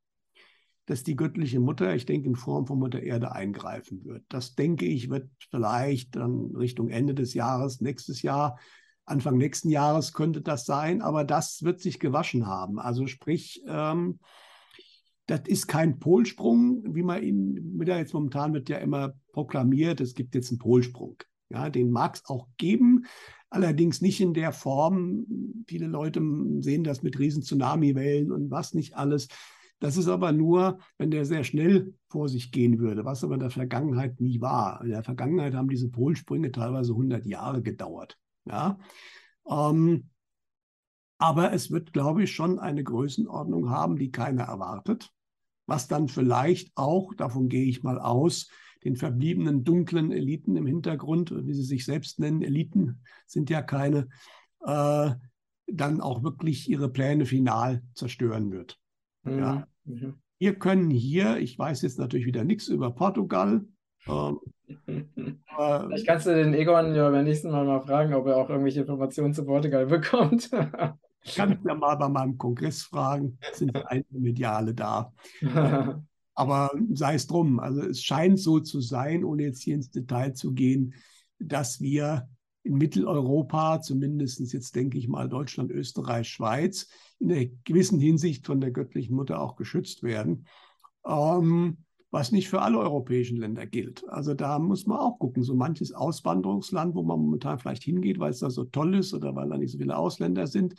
dass 0.86 1.02
die 1.04 1.14
göttliche 1.14 1.60
Mutter, 1.60 1.94
ich 1.94 2.06
denke, 2.06 2.26
in 2.26 2.36
Form 2.36 2.66
von 2.66 2.78
Mutter 2.78 3.02
Erde 3.02 3.32
eingreifen 3.32 4.04
wird. 4.04 4.24
Das 4.30 4.54
denke 4.54 4.86
ich, 4.86 5.10
wird 5.10 5.28
vielleicht 5.50 6.16
dann 6.16 6.56
Richtung 6.56 6.88
Ende 6.88 7.14
des 7.14 7.34
Jahres, 7.34 7.82
nächstes 7.82 8.22
Jahr, 8.22 8.58
Anfang 9.04 9.36
nächsten 9.38 9.70
Jahres 9.70 10.12
könnte 10.12 10.40
das 10.40 10.64
sein, 10.64 11.02
aber 11.02 11.24
das 11.24 11.62
wird 11.62 11.80
sich 11.80 11.98
gewaschen 11.98 12.46
haben. 12.46 12.78
Also 12.78 13.06
sprich, 13.06 13.62
ähm, 13.66 14.20
das 15.26 15.42
ist 15.46 15.66
kein 15.66 15.98
Polsprung, 15.98 16.94
wie 16.94 17.02
man 17.02 17.22
ihn, 17.22 17.78
wieder 17.78 17.98
jetzt 17.98 18.14
momentan 18.14 18.52
wird 18.52 18.68
ja 18.68 18.78
immer 18.78 19.12
proklamiert, 19.32 20.00
es 20.00 20.14
gibt 20.14 20.34
jetzt 20.34 20.50
einen 20.50 20.58
Polsprung. 20.58 21.16
Ja, 21.48 21.68
den 21.68 21.90
mag 21.90 22.16
es 22.16 22.24
auch 22.26 22.46
geben, 22.58 23.06
Allerdings 23.50 24.00
nicht 24.00 24.20
in 24.20 24.32
der 24.32 24.52
Form. 24.52 25.26
Viele 25.66 25.88
Leute 25.88 26.22
sehen 26.60 26.84
das 26.84 27.02
mit 27.02 27.18
riesen 27.18 27.42
Tsunamiwellen 27.42 28.30
und 28.30 28.50
was 28.50 28.74
nicht 28.74 28.96
alles. 28.96 29.26
Das 29.80 29.96
ist 29.96 30.06
aber 30.06 30.30
nur, 30.30 30.78
wenn 30.98 31.10
der 31.10 31.24
sehr 31.24 31.42
schnell 31.42 31.94
vor 32.08 32.28
sich 32.28 32.52
gehen 32.52 32.78
würde, 32.78 33.04
was 33.04 33.24
aber 33.24 33.34
in 33.34 33.40
der 33.40 33.50
Vergangenheit 33.50 34.20
nie 34.20 34.40
war. 34.40 34.82
In 34.84 34.90
der 34.90 35.02
Vergangenheit 35.02 35.54
haben 35.54 35.68
diese 35.68 35.88
Polsprünge 35.88 36.52
teilweise 36.52 36.92
100 36.92 37.26
Jahre 37.26 37.60
gedauert. 37.60 38.16
Ja? 38.50 38.78
Ähm, 39.48 40.10
aber 41.18 41.52
es 41.52 41.70
wird, 41.70 41.92
glaube 41.92 42.24
ich, 42.24 42.32
schon 42.32 42.58
eine 42.58 42.82
Größenordnung 42.82 43.70
haben, 43.70 43.96
die 43.96 44.10
keiner 44.10 44.44
erwartet, 44.44 45.10
was 45.66 45.86
dann 45.86 46.08
vielleicht 46.08 46.72
auch, 46.76 47.14
davon 47.14 47.48
gehe 47.48 47.66
ich 47.66 47.82
mal 47.82 47.98
aus, 47.98 48.48
den 48.84 48.96
verbliebenen 48.96 49.62
dunklen 49.62 50.10
Eliten 50.10 50.56
im 50.56 50.66
Hintergrund, 50.66 51.32
wie 51.46 51.52
sie 51.52 51.62
sich 51.62 51.84
selbst 51.84 52.18
nennen, 52.18 52.42
Eliten 52.42 53.02
sind 53.26 53.50
ja 53.50 53.60
keine, 53.60 54.08
äh, 54.64 55.10
dann 55.66 56.00
auch 56.00 56.22
wirklich 56.22 56.68
ihre 56.68 56.90
Pläne 56.90 57.26
final 57.26 57.82
zerstören 57.94 58.50
wird. 58.50 58.78
Mhm. 59.22 59.38
Ja. 59.38 59.68
Mhm. 59.84 60.14
Wir 60.38 60.58
können 60.58 60.88
hier, 60.88 61.36
ich 61.36 61.58
weiß 61.58 61.82
jetzt 61.82 61.98
natürlich 61.98 62.24
wieder 62.24 62.44
nichts 62.44 62.68
über 62.68 62.90
Portugal. 62.92 63.62
Ähm, 65.58 65.86
Vielleicht 65.88 66.06
kannst 66.06 66.26
du 66.26 66.34
den 66.34 66.54
Egon 66.54 66.94
ja 66.94 67.10
beim 67.10 67.24
nächsten 67.24 67.50
Mal 67.50 67.64
mal 67.64 67.80
fragen, 67.80 68.14
ob 68.14 68.26
er 68.26 68.36
auch 68.36 68.48
irgendwelche 68.48 68.80
Informationen 68.80 69.34
zu 69.34 69.44
Portugal 69.44 69.86
bekommt. 69.86 70.48
Ich 71.22 71.34
kann 71.34 71.58
ja 71.64 71.74
mal 71.74 71.96
bei 71.96 72.08
meinem 72.08 72.38
Kongress 72.38 72.82
fragen, 72.82 73.38
sind 73.52 73.74
einige 73.86 74.18
Mediale 74.18 74.74
da. 74.74 75.12
Aber 76.34 76.70
sei 76.92 77.14
es 77.14 77.26
drum. 77.26 77.60
Also 77.60 77.82
es 77.82 78.02
scheint 78.02 78.38
so 78.38 78.60
zu 78.60 78.80
sein, 78.80 79.24
ohne 79.24 79.42
jetzt 79.42 79.62
hier 79.62 79.74
ins 79.74 79.90
Detail 79.90 80.32
zu 80.32 80.52
gehen, 80.52 80.94
dass 81.38 81.80
wir 81.80 82.28
in 82.62 82.74
Mitteleuropa, 82.74 83.80
zumindest 83.80 84.52
jetzt 84.52 84.74
denke 84.74 84.98
ich 84.98 85.08
mal 85.08 85.28
Deutschland, 85.28 85.70
Österreich, 85.70 86.28
Schweiz, 86.28 86.88
in 87.18 87.32
einer 87.32 87.46
gewissen 87.64 87.98
Hinsicht 87.98 88.46
von 88.46 88.60
der 88.60 88.70
göttlichen 88.70 89.16
Mutter 89.16 89.40
auch 89.40 89.56
geschützt 89.56 90.02
werden, 90.02 90.46
ähm, 91.06 91.78
was 92.10 92.32
nicht 92.32 92.48
für 92.48 92.62
alle 92.62 92.78
europäischen 92.78 93.36
Länder 93.36 93.66
gilt. 93.66 94.08
Also 94.08 94.34
da 94.34 94.58
muss 94.58 94.86
man 94.86 94.98
auch 94.98 95.18
gucken. 95.18 95.42
So 95.42 95.54
manches 95.54 95.92
Auswanderungsland, 95.92 96.94
wo 96.94 97.02
man 97.02 97.20
momentan 97.20 97.58
vielleicht 97.58 97.84
hingeht, 97.84 98.18
weil 98.18 98.30
es 98.30 98.40
da 98.40 98.50
so 98.50 98.64
toll 98.64 98.96
ist 98.96 99.14
oder 99.14 99.34
weil 99.36 99.48
da 99.48 99.56
nicht 99.56 99.72
so 99.72 99.78
viele 99.78 99.96
Ausländer 99.96 100.46
sind, 100.46 100.74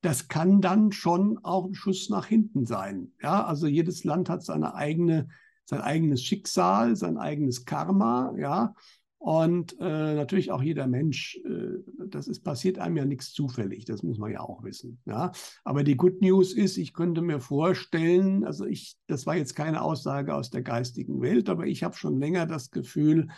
das 0.00 0.28
kann 0.28 0.60
dann 0.60 0.92
schon 0.92 1.38
auch 1.42 1.66
ein 1.66 1.74
Schuss 1.74 2.08
nach 2.08 2.26
hinten 2.26 2.64
sein. 2.64 3.12
Ja, 3.20 3.44
also 3.44 3.66
jedes 3.66 4.04
Land 4.04 4.28
hat 4.28 4.44
seine 4.44 4.74
eigene, 4.74 5.28
sein 5.64 5.80
eigenes 5.80 6.22
Schicksal, 6.22 6.94
sein 6.94 7.18
eigenes 7.18 7.64
Karma, 7.64 8.32
ja. 8.38 8.74
Und 9.18 9.76
äh, 9.80 10.14
natürlich 10.14 10.52
auch 10.52 10.62
jeder 10.62 10.86
Mensch, 10.86 11.40
äh, 11.44 11.78
das 12.06 12.28
ist 12.28 12.44
passiert 12.44 12.78
einem 12.78 12.96
ja 12.96 13.04
nichts 13.04 13.32
zufällig, 13.32 13.84
das 13.84 14.04
muss 14.04 14.18
man 14.18 14.30
ja 14.30 14.40
auch 14.40 14.62
wissen. 14.62 15.00
Ja? 15.06 15.32
Aber 15.64 15.82
die 15.82 15.96
Good 15.96 16.22
News 16.22 16.54
ist, 16.54 16.76
ich 16.76 16.94
könnte 16.94 17.20
mir 17.20 17.40
vorstellen, 17.40 18.44
also 18.44 18.64
ich, 18.64 18.96
das 19.08 19.26
war 19.26 19.36
jetzt 19.36 19.56
keine 19.56 19.82
Aussage 19.82 20.34
aus 20.34 20.50
der 20.50 20.62
geistigen 20.62 21.20
Welt, 21.20 21.48
aber 21.48 21.66
ich 21.66 21.82
habe 21.82 21.96
schon 21.96 22.20
länger 22.20 22.46
das 22.46 22.70
Gefühl, 22.70 23.28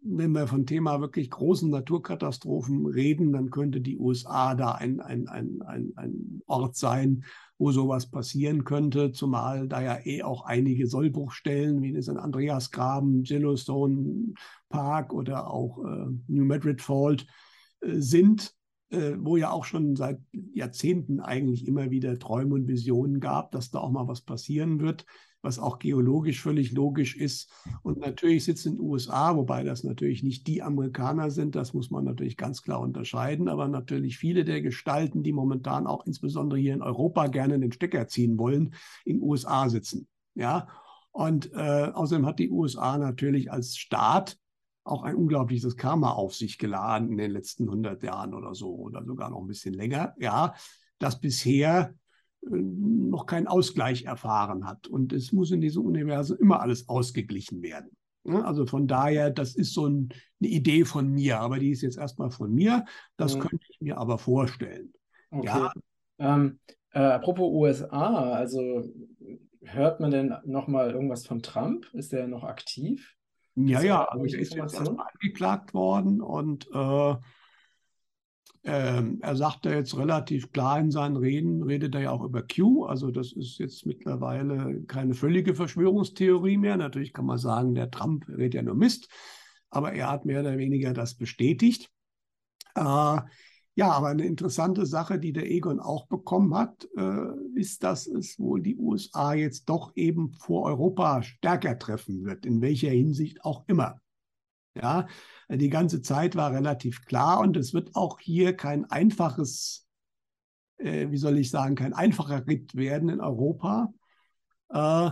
wenn 0.00 0.32
wir 0.32 0.46
von 0.46 0.64
Thema 0.64 1.00
wirklich 1.00 1.28
großen 1.28 1.68
Naturkatastrophen 1.70 2.86
reden, 2.86 3.32
dann 3.32 3.50
könnte 3.50 3.80
die 3.80 3.98
USA 3.98 4.54
da 4.54 4.72
ein, 4.72 5.00
ein, 5.00 5.28
ein, 5.28 5.60
ein, 5.62 5.92
ein 5.96 6.42
Ort 6.46 6.76
sein, 6.76 7.24
wo 7.58 7.72
sowas 7.72 8.10
passieren 8.10 8.64
könnte, 8.64 9.12
zumal 9.12 9.68
da 9.68 9.82
ja 9.82 9.98
eh 10.04 10.22
auch 10.22 10.44
einige 10.44 10.86
Sollbruchstellen 10.86 11.82
wie 11.82 11.92
das 11.92 12.08
in 12.08 12.16
Andreasgraben, 12.16 13.24
Yellowstone 13.24 14.34
Park 14.68 15.12
oder 15.12 15.50
auch 15.50 15.84
äh, 15.84 16.06
New 16.28 16.44
Madrid 16.44 16.80
Fault 16.80 17.26
äh, 17.80 17.96
sind, 17.96 18.54
äh, 18.90 19.14
wo 19.18 19.36
ja 19.36 19.50
auch 19.50 19.64
schon 19.64 19.96
seit 19.96 20.20
Jahrzehnten 20.32 21.20
eigentlich 21.20 21.66
immer 21.66 21.90
wieder 21.90 22.18
Träume 22.18 22.54
und 22.54 22.68
Visionen 22.68 23.18
gab, 23.18 23.50
dass 23.50 23.70
da 23.70 23.80
auch 23.80 23.90
mal 23.90 24.06
was 24.06 24.20
passieren 24.20 24.80
wird 24.80 25.04
was 25.48 25.58
auch 25.58 25.78
geologisch 25.78 26.42
völlig 26.42 26.72
logisch 26.72 27.16
ist. 27.16 27.50
Und 27.82 27.98
natürlich 27.98 28.44
sitzen 28.44 28.72
in 28.72 28.74
den 28.76 28.84
USA, 28.84 29.34
wobei 29.34 29.64
das 29.64 29.82
natürlich 29.82 30.22
nicht 30.22 30.46
die 30.46 30.62
Amerikaner 30.62 31.30
sind, 31.30 31.54
das 31.54 31.72
muss 31.72 31.90
man 31.90 32.04
natürlich 32.04 32.36
ganz 32.36 32.60
klar 32.60 32.80
unterscheiden, 32.80 33.48
aber 33.48 33.66
natürlich 33.66 34.18
viele 34.18 34.44
der 34.44 34.60
Gestalten, 34.60 35.22
die 35.22 35.32
momentan 35.32 35.86
auch 35.86 36.04
insbesondere 36.04 36.60
hier 36.60 36.74
in 36.74 36.82
Europa 36.82 37.28
gerne 37.28 37.58
den 37.58 37.72
Stecker 37.72 38.08
ziehen 38.08 38.36
wollen, 38.38 38.74
in 39.06 39.16
den 39.16 39.22
USA 39.22 39.70
sitzen. 39.70 40.06
Ja, 40.34 40.68
und 41.12 41.50
äh, 41.54 41.92
außerdem 41.94 42.26
hat 42.26 42.38
die 42.38 42.50
USA 42.50 42.98
natürlich 42.98 43.50
als 43.50 43.78
Staat 43.78 44.36
auch 44.84 45.02
ein 45.02 45.14
unglaubliches 45.14 45.78
Karma 45.78 46.12
auf 46.12 46.34
sich 46.34 46.58
geladen 46.58 47.10
in 47.10 47.16
den 47.16 47.30
letzten 47.30 47.64
100 47.64 48.02
Jahren 48.02 48.34
oder 48.34 48.54
so 48.54 48.74
oder 48.74 49.02
sogar 49.02 49.30
noch 49.30 49.40
ein 49.40 49.46
bisschen 49.46 49.72
länger. 49.72 50.14
Ja, 50.18 50.52
das 50.98 51.18
bisher 51.18 51.94
noch 52.42 53.26
keinen 53.26 53.46
Ausgleich 53.46 54.04
erfahren 54.04 54.66
hat. 54.66 54.86
Und 54.86 55.12
es 55.12 55.32
muss 55.32 55.50
in 55.50 55.60
diesem 55.60 55.84
Universum 55.84 56.38
immer 56.38 56.60
alles 56.60 56.88
ausgeglichen 56.88 57.62
werden. 57.62 57.90
Also 58.24 58.66
von 58.66 58.86
daher, 58.86 59.30
das 59.30 59.54
ist 59.54 59.72
so 59.72 59.86
ein, 59.86 60.10
eine 60.40 60.50
Idee 60.50 60.84
von 60.84 61.08
mir, 61.08 61.40
aber 61.40 61.58
die 61.58 61.70
ist 61.70 61.82
jetzt 61.82 61.98
erstmal 61.98 62.30
von 62.30 62.52
mir. 62.52 62.84
Das 63.16 63.34
ja. 63.34 63.40
könnte 63.40 63.64
ich 63.70 63.80
mir 63.80 63.96
aber 63.96 64.18
vorstellen. 64.18 64.92
Okay. 65.30 65.46
Ja. 65.46 65.72
Ähm, 66.18 66.58
äh, 66.92 67.00
apropos 67.00 67.50
USA, 67.50 68.32
also 68.32 68.84
hört 69.62 70.00
man 70.00 70.10
denn 70.10 70.34
noch 70.44 70.68
mal 70.68 70.90
irgendwas 70.90 71.26
von 71.26 71.42
Trump? 71.42 71.86
Ist 71.94 72.12
der 72.12 72.28
noch 72.28 72.44
aktiv? 72.44 73.14
Ja, 73.54 73.80
ja, 73.82 74.04
also 74.04 74.24
er 74.24 74.40
ist 74.40 74.54
jetzt 74.54 74.74
erstmal 74.74 75.06
angeklagt 75.12 75.74
worden 75.74 76.20
und 76.20 76.68
äh, 76.72 77.14
ähm, 78.64 79.18
er 79.22 79.36
sagte 79.36 79.70
jetzt 79.70 79.96
relativ 79.96 80.52
klar 80.52 80.80
in 80.80 80.90
seinen 80.90 81.16
Reden, 81.16 81.62
redet 81.62 81.94
er 81.94 82.02
ja 82.02 82.10
auch 82.10 82.22
über 82.22 82.42
Q. 82.42 82.84
Also 82.84 83.10
das 83.10 83.32
ist 83.32 83.58
jetzt 83.58 83.86
mittlerweile 83.86 84.82
keine 84.84 85.14
völlige 85.14 85.54
Verschwörungstheorie 85.54 86.56
mehr. 86.56 86.76
Natürlich 86.76 87.12
kann 87.12 87.26
man 87.26 87.38
sagen, 87.38 87.74
der 87.74 87.90
Trump 87.90 88.28
redet 88.28 88.54
ja 88.54 88.62
nur 88.62 88.74
Mist, 88.74 89.08
aber 89.70 89.92
er 89.92 90.10
hat 90.10 90.24
mehr 90.24 90.40
oder 90.40 90.58
weniger 90.58 90.92
das 90.92 91.14
bestätigt. 91.14 91.90
Äh, 92.74 93.20
ja, 93.78 93.92
aber 93.92 94.08
eine 94.08 94.24
interessante 94.24 94.86
Sache, 94.86 95.20
die 95.20 95.32
der 95.32 95.48
Egon 95.48 95.78
auch 95.78 96.08
bekommen 96.08 96.52
hat, 96.52 96.88
äh, 96.96 97.28
ist, 97.54 97.84
dass 97.84 98.08
es 98.08 98.36
wohl 98.38 98.60
die 98.60 98.76
USA 98.76 99.34
jetzt 99.34 99.68
doch 99.68 99.92
eben 99.94 100.32
vor 100.32 100.64
Europa 100.64 101.22
stärker 101.22 101.78
treffen 101.78 102.24
wird, 102.24 102.44
in 102.44 102.60
welcher 102.60 102.90
Hinsicht 102.90 103.44
auch 103.44 103.62
immer. 103.68 104.00
Ja, 104.74 105.06
die 105.48 105.70
ganze 105.70 106.02
Zeit 106.02 106.36
war 106.36 106.52
relativ 106.52 107.04
klar 107.04 107.40
und 107.40 107.56
es 107.56 107.74
wird 107.74 107.96
auch 107.96 108.20
hier 108.20 108.56
kein 108.56 108.84
einfaches, 108.84 109.86
äh, 110.76 111.10
wie 111.10 111.16
soll 111.16 111.38
ich 111.38 111.50
sagen, 111.50 111.74
kein 111.74 111.94
einfacher 111.94 112.46
Ritt 112.46 112.74
werden 112.76 113.08
in 113.08 113.20
Europa. 113.20 113.92
Äh, 114.70 115.10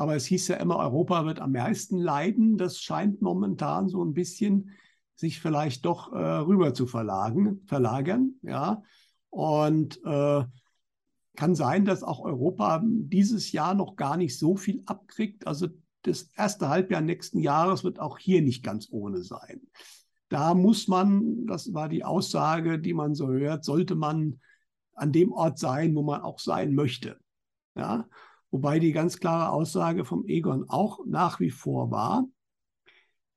aber 0.00 0.16
es 0.16 0.24
hieß 0.26 0.48
ja 0.48 0.56
immer, 0.56 0.76
Europa 0.78 1.26
wird 1.26 1.40
am 1.40 1.52
meisten 1.52 1.98
leiden. 1.98 2.56
Das 2.56 2.78
scheint 2.78 3.20
momentan 3.20 3.88
so 3.88 4.02
ein 4.04 4.14
bisschen 4.14 4.70
sich 5.14 5.40
vielleicht 5.40 5.84
doch 5.84 6.12
äh, 6.12 6.16
rüber 6.16 6.72
zu 6.72 6.86
verlagen, 6.86 7.60
verlagern. 7.66 8.34
Ja. 8.42 8.82
Und 9.28 10.00
äh, 10.04 10.44
kann 11.36 11.54
sein, 11.54 11.84
dass 11.84 12.02
auch 12.02 12.20
Europa 12.20 12.82
dieses 12.84 13.52
Jahr 13.52 13.74
noch 13.74 13.96
gar 13.96 14.16
nicht 14.16 14.38
so 14.38 14.56
viel 14.56 14.82
abkriegt. 14.86 15.46
Also 15.46 15.68
das 16.02 16.30
erste 16.36 16.68
Halbjahr 16.68 17.00
nächsten 17.00 17.40
Jahres 17.40 17.84
wird 17.84 17.98
auch 17.98 18.18
hier 18.18 18.42
nicht 18.42 18.62
ganz 18.62 18.88
ohne 18.90 19.22
sein. 19.22 19.60
Da 20.28 20.54
muss 20.54 20.88
man, 20.88 21.46
das 21.46 21.74
war 21.74 21.88
die 21.88 22.04
Aussage, 22.04 22.78
die 22.78 22.94
man 22.94 23.14
so 23.14 23.28
hört, 23.28 23.64
sollte 23.64 23.94
man 23.96 24.40
an 24.94 25.12
dem 25.12 25.32
Ort 25.32 25.58
sein, 25.58 25.94
wo 25.94 26.02
man 26.02 26.22
auch 26.22 26.38
sein 26.38 26.74
möchte. 26.74 27.18
Ja? 27.74 28.08
Wobei 28.50 28.78
die 28.78 28.92
ganz 28.92 29.18
klare 29.18 29.50
Aussage 29.50 30.04
vom 30.04 30.24
Egon 30.26 30.68
auch 30.68 31.00
nach 31.06 31.40
wie 31.40 31.50
vor 31.50 31.90
war, 31.90 32.24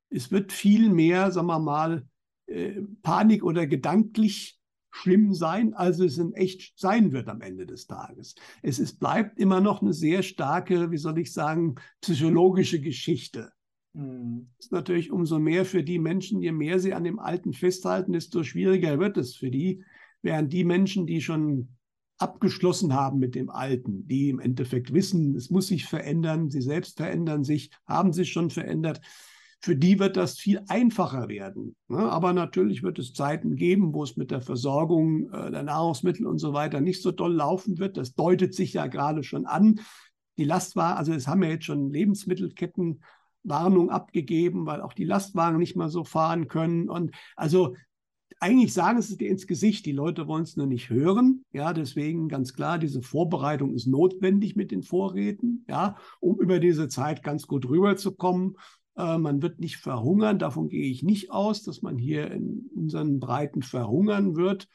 es 0.09 0.32
wird 0.32 0.51
viel 0.51 0.89
mehr, 0.89 1.32
sagen 1.32 1.47
wir 1.47 1.59
mal, 1.59 2.07
äh, 2.45 2.82
Panik 3.01 3.43
oder 3.43 3.66
gedanklich 3.66 4.59
schlimm 4.93 5.33
sein, 5.33 5.73
als 5.73 5.99
es 5.99 6.17
in 6.19 6.33
echt 6.33 6.79
sein 6.79 7.11
wird 7.11 7.27
am 7.27 7.41
Ende 7.41 7.65
des 7.65 7.87
Tages. 7.87 8.35
Es 8.61 8.77
ist, 8.77 8.99
bleibt 8.99 9.39
immer 9.39 9.59
noch 9.59 9.81
eine 9.81 9.93
sehr 9.93 10.21
starke, 10.21 10.91
wie 10.91 10.97
soll 10.97 11.17
ich 11.17 11.33
sagen, 11.33 11.75
psychologische 11.99 12.79
Geschichte. 12.79 13.51
Mhm. 13.93 14.49
ist 14.57 14.71
natürlich 14.71 15.11
umso 15.11 15.37
mehr 15.39 15.65
für 15.65 15.83
die 15.83 15.99
Menschen, 15.99 16.41
je 16.41 16.51
mehr 16.51 16.79
sie 16.79 16.93
an 16.93 17.03
dem 17.03 17.19
Alten 17.19 17.53
festhalten, 17.53 18.13
desto 18.13 18.43
schwieriger 18.43 18.99
wird 18.99 19.17
es 19.17 19.35
für 19.35 19.51
die, 19.51 19.83
während 20.21 20.51
die 20.51 20.63
Menschen, 20.63 21.05
die 21.05 21.21
schon 21.21 21.69
abgeschlossen 22.17 22.93
haben 22.93 23.19
mit 23.19 23.35
dem 23.35 23.49
Alten, 23.49 24.07
die 24.07 24.29
im 24.29 24.39
Endeffekt 24.39 24.93
wissen, 24.93 25.35
es 25.35 25.49
muss 25.49 25.67
sich 25.67 25.85
verändern, 25.85 26.49
sie 26.49 26.61
selbst 26.61 26.97
verändern 26.97 27.43
sich, 27.43 27.71
haben 27.85 28.13
sich 28.13 28.31
schon 28.31 28.49
verändert, 28.49 29.01
für 29.64 29.78
die 29.78 29.97
wird 29.97 30.18
das 30.18 30.38
viel 30.38 30.59
einfacher 30.68 31.30
werden. 31.30 31.78
Ne? 31.88 31.97
Aber 31.97 32.34
natürlich 32.34 32.84
wird 32.84 32.99
es 32.99 33.14
Zeiten 33.14 33.55
geben, 33.55 33.93
wo 33.93 34.03
es 34.03 34.18
mit 34.18 34.30
der 34.30 34.41
Versorgung 34.41 35.32
äh, 35.32 35.51
der 35.51 35.64
Nahrungsmittel 35.64 36.28
und 36.28 36.38
so 36.38 36.51
weiter 36.51 36.82
nicht 36.82 37.01
so 37.01 37.14
doll 37.14 37.34
laufen 37.34 37.80
wird. 37.80 37.95
Das 37.95 38.14
deutet 38.14 38.53
sich 38.53 38.74
ja 38.74 38.88
gerade 38.88 39.24
schon 39.24 39.45
an. 39.45 39.80
Die 40.38 40.43
Lastwagen, 40.43 40.97
also 40.97 41.14
es 41.14 41.30
haben 41.30 41.43
ja 41.43 41.49
jetzt 41.49 41.64
schon 41.64 41.93
Lebensmittelketten 41.93 43.03
Warnung 43.43 43.89
abgegeben, 43.89 44.66
weil 44.66 44.82
auch 44.82 44.91
die 44.91 45.05
Lastwagen 45.05 45.59
nicht 45.59 45.78
mehr 45.78 45.88
so 45.88 46.03
fahren 46.03 46.49
können. 46.49 46.89
Und 46.89 47.11
also 47.38 47.74
eigentlich 48.41 48.74
sagen 48.74 49.01
sie 49.01 49.14
es 49.14 49.18
dir 49.18 49.30
ins 49.30 49.47
Gesicht, 49.47 49.86
die 49.86 49.93
Leute 49.93 50.28
wollen 50.28 50.43
es 50.43 50.57
nur 50.57 50.68
nicht 50.68 50.89
hören. 50.89 51.45
Ja, 51.53 51.72
deswegen 51.72 52.28
ganz 52.28 52.53
klar, 52.53 52.80
diese 52.80 53.01
Vorbereitung 53.01 53.74
ist 53.74 53.88
notwendig 53.88 54.57
mit 54.57 54.72
den 54.72 54.84
Vorräten, 54.84 55.64
ja, 55.70 55.95
um 56.20 56.38
über 56.41 56.59
diese 56.59 56.89
Zeit 56.89 57.24
ganz 57.24 57.47
gut 57.47 57.70
rüberzukommen. 57.70 58.57
Äh, 58.95 59.17
man 59.17 59.41
wird 59.41 59.59
nicht 59.59 59.77
verhungern, 59.77 60.39
davon 60.39 60.69
gehe 60.69 60.89
ich 60.89 61.03
nicht 61.03 61.31
aus, 61.31 61.63
dass 61.63 61.81
man 61.81 61.97
hier 61.97 62.31
in 62.31 62.69
unseren 62.75 63.19
Breiten 63.19 63.61
verhungern 63.61 64.35
wird. 64.35 64.67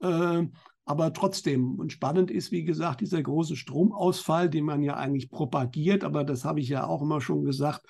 Äh, 0.00 0.46
aber 0.86 1.12
trotzdem, 1.12 1.76
und 1.76 1.92
spannend 1.92 2.30
ist, 2.30 2.52
wie 2.52 2.64
gesagt, 2.64 3.00
dieser 3.00 3.22
große 3.22 3.56
Stromausfall, 3.56 4.50
den 4.50 4.64
man 4.64 4.82
ja 4.82 4.96
eigentlich 4.96 5.30
propagiert, 5.30 6.04
aber 6.04 6.24
das 6.24 6.44
habe 6.44 6.60
ich 6.60 6.68
ja 6.68 6.86
auch 6.86 7.02
immer 7.02 7.20
schon 7.20 7.44
gesagt. 7.44 7.86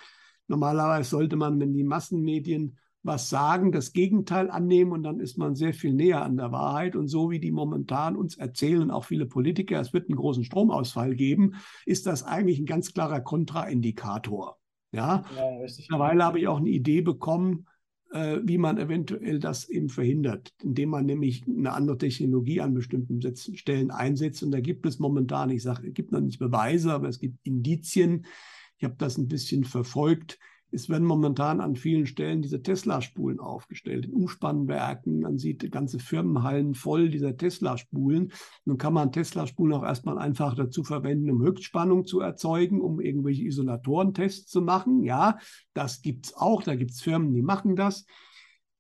Normalerweise 0.47 1.11
sollte 1.11 1.37
man, 1.37 1.59
wenn 1.59 1.73
die 1.73 1.85
Massenmedien 1.85 2.79
was 3.05 3.29
sagen, 3.29 3.71
das 3.71 3.93
Gegenteil 3.93 4.51
annehmen 4.51 4.93
und 4.93 5.03
dann 5.03 5.21
ist 5.21 5.37
man 5.37 5.55
sehr 5.55 5.75
viel 5.75 5.93
näher 5.93 6.23
an 6.23 6.39
der 6.39 6.53
Wahrheit. 6.53 6.97
Und 6.97 7.09
so 7.09 7.31
wie 7.31 7.39
die 7.39 7.53
momentan 7.53 8.17
uns 8.17 8.37
erzählen, 8.37 8.91
auch 8.91 9.05
viele 9.05 9.27
Politiker, 9.27 9.79
es 9.81 9.93
wird 9.93 10.09
einen 10.09 10.17
großen 10.17 10.43
Stromausfall 10.43 11.15
geben, 11.15 11.55
ist 11.85 12.07
das 12.07 12.23
eigentlich 12.23 12.59
ein 12.59 12.67
ganz 12.67 12.95
klarer 12.95 13.21
Kontraindikator. 13.21 14.59
Ja, 14.95 15.25
ja 15.37 15.59
mittlerweile 15.61 16.25
habe 16.25 16.39
ich 16.41 16.49
auch 16.49 16.59
eine 16.59 16.71
Idee 16.71 17.01
bekommen, 17.01 17.67
äh, 18.13 18.39
wie 18.45 18.59
man 18.59 18.79
eventuell 18.79 19.41
das 19.41 19.69
eben 19.69 19.89
verhindert, 19.89 20.53
indem 20.63 20.91
man 20.91 21.05
nämlich 21.07 21.45
eine 21.47 21.73
andere 21.73 21.99
Technologie 21.99 22.61
an 22.61 22.75
bestimmten 22.75 23.21
Stellen 23.37 23.91
einsetzt. 23.91 24.43
Und 24.43 24.53
da 24.53 24.61
gibt 24.61 24.87
es 24.87 24.99
momentan, 24.99 25.51
ich 25.51 25.63
sage, 25.63 25.89
es 25.89 25.95
gibt 25.95 26.13
noch 26.13 26.21
nicht 26.21 26.39
Beweise, 26.39 26.93
aber 26.93 27.09
es 27.09 27.19
gibt 27.19 27.39
Indizien. 27.43 28.27
Ich 28.79 28.85
habe 28.85 28.95
das 28.99 29.19
ein 29.19 29.29
bisschen 29.29 29.65
verfolgt, 29.65 30.39
es 30.75 30.89
werden 30.89 31.07
momentan 31.07 31.61
an 31.61 31.77
vielen 31.77 32.07
Stellen 32.07 32.43
diese 32.43 32.61
Tesla-Spulen 32.61 33.39
aufgestellt, 33.39 34.07
in 34.07 34.13
Umspannwerken. 34.13 35.21
Man 35.21 35.39
sieht 35.39 35.71
ganze 35.71 35.99
Firmenhallen 36.01 36.75
voll 36.75 37.09
dieser 37.09 37.37
Tesla-Spulen. 37.37 38.33
Nun 38.65 38.77
kann 38.77 38.93
man 38.93 39.13
Tesla-Spulen 39.13 39.73
auch 39.73 39.85
erstmal 39.85 40.19
einfach 40.19 40.55
dazu 40.55 40.83
verwenden, 40.83 41.31
um 41.31 41.43
Höchstspannung 41.43 42.07
zu 42.07 42.21
erzeugen, 42.21 42.81
um 42.81 43.01
irgendwelche 43.01 43.45
Isolatorentests 43.45 44.51
zu 44.51 44.63
machen. 44.63 45.05
Ja, 45.05 45.39
das 45.75 46.03
gibt 46.03 46.27
es 46.27 46.35
auch. 46.35 46.63
Da 46.63 46.75
gibt 46.75 46.91
es 46.91 47.01
Firmen, 47.01 47.33
die 47.33 47.43
machen 47.43 47.77
das. 47.77 48.05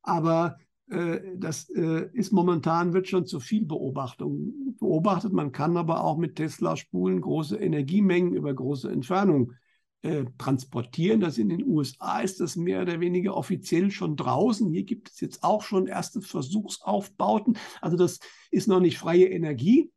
Aber 0.02 0.58
äh, 0.90 1.20
das 1.36 1.70
äh, 1.70 2.08
ist 2.12 2.32
momentan, 2.32 2.92
wird 2.92 3.08
schon 3.08 3.26
zu 3.26 3.38
viel 3.38 3.64
Beobachtung 3.64 4.74
beobachtet. 4.80 5.32
Man 5.32 5.52
kann 5.52 5.76
aber 5.76 6.02
auch 6.02 6.18
mit 6.18 6.36
Tesla-Spulen 6.36 7.20
große 7.20 7.56
Energiemengen 7.56 8.34
über 8.34 8.52
große 8.52 8.90
Entfernungen 8.90 9.56
äh, 10.04 10.26
transportieren. 10.36 11.20
Das 11.20 11.38
in 11.38 11.48
den 11.48 11.66
USA 11.66 12.20
ist 12.20 12.38
das 12.38 12.56
mehr 12.56 12.82
oder 12.82 13.00
weniger 13.00 13.34
offiziell 13.34 13.90
schon 13.90 14.16
draußen. 14.16 14.70
Hier 14.70 14.84
gibt 14.84 15.10
es 15.10 15.20
jetzt 15.20 15.42
auch 15.42 15.62
schon 15.62 15.86
erste 15.86 16.20
Versuchsaufbauten. 16.20 17.56
Also 17.80 17.96
das 17.96 18.20
ist 18.50 18.68
noch 18.68 18.80
nicht 18.80 18.98
freie 18.98 19.26
Energie. 19.26 19.90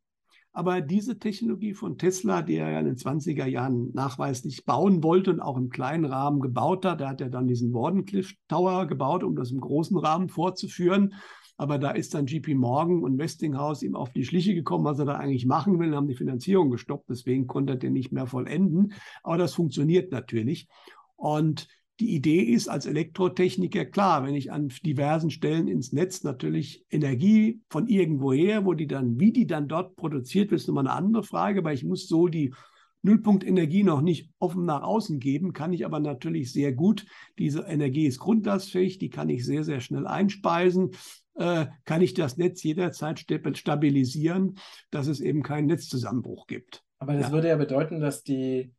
Aber 0.52 0.80
diese 0.80 1.18
Technologie 1.18 1.74
von 1.74 1.98
Tesla, 1.98 2.40
die 2.40 2.56
er 2.56 2.70
ja 2.70 2.80
in 2.80 2.86
den 2.86 2.96
20er 2.96 3.44
Jahren 3.44 3.92
nachweislich 3.92 4.64
bauen 4.64 5.02
wollte 5.04 5.30
und 5.30 5.40
auch 5.40 5.58
im 5.58 5.68
kleinen 5.68 6.06
Rahmen 6.06 6.40
gebaut 6.40 6.86
hat, 6.86 7.02
da 7.02 7.10
hat 7.10 7.20
er 7.20 7.28
dann 7.28 7.46
diesen 7.46 7.74
Wardenclyffe 7.74 8.34
Tower 8.48 8.86
gebaut, 8.86 9.22
um 9.22 9.36
das 9.36 9.50
im 9.50 9.60
großen 9.60 9.96
Rahmen 9.98 10.30
fortzuführen. 10.30 11.14
Aber 11.58 11.78
da 11.78 11.90
ist 11.90 12.14
dann 12.14 12.26
JP 12.26 12.54
Morgan 12.54 13.02
und 13.02 13.18
Westinghouse 13.18 13.82
ihm 13.82 13.96
auf 13.96 14.12
die 14.12 14.24
Schliche 14.24 14.54
gekommen, 14.54 14.84
was 14.84 15.00
er 15.00 15.04
da 15.04 15.16
eigentlich 15.16 15.44
machen 15.44 15.78
will, 15.78 15.94
haben 15.94 16.06
die 16.06 16.14
Finanzierung 16.14 16.70
gestoppt. 16.70 17.10
Deswegen 17.10 17.46
konnte 17.46 17.74
er 17.74 17.76
den 17.76 17.92
nicht 17.92 18.12
mehr 18.12 18.26
vollenden. 18.26 18.94
Aber 19.24 19.36
das 19.38 19.54
funktioniert 19.54 20.12
natürlich. 20.12 20.68
Und 21.16 21.66
die 22.00 22.14
Idee 22.14 22.42
ist 22.42 22.68
als 22.68 22.86
Elektrotechniker 22.86 23.84
klar, 23.84 24.24
wenn 24.24 24.36
ich 24.36 24.52
an 24.52 24.68
diversen 24.86 25.30
Stellen 25.30 25.66
ins 25.66 25.92
Netz 25.92 26.22
natürlich 26.22 26.84
Energie 26.90 27.60
von 27.68 27.88
irgendwoher, 27.88 28.64
wo 28.64 28.74
die 28.74 28.86
dann, 28.86 29.18
wie 29.18 29.32
die 29.32 29.48
dann 29.48 29.66
dort 29.66 29.96
produziert 29.96 30.52
wird, 30.52 30.60
ist 30.60 30.68
nochmal 30.68 30.86
eine 30.86 30.96
andere 30.96 31.24
Frage, 31.24 31.64
weil 31.64 31.74
ich 31.74 31.84
muss 31.84 32.06
so 32.06 32.28
die 32.28 32.54
Nullpunktenergie 33.02 33.84
noch 33.84 34.00
nicht 34.00 34.30
offen 34.38 34.64
nach 34.64 34.82
außen 34.82 35.18
geben, 35.18 35.52
kann 35.52 35.72
ich 35.72 35.84
aber 35.84 36.00
natürlich 36.00 36.52
sehr 36.52 36.72
gut. 36.72 37.06
Diese 37.38 37.62
Energie 37.62 38.06
ist 38.06 38.18
grundlastfähig, 38.18 38.98
die 38.98 39.10
kann 39.10 39.28
ich 39.28 39.44
sehr, 39.44 39.64
sehr 39.64 39.80
schnell 39.80 40.06
einspeisen. 40.06 40.90
Äh, 41.38 41.66
kann 41.84 42.02
ich 42.02 42.14
das 42.14 42.36
Netz 42.36 42.62
jederzeit 42.64 43.24
stabilisieren, 43.54 44.58
dass 44.90 45.06
es 45.06 45.20
eben 45.20 45.42
keinen 45.42 45.66
Netzzusammenbruch 45.66 46.48
gibt. 46.48 46.82
Aber 46.98 47.14
das 47.14 47.28
ja. 47.28 47.32
würde 47.32 47.48
ja 47.48 47.56
bedeuten, 47.56 48.00
dass 48.00 48.24
die 48.24 48.72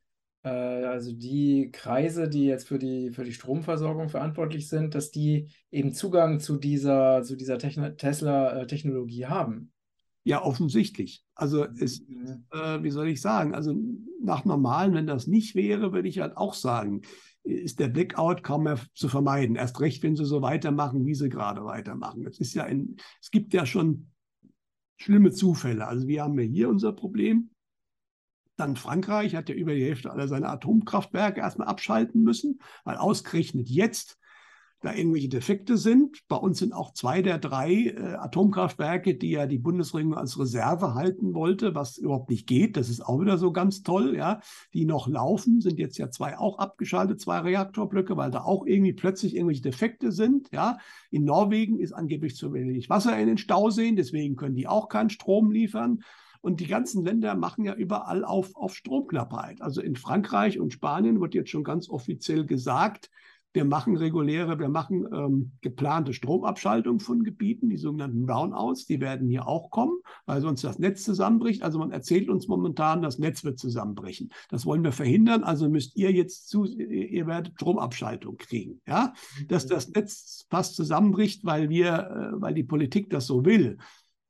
äh, 0.43 0.49
also 0.49 1.13
die 1.13 1.69
Kreise, 1.71 2.29
die 2.29 2.45
jetzt 2.45 2.67
für 2.67 2.79
die, 2.79 3.11
für 3.11 3.23
die 3.23 3.33
Stromversorgung 3.33 4.09
verantwortlich 4.09 4.67
sind, 4.67 4.95
dass 4.95 5.11
die 5.11 5.49
eben 5.71 5.93
Zugang 5.93 6.39
zu 6.39 6.57
dieser, 6.57 7.23
zu 7.23 7.35
dieser 7.35 7.57
Tesla-Technologie 7.57 9.25
haben. 9.25 9.71
Ja, 10.23 10.43
offensichtlich. 10.43 11.23
Also 11.33 11.65
es, 11.65 12.01
äh, 12.51 12.83
wie 12.83 12.91
soll 12.91 13.07
ich 13.07 13.21
sagen, 13.21 13.55
also 13.55 13.73
nach 14.21 14.45
normalen, 14.45 14.93
wenn 14.93 15.07
das 15.07 15.27
nicht 15.27 15.55
wäre, 15.55 15.93
würde 15.93 16.09
ich 16.09 16.19
halt 16.19 16.37
auch 16.37 16.53
sagen, 16.53 17.01
ist 17.49 17.79
der 17.79 17.87
Blackout 17.87 18.43
kaum 18.43 18.63
mehr 18.63 18.79
zu 18.93 19.09
vermeiden. 19.09 19.55
Erst 19.55 19.79
recht, 19.79 20.03
wenn 20.03 20.15
sie 20.15 20.25
so 20.25 20.41
weitermachen, 20.41 21.05
wie 21.05 21.15
sie 21.15 21.29
gerade 21.29 21.63
weitermachen. 21.65 22.25
Es 22.25 22.39
ist 22.39 22.53
ja 22.53 22.63
ein, 22.63 22.97
es 23.21 23.31
gibt 23.31 23.53
ja 23.53 23.65
schon 23.65 24.11
schlimme 24.97 25.31
Zufälle. 25.31 25.87
Also 25.87 26.07
wir 26.07 26.23
haben 26.23 26.37
ja 26.39 26.45
hier 26.45 26.69
unser 26.69 26.91
Problem. 26.91 27.49
Dann 28.57 28.75
Frankreich 28.75 29.35
hat 29.35 29.47
ja 29.49 29.55
über 29.55 29.73
die 29.73 29.85
Hälfte 29.85 30.11
aller 30.11 30.27
seiner 30.27 30.49
Atomkraftwerke 30.49 31.39
erstmal 31.39 31.67
abschalten 31.67 32.23
müssen, 32.23 32.59
weil 32.83 32.97
ausgerechnet 32.97 33.69
jetzt 33.69 34.19
da 34.81 34.93
irgendwelche 34.93 35.29
Defekte 35.29 35.77
sind. 35.77 36.27
Bei 36.27 36.37
uns 36.37 36.59
sind 36.59 36.73
auch 36.73 36.93
zwei 36.93 37.21
der 37.21 37.37
drei 37.37 37.87
äh, 37.87 38.15
Atomkraftwerke, 38.15 39.15
die 39.15 39.31
ja 39.31 39.45
die 39.45 39.57
Bundesregierung 39.57 40.15
als 40.15 40.39
Reserve 40.39 40.93
halten 40.93 41.33
wollte, 41.33 41.75
was 41.75 41.97
überhaupt 41.97 42.29
nicht 42.29 42.47
geht. 42.47 42.77
Das 42.77 42.89
ist 42.89 43.05
auch 43.05 43.19
wieder 43.19 43.37
so 43.37 43.51
ganz 43.51 43.83
toll, 43.83 44.15
ja. 44.15 44.39
Die 44.73 44.85
noch 44.85 45.07
laufen, 45.07 45.59
sind 45.59 45.79
jetzt 45.79 45.97
ja 45.97 46.09
zwei 46.09 46.37
auch 46.37 46.59
abgeschaltet, 46.59 47.19
zwei 47.19 47.39
Reaktorblöcke, 47.39 48.15
weil 48.15 48.31
da 48.31 48.41
auch 48.43 48.65
irgendwie 48.65 48.93
plötzlich 48.93 49.35
irgendwelche 49.35 49.63
Defekte 49.63 50.11
sind, 50.11 50.49
ja. 50.51 50.77
In 51.11 51.25
Norwegen 51.25 51.79
ist 51.79 51.91
angeblich 51.91 52.35
zu 52.35 52.53
wenig 52.53 52.89
Wasser 52.89 53.19
in 53.19 53.27
den 53.27 53.37
Stauseen, 53.37 53.95
deswegen 53.97 54.35
können 54.35 54.55
die 54.55 54.67
auch 54.67 54.87
keinen 54.87 55.09
Strom 55.09 55.51
liefern. 55.51 55.99
Und 56.41 56.61
die 56.61 56.67
ganzen 56.67 57.03
Länder 57.03 57.35
machen 57.35 57.65
ja 57.65 57.73
überall 57.73 58.23
auf, 58.23 58.55
auf 58.55 58.73
Stromknappheit. 58.73 59.61
Also 59.61 59.81
in 59.81 59.97
Frankreich 59.97 60.57
und 60.57 60.71
Spanien 60.71 61.19
wird 61.19 61.35
jetzt 61.35 61.49
schon 61.49 61.65
ganz 61.65 61.89
offiziell 61.89 62.45
gesagt, 62.45 63.09
wir 63.53 63.65
machen 63.65 63.97
reguläre, 63.97 64.59
wir 64.59 64.69
machen 64.69 65.07
ähm, 65.11 65.51
geplante 65.61 66.13
Stromabschaltung 66.13 66.99
von 66.99 67.23
Gebieten, 67.23 67.69
die 67.69 67.77
sogenannten 67.77 68.25
Brownouts, 68.25 68.85
die 68.85 69.01
werden 69.01 69.27
hier 69.27 69.47
auch 69.47 69.71
kommen, 69.71 69.97
weil 70.27 70.41
sonst 70.41 70.63
das 70.63 70.77
Netz 70.77 71.03
zusammenbricht. 71.03 71.63
Also 71.63 71.79
man 71.79 71.91
erzählt 71.91 72.29
uns 72.29 72.47
momentan, 72.47 73.01
das 73.01 73.17
Netz 73.17 73.43
wird 73.43 73.57
zusammenbrechen. 73.57 74.31
Das 74.49 74.65
wollen 74.65 74.83
wir 74.83 74.91
verhindern, 74.91 75.43
also 75.43 75.67
müsst 75.67 75.95
ihr 75.95 76.11
jetzt 76.11 76.47
zu, 76.47 76.65
ihr 76.65 77.25
werdet 77.25 77.53
Stromabschaltung 77.55 78.37
kriegen. 78.37 78.81
Ja? 78.87 79.13
Dass 79.47 79.65
das 79.65 79.89
Netz 79.89 80.45
fast 80.51 80.75
zusammenbricht, 80.75 81.43
weil 81.43 81.69
wir, 81.69 82.33
äh, 82.35 82.41
weil 82.41 82.53
die 82.53 82.63
Politik 82.63 83.09
das 83.09 83.25
so 83.25 83.45
will. 83.45 83.79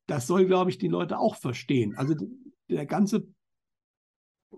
Das 0.07 0.27
soll, 0.27 0.45
glaube 0.45 0.69
ich, 0.69 0.77
die 0.77 0.87
Leute 0.87 1.19
auch 1.19 1.35
verstehen. 1.35 1.95
Also 1.97 2.15
der 2.69 2.85
ganze, 2.85 3.27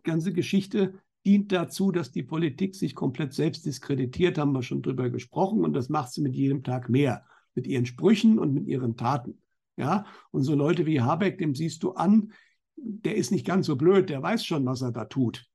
ganze 0.03 0.33
Geschichte 0.33 0.93
dient 1.25 1.51
dazu, 1.51 1.91
dass 1.91 2.11
die 2.11 2.23
Politik 2.23 2.75
sich 2.75 2.95
komplett 2.95 3.33
selbst 3.33 3.65
diskreditiert, 3.65 4.37
haben 4.37 4.53
wir 4.53 4.63
schon 4.63 4.81
drüber 4.81 5.09
gesprochen, 5.09 5.63
und 5.63 5.73
das 5.73 5.89
macht 5.89 6.11
sie 6.11 6.21
mit 6.21 6.35
jedem 6.35 6.63
Tag 6.63 6.89
mehr, 6.89 7.25
mit 7.55 7.67
ihren 7.67 7.85
Sprüchen 7.85 8.39
und 8.39 8.53
mit 8.53 8.67
ihren 8.67 8.97
Taten. 8.97 9.37
Ja, 9.77 10.05
und 10.31 10.43
so 10.43 10.55
Leute 10.55 10.85
wie 10.85 11.01
Habeck, 11.01 11.37
dem 11.37 11.55
siehst 11.55 11.83
du 11.83 11.91
an, 11.91 12.33
der 12.75 13.15
ist 13.15 13.31
nicht 13.31 13.45
ganz 13.45 13.67
so 13.67 13.75
blöd, 13.75 14.09
der 14.09 14.21
weiß 14.21 14.45
schon, 14.45 14.65
was 14.65 14.81
er 14.81 14.91
da 14.91 15.05
tut. 15.05 15.47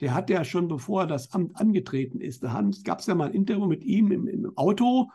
Der 0.00 0.14
hat 0.14 0.28
ja 0.28 0.44
schon, 0.44 0.68
bevor 0.68 1.02
er 1.02 1.06
das 1.06 1.32
Amt 1.32 1.56
angetreten 1.56 2.20
ist, 2.20 2.42
da 2.42 2.68
gab 2.84 3.00
es 3.00 3.06
ja 3.06 3.14
mal 3.14 3.28
ein 3.28 3.34
Interview 3.34 3.66
mit 3.66 3.82
ihm 3.82 4.12
im, 4.12 4.26
im 4.26 4.56
Auto, 4.56 5.10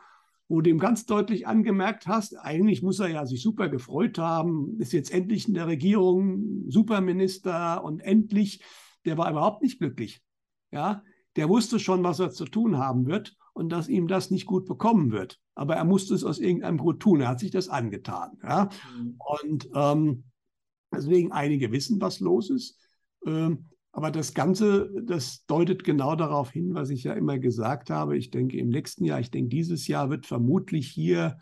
wo 0.48 0.60
du 0.60 0.70
ihm 0.70 0.80
ganz 0.80 1.06
deutlich 1.06 1.48
angemerkt 1.48 2.08
hast, 2.08 2.38
eigentlich 2.38 2.84
muss 2.84 3.00
er 3.00 3.08
ja 3.08 3.26
sich 3.26 3.42
super 3.42 3.70
gefreut 3.70 4.18
haben, 4.18 4.76
ist 4.80 4.92
jetzt 4.92 5.14
endlich 5.14 5.48
in 5.48 5.54
der 5.54 5.68
Regierung 5.68 6.66
Superminister 6.68 7.84
und 7.84 8.02
endlich, 8.02 8.62
der 9.06 9.18
war 9.18 9.30
überhaupt 9.32 9.62
nicht 9.62 9.80
glücklich. 9.80 10.22
Ja, 10.72 11.04
der 11.36 11.50
wusste 11.50 11.80
schon, 11.80 12.04
was 12.04 12.20
er 12.20 12.32
zu 12.32 12.46
tun 12.46 12.78
haben 12.78 13.06
wird 13.06 13.36
und 13.54 13.70
dass 13.70 13.90
ihm 13.90 14.08
das 14.08 14.32
nicht 14.32 14.46
gut 14.46 14.66
bekommen 14.66 15.12
wird. 15.12 15.40
Aber 15.56 15.76
er 15.76 15.86
musste 15.86 16.14
es 16.14 16.24
aus 16.24 16.40
irgendeinem 16.40 16.78
Grund 16.78 17.02
tun. 17.02 17.22
Er 17.22 17.28
hat 17.30 17.40
sich 17.40 17.52
das 17.52 17.70
angetan. 17.70 18.38
Ja? 18.44 18.70
Mhm. 18.98 19.16
Und 19.20 19.70
ähm, 19.76 20.24
deswegen 20.94 21.32
einige 21.32 21.72
wissen, 21.72 22.00
was 22.02 22.20
los 22.20 22.50
ist. 22.50 22.78
Ähm, 23.26 23.66
aber 23.94 24.10
das 24.10 24.34
Ganze, 24.34 24.90
das 25.04 25.46
deutet 25.46 25.84
genau 25.84 26.16
darauf 26.16 26.52
hin, 26.52 26.74
was 26.74 26.90
ich 26.90 27.04
ja 27.04 27.14
immer 27.14 27.40
gesagt 27.40 27.90
habe. 27.90 28.18
Ich 28.18 28.32
denke, 28.32 28.58
im 28.58 28.70
nächsten 28.70 29.04
Jahr, 29.04 29.20
ich 29.20 29.32
denke, 29.32 29.50
dieses 29.50 29.88
Jahr 29.88 30.10
wird 30.10 30.26
vermutlich 30.26 30.88
hier, 30.88 31.40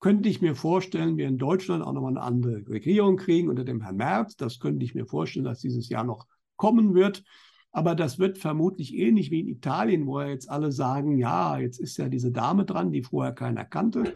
könnte 0.00 0.28
ich 0.28 0.40
mir 0.40 0.54
vorstellen, 0.54 1.16
wir 1.16 1.26
in 1.26 1.38
Deutschland 1.38 1.82
auch 1.82 1.92
nochmal 1.92 2.12
eine 2.12 2.22
andere 2.22 2.68
Regierung 2.68 3.16
kriegen 3.16 3.48
unter 3.48 3.64
dem 3.64 3.80
Herrn 3.80 3.96
Merz. 3.96 4.36
Das 4.36 4.60
könnte 4.60 4.84
ich 4.84 4.94
mir 4.94 5.06
vorstellen, 5.06 5.44
dass 5.44 5.58
dieses 5.58 5.88
Jahr 5.88 6.04
noch 6.04 6.28
kommen 6.58 6.94
wird. 6.94 7.24
Aber 7.72 7.94
das 7.94 8.18
wird 8.18 8.36
vermutlich 8.38 8.94
ähnlich 8.94 9.30
wie 9.30 9.40
in 9.40 9.48
Italien, 9.48 10.06
wo 10.06 10.20
ja 10.20 10.28
jetzt 10.28 10.50
alle 10.50 10.72
sagen, 10.72 11.16
ja, 11.16 11.58
jetzt 11.58 11.78
ist 11.78 11.96
ja 11.96 12.08
diese 12.08 12.32
Dame 12.32 12.66
dran, 12.66 12.92
die 12.92 13.02
vorher 13.02 13.32
keiner 13.32 13.64
kannte. 13.64 14.14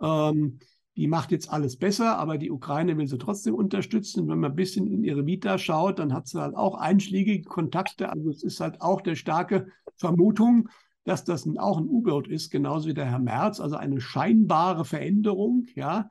Ähm, 0.00 0.58
die 0.96 1.06
macht 1.06 1.30
jetzt 1.30 1.50
alles 1.50 1.78
besser, 1.78 2.18
aber 2.18 2.36
die 2.36 2.50
Ukraine 2.50 2.98
will 2.98 3.06
sie 3.06 3.18
trotzdem 3.18 3.54
unterstützen. 3.54 4.20
Und 4.20 4.28
wenn 4.28 4.40
man 4.40 4.52
ein 4.52 4.56
bisschen 4.56 4.86
in 4.86 5.04
ihre 5.04 5.24
Vita 5.24 5.56
schaut, 5.56 5.98
dann 5.98 6.12
hat 6.12 6.26
sie 6.28 6.40
halt 6.40 6.54
auch 6.54 6.74
einschlägige 6.74 7.48
Kontakte. 7.48 8.10
Also 8.10 8.28
es 8.28 8.42
ist 8.42 8.60
halt 8.60 8.80
auch 8.82 9.00
der 9.00 9.14
starke 9.14 9.68
Vermutung, 9.96 10.68
dass 11.04 11.24
das 11.24 11.48
auch 11.56 11.78
ein 11.78 11.88
U-Boot 11.88 12.28
ist, 12.28 12.50
genauso 12.50 12.88
wie 12.88 12.94
der 12.94 13.06
Herr 13.06 13.18
Merz, 13.18 13.58
also 13.58 13.76
eine 13.76 14.00
scheinbare 14.00 14.84
Veränderung, 14.84 15.66
ja. 15.74 16.08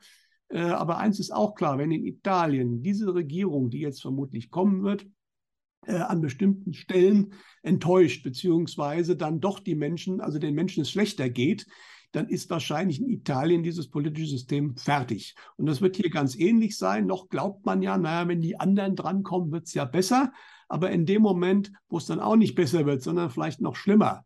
Äh, 0.50 0.62
aber 0.62 0.98
eins 0.98 1.20
ist 1.20 1.32
auch 1.32 1.56
klar, 1.56 1.78
wenn 1.78 1.92
in 1.92 2.06
Italien 2.06 2.82
diese 2.82 3.14
Regierung, 3.14 3.70
die 3.70 3.80
jetzt 3.80 4.02
vermutlich 4.02 4.50
kommen 4.50 4.84
wird, 4.84 5.06
an 5.88 6.22
bestimmten 6.22 6.74
Stellen 6.74 7.34
enttäuscht, 7.64 8.24
beziehungsweise 8.24 9.16
dann 9.16 9.40
doch 9.40 9.60
die 9.60 9.76
Menschen, 9.76 10.22
also 10.22 10.40
den 10.40 10.54
Menschen 10.54 10.82
es 10.82 10.92
schlechter 10.92 11.30
geht, 11.30 11.66
dann 12.12 12.28
ist 12.28 12.50
wahrscheinlich 12.50 13.00
in 13.00 13.10
Italien 13.10 13.64
dieses 13.64 13.90
politische 13.90 14.28
System 14.28 14.76
fertig. 14.76 15.36
Und 15.56 15.66
das 15.66 15.82
wird 15.82 15.96
hier 15.96 16.10
ganz 16.10 16.36
ähnlich 16.36 16.78
sein. 16.78 17.06
Noch 17.06 17.30
glaubt 17.30 17.66
man 17.66 17.82
ja, 17.82 17.98
naja, 17.98 18.28
wenn 18.28 18.42
die 18.42 18.60
anderen 18.60 18.96
drankommen, 18.96 19.52
wird 19.52 19.68
es 19.68 19.74
ja 19.74 19.86
besser. 19.86 20.34
Aber 20.68 20.92
in 20.92 21.06
dem 21.06 21.22
Moment, 21.22 21.72
wo 21.90 21.98
es 21.98 22.06
dann 22.06 22.20
auch 22.20 22.36
nicht 22.36 22.56
besser 22.56 22.86
wird, 22.86 23.02
sondern 23.02 23.30
vielleicht 23.30 23.62
noch 23.62 23.76
schlimmer, 23.76 24.26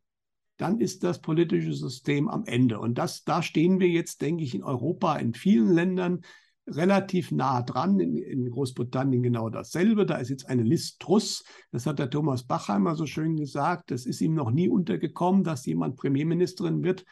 dann 0.57 0.79
ist 0.79 1.03
das 1.03 1.21
politische 1.21 1.73
System 1.73 2.27
am 2.29 2.45
Ende. 2.45 2.79
Und 2.79 2.97
das, 2.97 3.23
da 3.23 3.41
stehen 3.41 3.79
wir 3.79 3.89
jetzt, 3.89 4.21
denke 4.21 4.43
ich, 4.43 4.55
in 4.55 4.63
Europa, 4.63 5.17
in 5.17 5.33
vielen 5.33 5.71
Ländern 5.71 6.21
relativ 6.67 7.31
nah 7.31 7.61
dran. 7.61 7.99
In, 7.99 8.17
in 8.17 8.49
Großbritannien 8.49 9.23
genau 9.23 9.49
dasselbe. 9.49 10.05
Da 10.05 10.17
ist 10.17 10.29
jetzt 10.29 10.47
eine 10.47 10.63
Liz 10.63 10.97
Truss. 10.97 11.43
Das 11.71 11.85
hat 11.85 11.99
der 11.99 12.09
Thomas 12.09 12.43
Bachheimer 12.43 12.95
so 12.95 13.05
schön 13.05 13.35
gesagt. 13.35 13.91
Das 13.91 14.05
ist 14.05 14.21
ihm 14.21 14.33
noch 14.33 14.51
nie 14.51 14.69
untergekommen, 14.69 15.43
dass 15.43 15.65
jemand 15.65 15.95
Premierministerin 15.95 16.83
wird, 16.83 17.05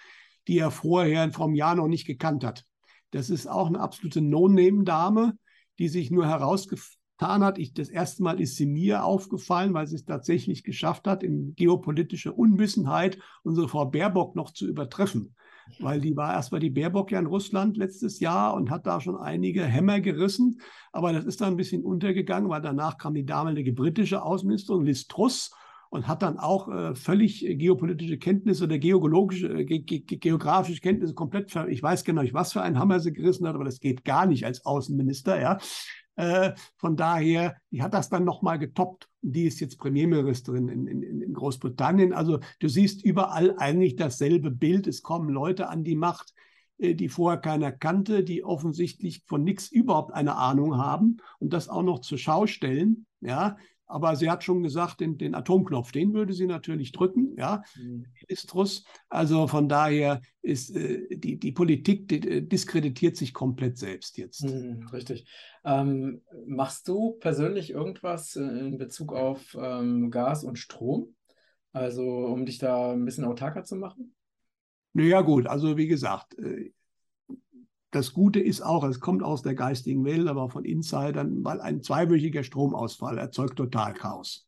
die 0.47 0.57
er 0.57 0.71
vorher 0.71 1.31
vom 1.31 1.55
Jahr 1.55 1.75
noch 1.75 1.87
nicht 1.87 2.05
gekannt 2.05 2.43
hat. 2.43 2.65
Das 3.11 3.29
ist 3.29 3.47
auch 3.47 3.67
eine 3.67 3.79
absolute 3.79 4.21
No-Name-Dame, 4.21 5.37
die 5.77 5.87
sich 5.87 6.09
nur 6.09 6.27
herausgetan 6.27 7.43
hat. 7.43 7.59
Ich, 7.59 7.73
das 7.73 7.89
erste 7.89 8.23
Mal 8.23 8.41
ist 8.41 8.55
sie 8.55 8.65
mir 8.65 9.05
aufgefallen, 9.05 9.73
weil 9.73 9.87
sie 9.87 9.95
es 9.95 10.05
tatsächlich 10.05 10.63
geschafft 10.63 11.07
hat, 11.07 11.23
in 11.23 11.53
geopolitischer 11.55 12.35
Unwissenheit 12.35 13.19
unsere 13.43 13.69
Frau 13.69 13.85
Baerbock 13.85 14.35
noch 14.35 14.51
zu 14.51 14.67
übertreffen. 14.67 15.35
Weil 15.80 16.01
die 16.01 16.16
war 16.16 16.34
erst 16.34 16.51
mal 16.51 16.59
die 16.59 16.70
Baerbock 16.70 17.11
ja 17.11 17.20
in 17.20 17.26
Russland 17.26 17.78
letztes 17.78 18.20
Jahr 18.20 18.53
und 18.53 18.70
hat 18.70 18.86
da 18.86 18.99
schon 19.01 19.18
einige 19.18 19.64
Hämmer 19.64 20.01
gerissen. 20.01 20.59
Aber 20.91 21.14
das 21.14 21.26
ist 21.26 21.41
dann 21.41 21.53
ein 21.53 21.57
bisschen 21.57 21.84
untergegangen, 21.84 22.49
weil 22.49 22.61
danach 22.61 22.97
kam 22.97 23.14
die 23.14 23.26
damalige 23.26 23.74
britische 23.74 24.24
Außenministerin 24.24 24.86
Liz 24.86 25.07
Truss 25.07 25.51
und 25.93 26.07
hat 26.07 26.24
dann 26.24 26.39
auch 26.39 26.70
äh, 26.70 26.95
völlig 26.95 27.45
äh, 27.45 27.55
geopolitische 27.55 28.18
Kenntnisse 28.18 28.64
oder 28.64 28.80
geologische, 28.80 29.47
äh, 29.59 29.64
ge 29.64 29.80
ge 29.80 30.18
geografische 30.18 30.82
Kenntnisse 30.82 31.14
komplett, 31.14 31.55
ich 31.70 31.84
weiß 31.84 32.03
genau 32.03 32.24
nicht, 32.24 32.34
was 32.34 32.51
für 32.51 32.64
einen 32.64 32.80
Hammer 32.80 32.99
sie 32.99 33.14
gerissen 33.14 33.47
hat, 33.47 33.53
aber 33.53 33.64
das 33.64 33.80
geht 33.80 34.03
gar 34.03 34.26
nicht 34.26 34.43
als 34.43 34.66
Außenminister, 34.66 35.39
ja. 35.39 35.59
Äh, 36.16 36.53
von 36.78 36.95
daher, 36.95 37.55
die 37.72 37.82
hat 37.82 37.93
das 37.93 38.09
dann 38.09 38.24
nochmal 38.24 38.59
getoppt. 38.59 39.09
Die 39.22 39.45
ist 39.45 39.59
jetzt 39.59 39.78
Premierministerin 39.78 40.68
in, 40.68 40.88
in, 40.88 41.22
in 41.22 41.34
Großbritannien. 41.34 42.14
Also 42.14 42.39
du 42.59 42.68
siehst 42.68 43.03
überall 43.03 43.55
eigentlich 43.57 43.95
dasselbe 43.95 44.51
Bild. 44.51 44.88
Es 44.88 45.01
kommen 45.01 45.30
Leute 45.30 45.70
an 45.70 45.84
die 45.84 45.95
Macht, 45.95 46.34
äh, 46.78 46.93
die 46.93 47.09
vorher 47.09 47.39
keiner 47.39 47.72
kannte, 47.72 48.24
die 48.24 48.43
offensichtlich 48.43 49.24
von 49.26 49.43
nichts 49.43 49.72
überhaupt 49.72 50.14
eine 50.14 50.36
Ahnung 50.36 50.78
haben 50.78 51.18
und 51.39 51.53
das 51.53 51.70
auch 51.70 51.84
noch 51.84 51.99
zur 51.99 52.18
Schau 52.18 52.45
stellen. 52.47 53.05
Ja, 53.22 53.57
aber 53.93 54.15
sie 54.15 54.27
hat 54.27 54.43
schon 54.43 54.63
gesagt, 54.63 55.01
den, 55.01 55.19
den 55.19 55.35
Atomknopf, 55.35 55.91
den 55.91 56.15
würde 56.15 56.33
sie 56.33 56.47
natürlich 56.47 56.93
drücken, 56.93 57.35
ja, 57.37 57.61
mhm. 57.75 58.07
Istrus. 58.27 58.85
Also 59.07 59.45
von 59.45 59.69
daher 59.69 60.19
ist 60.41 60.75
äh, 60.75 61.15
die, 61.15 61.37
die 61.37 61.51
Politik 61.51 62.07
die, 62.07 62.27
äh, 62.27 62.41
diskreditiert 62.41 63.15
sich 63.15 63.35
komplett 63.35 63.77
selbst 63.77 64.17
jetzt. 64.17 64.45
Mhm, 64.45 64.87
richtig. 64.91 65.27
Ähm, 65.63 66.23
machst 66.47 66.87
du 66.87 67.11
persönlich 67.19 67.69
irgendwas 67.69 68.35
in 68.35 68.79
Bezug 68.79 69.13
auf 69.13 69.55
ähm, 69.61 70.09
Gas 70.09 70.43
und 70.43 70.57
Strom? 70.57 71.15
Also 71.71 72.03
um 72.03 72.47
dich 72.47 72.57
da 72.57 72.93
ein 72.93 73.05
bisschen 73.05 73.25
autarker 73.25 73.63
zu 73.63 73.75
machen? 73.75 74.15
Naja, 74.93 75.21
gut, 75.21 75.45
also 75.45 75.77
wie 75.77 75.87
gesagt, 75.87 76.35
äh, 76.39 76.71
das 77.93 78.13
Gute 78.13 78.39
ist 78.39 78.61
auch, 78.61 78.83
es 78.83 78.99
kommt 78.99 79.23
aus 79.23 79.43
der 79.43 79.53
geistigen 79.53 80.03
Welt, 80.03 80.27
aber 80.27 80.49
von 80.49 80.65
Insidern, 80.65 81.43
weil 81.43 81.61
ein 81.61 81.81
zweiwöchiger 81.81 82.43
Stromausfall 82.43 83.17
erzeugt 83.17 83.55
total 83.55 83.93
Chaos. 83.93 84.47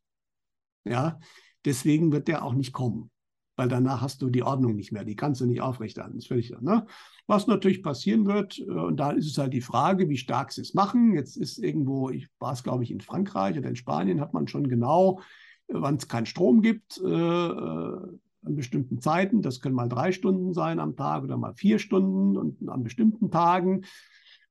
Ja, 0.84 1.20
deswegen 1.64 2.12
wird 2.12 2.28
der 2.28 2.44
auch 2.44 2.54
nicht 2.54 2.72
kommen, 2.72 3.10
weil 3.56 3.68
danach 3.68 4.00
hast 4.00 4.20
du 4.22 4.30
die 4.30 4.42
Ordnung 4.42 4.74
nicht 4.74 4.92
mehr, 4.92 5.04
die 5.04 5.16
kannst 5.16 5.40
du 5.40 5.46
nicht 5.46 5.60
aufrechterhalten. 5.60 6.16
Das 6.16 6.26
völlig, 6.26 6.50
ne? 6.60 6.86
Was 7.28 7.46
natürlich 7.46 7.82
passieren 7.82 8.26
wird, 8.26 8.58
äh, 8.58 8.64
und 8.64 8.98
da 8.98 9.10
ist 9.10 9.26
es 9.26 9.38
halt 9.38 9.52
die 9.52 9.60
Frage, 9.60 10.08
wie 10.08 10.16
stark 10.16 10.52
sie 10.52 10.62
es 10.62 10.74
machen. 10.74 11.14
Jetzt 11.14 11.36
ist 11.36 11.58
irgendwo, 11.58 12.10
ich 12.10 12.28
war 12.38 12.52
es 12.52 12.62
glaube 12.62 12.82
ich 12.82 12.90
in 12.90 13.00
Frankreich 13.00 13.56
oder 13.58 13.68
in 13.68 13.76
Spanien, 13.76 14.20
hat 14.20 14.34
man 14.34 14.48
schon 14.48 14.68
genau, 14.68 15.20
äh, 15.68 15.74
wann 15.74 15.96
es 15.96 16.08
keinen 16.08 16.26
Strom 16.26 16.62
gibt, 16.62 16.98
äh, 16.98 17.50
an 18.46 18.54
bestimmten 18.54 19.00
Zeiten. 19.00 19.42
Das 19.42 19.60
können 19.60 19.74
mal 19.74 19.88
drei 19.88 20.12
Stunden 20.12 20.54
sein 20.54 20.78
am 20.78 20.96
Tag 20.96 21.24
oder 21.24 21.36
mal 21.36 21.54
vier 21.54 21.78
Stunden 21.78 22.36
und 22.36 22.68
an 22.68 22.82
bestimmten 22.82 23.30
Tagen. 23.30 23.82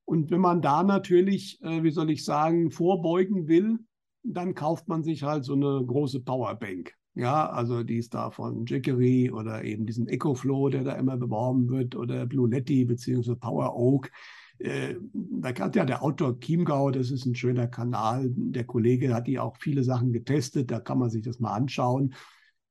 Und 0.03 0.29
wenn 0.29 0.41
man 0.41 0.61
da 0.61 0.83
natürlich, 0.83 1.59
äh, 1.63 1.81
wie 1.81 1.91
soll 1.91 2.11
ich 2.11 2.23
sagen, 2.23 2.69
vorbeugen 2.69 3.47
will, 3.47 3.79
dann 4.23 4.53
kauft 4.53 4.87
man 4.87 5.03
sich 5.03 5.23
halt 5.23 5.45
so 5.45 5.53
eine 5.53 5.83
große 5.85 6.19
Powerbank. 6.21 6.93
Ja, 7.15 7.49
also 7.49 7.83
die 7.83 7.97
ist 7.97 8.13
da 8.13 8.29
von 8.29 8.65
Jackery 8.65 9.31
oder 9.31 9.63
eben 9.63 9.85
diesen 9.85 10.07
EcoFlow, 10.07 10.69
der 10.69 10.83
da 10.83 10.93
immer 10.93 11.15
beworben 11.15 11.69
wird, 11.69 11.95
oder 11.95 12.25
Bluenetti 12.25 12.83
beziehungsweise 12.83 13.37
Power 13.37 13.75
Oak. 13.75 14.11
Äh, 14.59 14.95
da 15.13 15.49
hat 15.57 15.75
ja 15.75 15.85
der 15.85 16.03
Autor 16.03 16.39
Chiemgau, 16.39 16.91
das 16.91 17.11
ist 17.11 17.25
ein 17.25 17.35
schöner 17.35 17.67
Kanal. 17.67 18.29
Der 18.35 18.65
Kollege 18.65 19.13
hat 19.13 19.27
die 19.27 19.39
auch 19.39 19.55
viele 19.57 19.83
Sachen 19.83 20.11
getestet, 20.11 20.71
da 20.71 20.79
kann 20.79 20.99
man 20.99 21.09
sich 21.09 21.23
das 21.23 21.39
mal 21.39 21.53
anschauen 21.53 22.13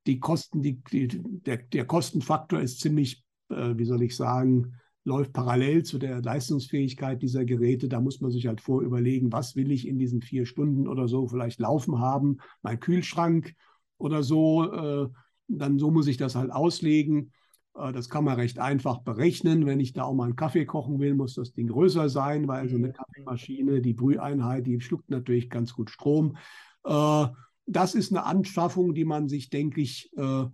die 0.07 0.21
Kosten, 0.21 0.63
die, 0.63 0.83
die, 0.85 1.09
der, 1.09 1.59
der 1.59 1.87
Kostenfaktor 1.87 2.61
ist 2.61 2.81
ziemlich, 2.81 3.25
äh, 3.49 3.77
wie 3.77 3.85
soll 3.85 4.03
ich 4.03 4.17
sagen, 4.17 4.75
läuft 5.05 5.33
parallel 5.33 5.83
zu 5.83 5.99
der 5.99 6.23
Leistungsfähigkeit 6.23 7.21
dieser 7.21 7.45
Geräte. 7.45 7.89
Da 7.89 8.01
muss 8.01 8.21
man 8.21 8.31
sich 8.31 8.47
halt 8.47 8.61
vorüberlegen, 8.61 9.33
was 9.33 9.55
will 9.55 9.71
ich 9.71 9.87
in 9.87 9.99
diesen 9.99 10.23
vier 10.23 10.47
Stunden 10.47 10.89
oder 10.89 11.09
so 11.09 11.29
vielleicht 11.29 11.61
laufen 11.61 11.99
haben, 11.99 12.39
mein 12.63 12.81
Kühlschrank 12.81 13.55
oder 13.99 14.23
so. 14.23 14.73
Äh, 14.73 15.09
dann 15.49 15.79
so 15.79 15.91
muss 15.91 16.07
ich 16.07 16.17
das 16.17 16.35
halt 16.35 16.51
auslegen. 16.51 17.33
Äh, 17.75 17.93
das 17.93 18.09
kann 18.09 18.25
man 18.25 18.37
recht 18.37 18.59
einfach 18.59 19.03
berechnen. 19.03 19.67
Wenn 19.67 19.81
ich 19.81 19.93
da 19.93 20.05
auch 20.05 20.15
mal 20.15 20.25
einen 20.25 20.37
Kaffee 20.37 20.65
kochen 20.65 20.99
will, 20.99 21.15
muss 21.15 21.35
das 21.35 21.53
Ding 21.53 21.69
größer 21.69 22.09
sein, 22.09 22.49
weil 22.49 22.69
so 22.69 22.77
eine 22.77 22.89
mhm. 22.89 22.93
Kaffeemaschine, 22.93 23.81
die 23.83 23.93
Brüheinheit, 23.93 24.67
die 24.67 24.81
schluckt 24.81 25.11
natürlich 25.11 25.51
ganz 25.51 25.75
gut 25.75 25.91
Strom. 25.91 26.37
Äh, 26.85 27.27
das 27.67 27.95
ist 27.95 28.13
eine 28.13 28.25
Anschaffung, 28.25 28.95
die 28.95 29.05
man 29.05 29.29
sich, 29.29 29.51
denke 29.51 29.81
ich, 29.81 30.11
äh, 30.17 30.45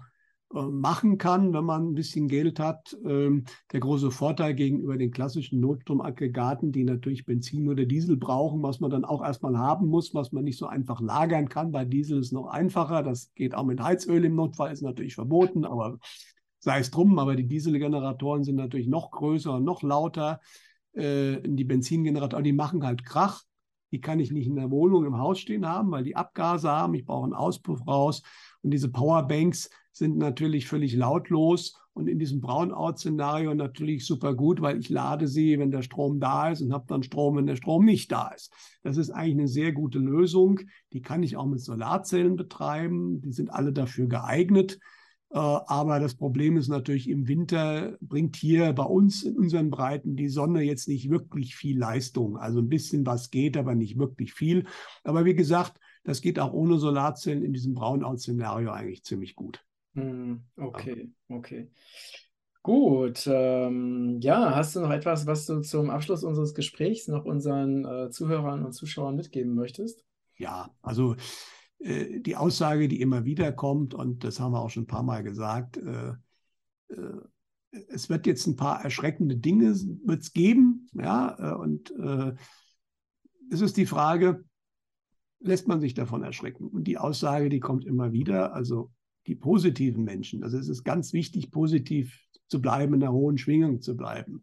äh, 0.53 0.63
machen 0.63 1.17
kann, 1.17 1.53
wenn 1.53 1.65
man 1.65 1.91
ein 1.91 1.95
bisschen 1.95 2.27
Geld 2.27 2.59
hat. 2.59 2.97
Ähm, 3.05 3.45
der 3.73 3.79
große 3.79 4.11
Vorteil 4.11 4.55
gegenüber 4.55 4.97
den 4.97 5.13
klassischen 5.13 5.61
Notstromaggregaten, 5.61 6.73
die 6.73 6.83
natürlich 6.83 7.25
Benzin 7.25 7.69
oder 7.69 7.85
Diesel 7.85 8.17
brauchen, 8.17 8.61
was 8.63 8.81
man 8.81 8.91
dann 8.91 9.05
auch 9.05 9.23
erstmal 9.23 9.57
haben 9.57 9.87
muss, 9.87 10.13
was 10.13 10.33
man 10.33 10.43
nicht 10.43 10.59
so 10.59 10.67
einfach 10.67 11.01
lagern 11.01 11.49
kann. 11.49 11.71
Bei 11.71 11.85
Diesel 11.85 12.19
ist 12.19 12.27
es 12.27 12.33
noch 12.33 12.49
einfacher. 12.49 13.05
Das 13.05 13.33
geht 13.35 13.55
auch 13.55 13.65
mit 13.65 13.81
Heizöl 13.81 14.25
im 14.25 14.35
Notfall, 14.35 14.73
ist 14.73 14.83
natürlich 14.83 15.15
verboten, 15.15 15.65
aber 15.65 15.99
sei 16.59 16.81
es 16.81 16.91
drum. 16.91 17.21
Aber 17.21 17.37
die 17.37 17.47
Dieselgeneratoren 17.47 18.43
sind 18.43 18.57
natürlich 18.57 18.89
noch 18.89 19.13
größer 19.13 19.55
und 19.55 19.65
noch 19.65 19.83
lauter. 19.85 20.41
Äh, 20.95 21.39
die 21.45 21.65
Benzingeneratoren, 21.65 22.43
die 22.43 22.53
machen 22.53 22.85
halt 22.85 23.05
Krach. 23.05 23.45
Die 23.93 24.01
kann 24.01 24.21
ich 24.21 24.31
nicht 24.31 24.47
in 24.47 24.57
der 24.57 24.71
Wohnung 24.71 25.05
im 25.05 25.19
Haus 25.19 25.41
stehen 25.41 25.67
haben, 25.67 25.91
weil 25.91 26.05
die 26.05 26.17
Abgase 26.17 26.71
haben. 26.71 26.95
Ich 26.95 27.05
brauche 27.05 27.25
einen 27.25 27.35
Auspuff 27.35 27.87
raus. 27.87 28.23
Und 28.63 28.71
diese 28.73 28.91
Powerbanks 28.91 29.71
sind 29.93 30.17
natürlich 30.17 30.67
völlig 30.67 30.95
lautlos 30.95 31.81
und 31.93 32.09
in 32.09 32.19
diesem 32.19 32.41
Brownout-Szenario 32.41 33.55
natürlich 33.55 34.07
super 34.07 34.35
gut, 34.35 34.61
weil 34.61 34.79
ich 34.79 34.89
lade 34.89 35.27
sie, 35.27 35.59
wenn 35.59 35.71
der 35.71 35.83
Strom 35.83 36.21
da 36.21 36.51
ist 36.51 36.63
und 36.63 36.73
habe 36.73 36.85
dann 36.87 37.03
Strom, 37.03 37.37
wenn 37.37 37.47
der 37.47 37.57
Strom 37.57 37.85
nicht 37.85 38.13
da 38.13 38.29
ist. 38.29 38.53
Das 38.83 38.97
ist 38.97 39.11
eigentlich 39.11 39.35
eine 39.35 39.49
sehr 39.49 39.73
gute 39.73 39.99
Lösung. 39.99 40.61
Die 40.93 41.03
kann 41.03 41.23
ich 41.23 41.37
auch 41.37 41.47
mit 41.47 41.61
Solarzellen 41.61 42.37
betreiben. 42.37 43.21
Die 43.21 43.33
sind 43.33 43.53
alle 43.53 43.73
dafür 43.73 44.07
geeignet. 44.07 44.79
Äh, 45.33 45.39
aber 45.39 46.01
das 46.01 46.15
Problem 46.15 46.57
ist 46.57 46.69
natürlich, 46.69 47.09
im 47.09 47.29
Winter 47.29 47.97
bringt 48.01 48.37
hier 48.37 48.73
bei 48.73 48.83
uns 48.83 49.23
in 49.23 49.37
unseren 49.37 49.71
Breiten 49.71 50.17
die 50.17 50.29
Sonne 50.29 50.63
jetzt 50.63 50.89
nicht 50.89 51.09
wirklich 51.11 51.55
viel 51.55 51.79
Leistung. 51.79 52.37
Also 52.37 52.59
ein 52.61 52.69
bisschen 52.69 53.07
was 53.07 53.31
geht, 53.31 53.57
aber 53.57 53.75
nicht 53.75 53.99
wirklich 53.99 54.33
viel. 54.35 54.67
Aber 55.05 55.25
wie 55.25 55.35
gesagt, 55.35 55.81
das 56.03 56.21
geht 56.21 56.39
auch 56.39 56.53
ohne 56.53 56.79
Solarzellen 56.79 57.45
in 57.45 57.53
diesem 57.53 57.75
Brownout-Szenario 57.75 58.71
eigentlich 58.71 59.05
ziemlich 59.05 59.37
gut. 59.37 59.65
Hm, 59.95 60.43
okay, 60.57 61.11
okay. 61.29 61.71
Gut, 62.63 63.27
ähm, 63.27 64.19
ja, 64.21 64.55
hast 64.55 64.77
du 64.77 64.81
noch 64.81 64.91
etwas, 64.91 65.27
was 65.27 65.47
du 65.47 65.61
zum 65.61 65.89
Abschluss 65.89 66.25
unseres 66.25 66.55
Gesprächs 66.55 67.09
noch 67.09 67.25
unseren 67.25 67.85
äh, 67.87 68.11
Zuhörern 68.11 68.65
und 68.65 68.73
Zuschauern 68.73 69.17
mitgeben 69.17 69.55
möchtest? 69.55 70.05
Ja, 70.37 70.71
also 70.83 71.17
äh, 71.81 72.21
die 72.21 72.37
Aussage, 72.37 72.89
die 72.89 73.01
immer 73.01 73.25
wieder 73.25 73.53
kommt, 73.53 73.95
und 73.95 74.25
das 74.25 74.39
haben 74.39 74.53
wir 74.53 74.61
auch 74.61 74.71
schon 74.71 74.85
ein 74.85 74.89
paar 74.89 75.03
Mal 75.03 75.23
gesagt, 75.23 75.79
äh, 75.79 76.13
äh, 76.89 77.21
es 77.89 78.11
wird 78.11 78.27
jetzt 78.27 78.47
ein 78.47 78.57
paar 78.57 78.83
erschreckende 78.83 79.37
Dinge 79.37 79.75
wird's 80.05 80.33
geben, 80.33 80.89
ja, 80.93 81.55
und 81.55 81.93
es 83.53 83.61
ist 83.61 83.77
die 83.77 83.87
Frage, 83.87 84.45
lässt 85.39 85.69
man 85.69 85.81
sich 85.81 85.95
davon 85.95 86.25
erschrecken? 86.25 86.67
Und 86.67 86.89
die 86.89 86.99
Aussage, 86.99 87.49
die 87.49 87.61
kommt 87.61 87.85
immer 87.85 88.11
wieder, 88.11 88.55
also 88.55 88.91
die 89.29 89.37
positiven 89.37 90.03
Menschen, 90.03 90.43
also 90.43 90.59
es 90.59 90.69
ist 90.69 90.83
ganz 90.83 91.13
wichtig, 91.13 91.53
positiv 91.53 92.19
zu 92.49 92.61
bleiben, 92.61 92.95
in 92.95 93.01
der 93.01 93.13
hohen 93.13 93.39
Schwingung 93.39 93.81
zu 93.81 93.97
bleiben. 93.97 94.43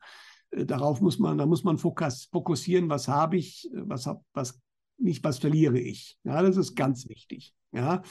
Darauf 0.51 1.01
muss 1.01 1.19
man, 1.19 1.37
da 1.37 1.45
muss 1.45 1.65
man 1.65 1.77
fokussieren, 1.77 2.87
was 2.87 3.09
habe 3.09 3.35
ich, 3.35 3.69
was, 3.73 4.07
hab, 4.07 4.23
was 4.31 4.57
nicht 4.97 5.23
was 5.23 5.39
verliere 5.39 5.79
ich. 5.79 6.17
Ja, 6.23 6.41
das 6.41 6.57
ist 6.57 6.75
ganz 6.75 7.07
wichtig. 7.07 7.53
Ja, 7.71 8.01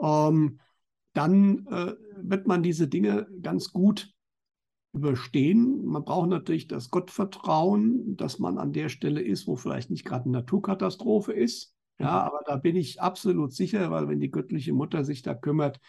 ähm, 0.00 0.60
dann 1.12 1.66
äh, 1.66 1.94
wird 2.16 2.46
man 2.46 2.62
diese 2.62 2.88
Dinge 2.88 3.26
ganz 3.42 3.72
gut 3.72 4.12
überstehen. 4.92 5.84
Man 5.84 6.04
braucht 6.04 6.28
natürlich 6.28 6.68
das 6.68 6.90
Gottvertrauen, 6.90 8.16
dass 8.16 8.38
man 8.38 8.58
an 8.58 8.72
der 8.72 8.88
Stelle 8.88 9.22
ist, 9.22 9.46
wo 9.46 9.56
vielleicht 9.56 9.90
nicht 9.90 10.04
gerade 10.04 10.24
eine 10.24 10.38
Naturkatastrophe 10.38 11.32
ist. 11.32 11.74
Ja, 11.98 12.10
mhm. 12.10 12.26
aber 12.26 12.40
da 12.46 12.56
bin 12.56 12.76
ich 12.76 13.00
absolut 13.00 13.52
sicher, 13.52 13.90
weil 13.90 14.08
wenn 14.08 14.20
die 14.20 14.30
göttliche 14.30 14.72
Mutter 14.72 15.04
sich 15.04 15.22
da 15.22 15.34
kümmert, 15.34 15.80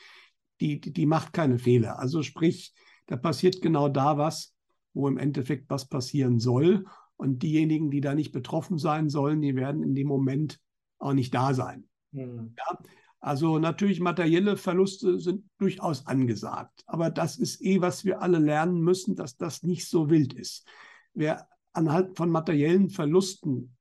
die, 0.61 0.79
die, 0.79 0.93
die 0.93 1.05
macht 1.05 1.33
keine 1.33 1.59
Fehler. 1.59 1.99
Also 1.99 2.23
sprich, 2.23 2.73
da 3.07 3.17
passiert 3.17 3.61
genau 3.61 3.89
da 3.89 4.17
was, 4.17 4.53
wo 4.93 5.07
im 5.07 5.17
Endeffekt 5.17 5.69
was 5.69 5.87
passieren 5.87 6.39
soll. 6.39 6.85
Und 7.17 7.43
diejenigen, 7.43 7.91
die 7.91 8.01
da 8.01 8.15
nicht 8.15 8.31
betroffen 8.31 8.77
sein 8.77 9.09
sollen, 9.09 9.41
die 9.41 9.55
werden 9.55 9.83
in 9.83 9.95
dem 9.95 10.07
Moment 10.07 10.59
auch 10.97 11.13
nicht 11.13 11.33
da 11.33 11.53
sein. 11.53 11.85
Mhm. 12.11 12.55
Ja? 12.57 12.79
Also 13.19 13.57
natürlich 13.57 14.01
materielle 14.01 14.57
Verluste 14.57 15.19
sind 15.19 15.45
durchaus 15.57 16.05
angesagt. 16.07 16.83
Aber 16.87 17.09
das 17.09 17.37
ist 17.37 17.61
eh, 17.61 17.79
was 17.79 18.03
wir 18.03 18.21
alle 18.21 18.37
lernen 18.37 18.81
müssen, 18.81 19.15
dass 19.15 19.37
das 19.37 19.63
nicht 19.63 19.87
so 19.87 20.09
wild 20.09 20.33
ist. 20.33 20.67
Wer 21.13 21.47
anhand 21.71 22.17
von 22.17 22.29
materiellen 22.29 22.89
Verlusten, 22.89 23.77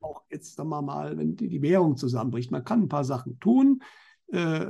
auch 0.00 0.22
jetzt 0.30 0.54
sagen 0.54 0.70
wir 0.70 0.80
mal, 0.80 1.18
wenn 1.18 1.36
die, 1.36 1.48
die 1.48 1.60
Währung 1.60 1.98
zusammenbricht, 1.98 2.50
man 2.50 2.64
kann 2.64 2.84
ein 2.84 2.88
paar 2.88 3.04
Sachen 3.04 3.38
tun, 3.40 3.82
äh, 4.28 4.66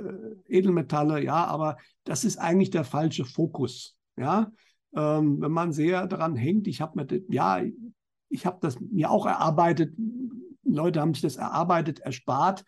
Edelmetalle, 0.49 1.22
ja, 1.22 1.45
aber 1.45 1.76
das 2.03 2.24
ist 2.24 2.38
eigentlich 2.38 2.70
der 2.70 2.84
falsche 2.84 3.24
Fokus. 3.24 3.97
Ja, 4.16 4.51
ähm, 4.95 5.40
wenn 5.40 5.53
man 5.53 5.72
sehr 5.72 6.07
daran 6.07 6.36
hängt, 6.36 6.66
ich 6.66 6.80
habe 6.80 7.05
mir, 7.05 7.22
ja, 7.28 7.62
ich 8.28 8.47
habe 8.47 8.59
das 8.61 8.80
mir 8.80 9.11
auch 9.11 9.26
erarbeitet, 9.26 9.95
Leute 10.64 11.01
haben 11.01 11.14
sich 11.14 11.22
das 11.22 11.36
erarbeitet, 11.36 12.01
erspart. 12.01 12.64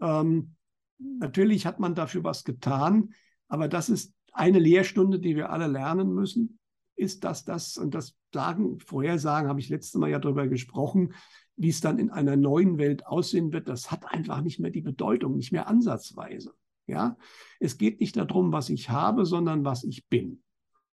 Ähm, 0.00 0.54
natürlich 0.98 1.66
hat 1.66 1.80
man 1.80 1.94
dafür 1.94 2.24
was 2.24 2.44
getan, 2.44 3.14
aber 3.48 3.68
das 3.68 3.88
ist 3.88 4.14
eine 4.32 4.58
Lehrstunde, 4.58 5.20
die 5.20 5.36
wir 5.36 5.50
alle 5.50 5.66
lernen 5.66 6.14
müssen, 6.14 6.58
ist, 6.96 7.24
dass 7.24 7.44
das, 7.44 7.76
und 7.76 7.94
das 7.94 8.16
sagen, 8.32 8.78
vorhersagen, 8.80 9.48
habe 9.48 9.60
ich 9.60 9.68
letztes 9.68 9.98
Mal 9.98 10.10
ja 10.10 10.18
darüber 10.18 10.48
gesprochen, 10.48 11.12
wie 11.56 11.68
es 11.68 11.80
dann 11.80 11.98
in 11.98 12.10
einer 12.10 12.36
neuen 12.36 12.78
Welt 12.78 13.06
aussehen 13.06 13.52
wird, 13.52 13.68
das 13.68 13.90
hat 13.90 14.06
einfach 14.06 14.40
nicht 14.40 14.58
mehr 14.58 14.70
die 14.70 14.80
Bedeutung, 14.80 15.36
nicht 15.36 15.52
mehr 15.52 15.68
ansatzweise. 15.68 16.54
Ja, 16.86 17.16
es 17.60 17.78
geht 17.78 18.00
nicht 18.00 18.16
darum, 18.16 18.52
was 18.52 18.68
ich 18.68 18.90
habe, 18.90 19.24
sondern 19.24 19.64
was 19.64 19.84
ich 19.84 20.06
bin. 20.08 20.42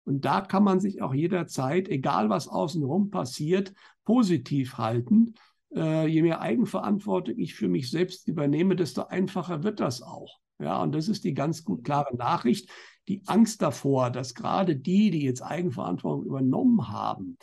Und 0.09 0.25
da 0.25 0.41
kann 0.41 0.63
man 0.63 0.79
sich 0.79 1.03
auch 1.03 1.13
jederzeit, 1.13 1.87
egal 1.87 2.31
was 2.31 2.47
außenrum 2.47 3.11
passiert, 3.11 3.73
positiv 4.05 4.79
halten. 4.79 5.35
Äh, 5.75 6.07
je 6.07 6.23
mehr 6.23 6.41
Eigenverantwortung 6.41 7.37
ich 7.37 7.53
für 7.53 7.67
mich 7.67 7.91
selbst 7.91 8.27
übernehme, 8.27 8.75
desto 8.75 9.03
einfacher 9.03 9.61
wird 9.61 9.79
das 9.79 10.01
auch. 10.01 10.39
Ja, 10.57 10.81
und 10.81 10.95
das 10.95 11.09
ist 11.09 11.25
die 11.25 11.35
ganz 11.35 11.63
gut 11.63 11.83
klare 11.83 12.17
Nachricht. 12.17 12.71
Die 13.07 13.21
Angst 13.27 13.61
davor, 13.61 14.09
dass 14.09 14.33
gerade 14.33 14.75
die, 14.75 15.11
die 15.11 15.21
jetzt 15.21 15.41
Eigenverantwortung 15.43 16.25
übernommen 16.25 16.89
haben, 16.89 17.37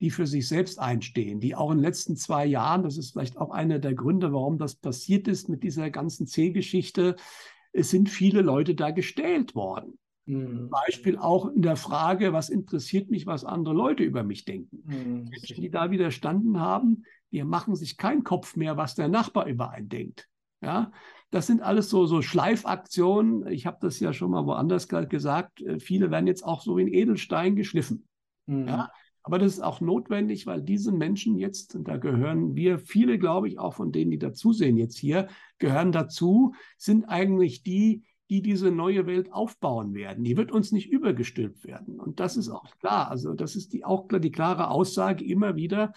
die 0.00 0.10
für 0.10 0.28
sich 0.28 0.46
selbst 0.46 0.78
einstehen, 0.78 1.40
die 1.40 1.56
auch 1.56 1.72
in 1.72 1.78
den 1.78 1.84
letzten 1.84 2.16
zwei 2.16 2.46
Jahren, 2.46 2.84
das 2.84 2.98
ist 2.98 3.10
vielleicht 3.10 3.36
auch 3.36 3.50
einer 3.50 3.80
der 3.80 3.94
Gründe, 3.94 4.32
warum 4.32 4.58
das 4.58 4.76
passiert 4.76 5.26
ist 5.26 5.48
mit 5.48 5.64
dieser 5.64 5.90
ganzen 5.90 6.28
C-Geschichte, 6.28 7.16
es 7.72 7.90
sind 7.90 8.10
viele 8.10 8.42
Leute 8.42 8.76
da 8.76 8.92
gestählt 8.92 9.56
worden. 9.56 9.98
Mhm. 10.26 10.70
Beispiel 10.70 11.18
auch 11.18 11.46
in 11.48 11.62
der 11.62 11.76
Frage, 11.76 12.32
was 12.32 12.48
interessiert 12.48 13.10
mich, 13.10 13.26
was 13.26 13.44
andere 13.44 13.74
Leute 13.74 14.04
über 14.04 14.22
mich 14.22 14.44
denken. 14.44 14.82
Mhm. 14.84 15.24
Menschen, 15.30 15.60
die 15.60 15.70
da 15.70 15.90
widerstanden 15.90 16.60
haben, 16.60 17.04
die 17.32 17.42
machen 17.42 17.74
sich 17.74 17.96
keinen 17.96 18.24
Kopf 18.24 18.56
mehr, 18.56 18.76
was 18.76 18.94
der 18.94 19.08
Nachbar 19.08 19.46
über 19.46 19.70
einen 19.70 19.88
denkt. 19.88 20.28
Ja, 20.60 20.92
das 21.30 21.48
sind 21.48 21.60
alles 21.60 21.90
so, 21.90 22.06
so 22.06 22.22
Schleifaktionen. 22.22 23.48
Ich 23.48 23.66
habe 23.66 23.78
das 23.80 23.98
ja 23.98 24.12
schon 24.12 24.30
mal 24.30 24.46
woanders 24.46 24.86
gesagt. 24.86 25.60
Äh, 25.60 25.80
viele 25.80 26.12
werden 26.12 26.28
jetzt 26.28 26.44
auch 26.44 26.62
so 26.62 26.78
in 26.78 26.86
Edelstein 26.86 27.56
geschliffen. 27.56 28.06
Mhm. 28.46 28.68
Ja, 28.68 28.90
aber 29.24 29.38
das 29.38 29.54
ist 29.54 29.60
auch 29.60 29.80
notwendig, 29.80 30.46
weil 30.46 30.62
diese 30.62 30.92
Menschen 30.92 31.36
jetzt, 31.36 31.74
und 31.74 31.88
da 31.88 31.96
gehören 31.96 32.54
wir, 32.54 32.78
viele, 32.78 33.18
glaube 33.18 33.48
ich, 33.48 33.58
auch 33.58 33.74
von 33.74 33.92
denen, 33.92 34.10
die 34.10 34.18
dazusehen 34.18 34.76
jetzt 34.76 34.98
hier, 34.98 35.28
gehören 35.58 35.92
dazu, 35.92 36.54
sind 36.76 37.04
eigentlich 37.04 37.62
die, 37.62 38.02
die 38.32 38.40
diese 38.40 38.70
neue 38.70 39.04
Welt 39.04 39.30
aufbauen 39.30 39.92
werden. 39.92 40.24
Die 40.24 40.38
wird 40.38 40.52
uns 40.52 40.72
nicht 40.72 40.90
übergestülpt 40.90 41.66
werden. 41.66 42.00
Und 42.00 42.18
das 42.18 42.38
ist 42.38 42.48
auch 42.48 42.64
klar. 42.78 43.10
Also 43.10 43.34
das 43.34 43.56
ist 43.56 43.74
die, 43.74 43.84
auch 43.84 44.08
die 44.08 44.30
klare 44.30 44.70
Aussage 44.70 45.22
immer 45.22 45.54
wieder, 45.54 45.92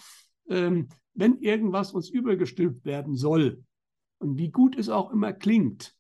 ähm, 0.50 0.90
wenn 1.14 1.38
irgendwas 1.38 1.94
uns 1.94 2.10
übergestülpt 2.10 2.84
werden 2.84 3.16
soll, 3.16 3.64
und 4.18 4.38
wie 4.38 4.52
gut 4.52 4.78
es 4.78 4.90
auch 4.90 5.12
immer 5.12 5.32
klingt, 5.32 5.96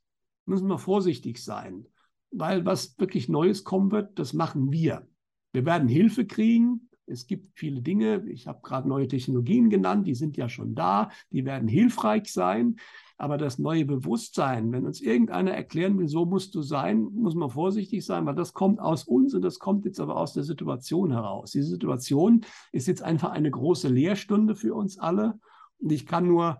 müssen 0.45 0.67
wir 0.67 0.77
vorsichtig 0.77 1.41
sein. 1.41 1.85
Weil 2.31 2.65
was 2.65 2.99
wirklich 2.99 3.29
Neues 3.29 3.63
kommen 3.63 3.91
wird, 3.91 4.19
das 4.19 4.33
machen 4.33 4.73
wir. 4.73 5.07
Wir 5.53 5.65
werden 5.65 5.87
Hilfe 5.87 6.25
kriegen. 6.25 6.89
Es 7.07 7.27
gibt 7.27 7.57
viele 7.57 7.81
Dinge. 7.81 8.23
Ich 8.27 8.47
habe 8.47 8.61
gerade 8.63 8.87
neue 8.87 9.07
Technologien 9.07 9.69
genannt. 9.69 10.07
Die 10.07 10.15
sind 10.15 10.37
ja 10.37 10.49
schon 10.49 10.75
da. 10.75 11.09
Die 11.31 11.45
werden 11.45 11.67
hilfreich 11.67 12.31
sein. 12.31 12.77
Aber 13.17 13.37
das 13.37 13.59
neue 13.59 13.85
Bewusstsein, 13.85 14.71
wenn 14.71 14.85
uns 14.85 14.99
irgendeiner 14.99 15.51
erklären 15.51 15.97
will, 15.97 16.07
so 16.07 16.25
musst 16.25 16.53
du 16.53 16.61
sein, 16.61 17.03
muss 17.13 17.35
man 17.35 17.49
vorsichtig 17.49 18.05
sein, 18.05 18.25
weil 18.25 18.35
das 18.35 18.53
kommt 18.53 18.79
aus 18.79 19.05
uns 19.05 19.33
und 19.33 19.41
das 19.41 19.59
kommt 19.59 19.85
jetzt 19.85 20.01
aber 20.01 20.17
aus 20.17 20.33
der 20.33 20.43
Situation 20.43 21.11
heraus. 21.11 21.51
Die 21.51 21.61
Situation 21.61 22.41
ist 22.73 22.87
jetzt 22.87 23.01
einfach 23.01 23.31
eine 23.31 23.51
große 23.51 23.87
Lehrstunde 23.87 24.55
für 24.55 24.75
uns 24.75 24.97
alle. 24.97 25.39
Und 25.79 25.91
ich 25.91 26.05
kann 26.05 26.27
nur 26.27 26.57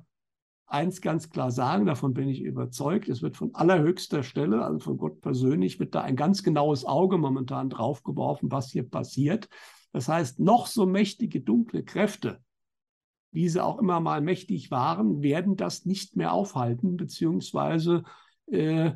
eins 0.67 1.01
ganz 1.01 1.29
klar 1.29 1.51
sagen, 1.51 1.85
davon 1.85 2.13
bin 2.13 2.27
ich 2.27 2.41
überzeugt, 2.41 3.09
es 3.09 3.21
wird 3.21 3.37
von 3.37 3.53
allerhöchster 3.53 4.23
Stelle, 4.23 4.63
also 4.63 4.79
von 4.79 4.97
Gott 4.97 5.21
persönlich, 5.21 5.79
wird 5.79 5.93
da 5.93 6.01
ein 6.01 6.15
ganz 6.15 6.41
genaues 6.41 6.85
Auge 6.85 7.17
momentan 7.17 7.69
draufgeworfen, 7.69 8.51
was 8.51 8.71
hier 8.71 8.89
passiert. 8.89 9.49
Das 9.95 10.09
heißt, 10.09 10.39
noch 10.39 10.67
so 10.67 10.85
mächtige 10.85 11.39
dunkle 11.39 11.83
Kräfte 11.83 12.43
wie 13.35 13.49
sie 13.49 13.61
auch 13.61 13.79
immer 13.79 13.99
mal 13.99 14.21
mächtig 14.21 14.71
waren, 14.71 15.21
werden 15.21 15.57
das 15.57 15.85
nicht 15.85 16.15
mehr 16.15 16.31
aufhalten, 16.31 16.95
beziehungsweise 16.95 18.03
äh, 18.47 18.91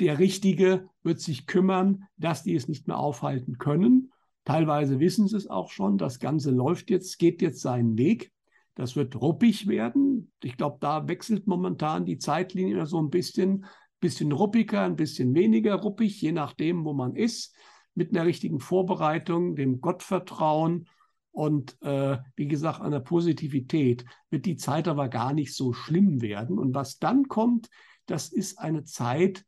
der 0.00 0.18
Richtige 0.18 0.88
wird 1.02 1.20
sich 1.20 1.46
kümmern, 1.46 2.04
dass 2.16 2.42
die 2.42 2.54
es 2.54 2.66
nicht 2.66 2.88
mehr 2.88 2.98
aufhalten 2.98 3.58
können. 3.58 4.10
Teilweise 4.46 5.00
wissen 5.00 5.28
sie 5.28 5.36
es 5.36 5.48
auch 5.48 5.70
schon. 5.70 5.98
Das 5.98 6.18
Ganze 6.18 6.50
läuft 6.50 6.88
jetzt, 6.88 7.18
geht 7.18 7.42
jetzt 7.42 7.60
seinen 7.60 7.98
Weg. 7.98 8.32
Das 8.74 8.96
wird 8.96 9.20
ruppig 9.20 9.68
werden. 9.68 10.32
Ich 10.42 10.56
glaube, 10.56 10.78
da 10.80 11.06
wechselt 11.06 11.46
momentan 11.46 12.06
die 12.06 12.16
Zeitlinie 12.16 12.86
so 12.86 12.98
ein 13.02 13.10
bisschen, 13.10 13.66
bisschen 14.00 14.32
ruppiger, 14.32 14.80
ein 14.80 14.96
bisschen 14.96 15.34
weniger 15.34 15.74
ruppig, 15.74 16.22
je 16.22 16.32
nachdem, 16.32 16.86
wo 16.86 16.94
man 16.94 17.14
ist. 17.14 17.54
Mit 17.94 18.10
einer 18.10 18.26
richtigen 18.26 18.60
Vorbereitung, 18.60 19.56
dem 19.56 19.80
Gottvertrauen 19.80 20.88
und 21.30 21.80
äh, 21.82 22.18
wie 22.36 22.46
gesagt, 22.46 22.80
der 22.84 23.00
Positivität 23.00 24.04
wird 24.30 24.46
die 24.46 24.56
Zeit 24.56 24.86
aber 24.86 25.08
gar 25.08 25.32
nicht 25.32 25.54
so 25.54 25.72
schlimm 25.72 26.20
werden. 26.22 26.58
Und 26.58 26.74
was 26.74 26.98
dann 26.98 27.26
kommt, 27.28 27.68
das 28.06 28.28
ist 28.28 28.58
eine 28.58 28.84
Zeit, 28.84 29.44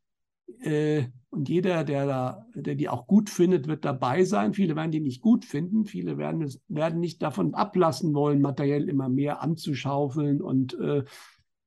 äh, 0.59 1.05
und 1.29 1.49
jeder, 1.49 1.83
der, 1.83 2.05
da, 2.05 2.45
der 2.55 2.75
die 2.75 2.89
auch 2.89 3.05
gut 3.05 3.29
findet, 3.29 3.67
wird 3.67 3.85
dabei 3.85 4.23
sein. 4.23 4.53
Viele 4.53 4.75
werden 4.75 4.91
die 4.91 5.01
nicht 5.01 5.21
gut 5.21 5.45
finden. 5.45 5.85
Viele 5.85 6.17
werden, 6.17 6.49
werden 6.67 6.99
nicht 6.99 7.21
davon 7.21 7.53
ablassen 7.53 8.13
wollen, 8.13 8.41
materiell 8.41 8.89
immer 8.89 9.09
mehr 9.09 9.41
anzuschaufeln 9.41 10.41
und 10.41 10.73
äh, 10.79 11.03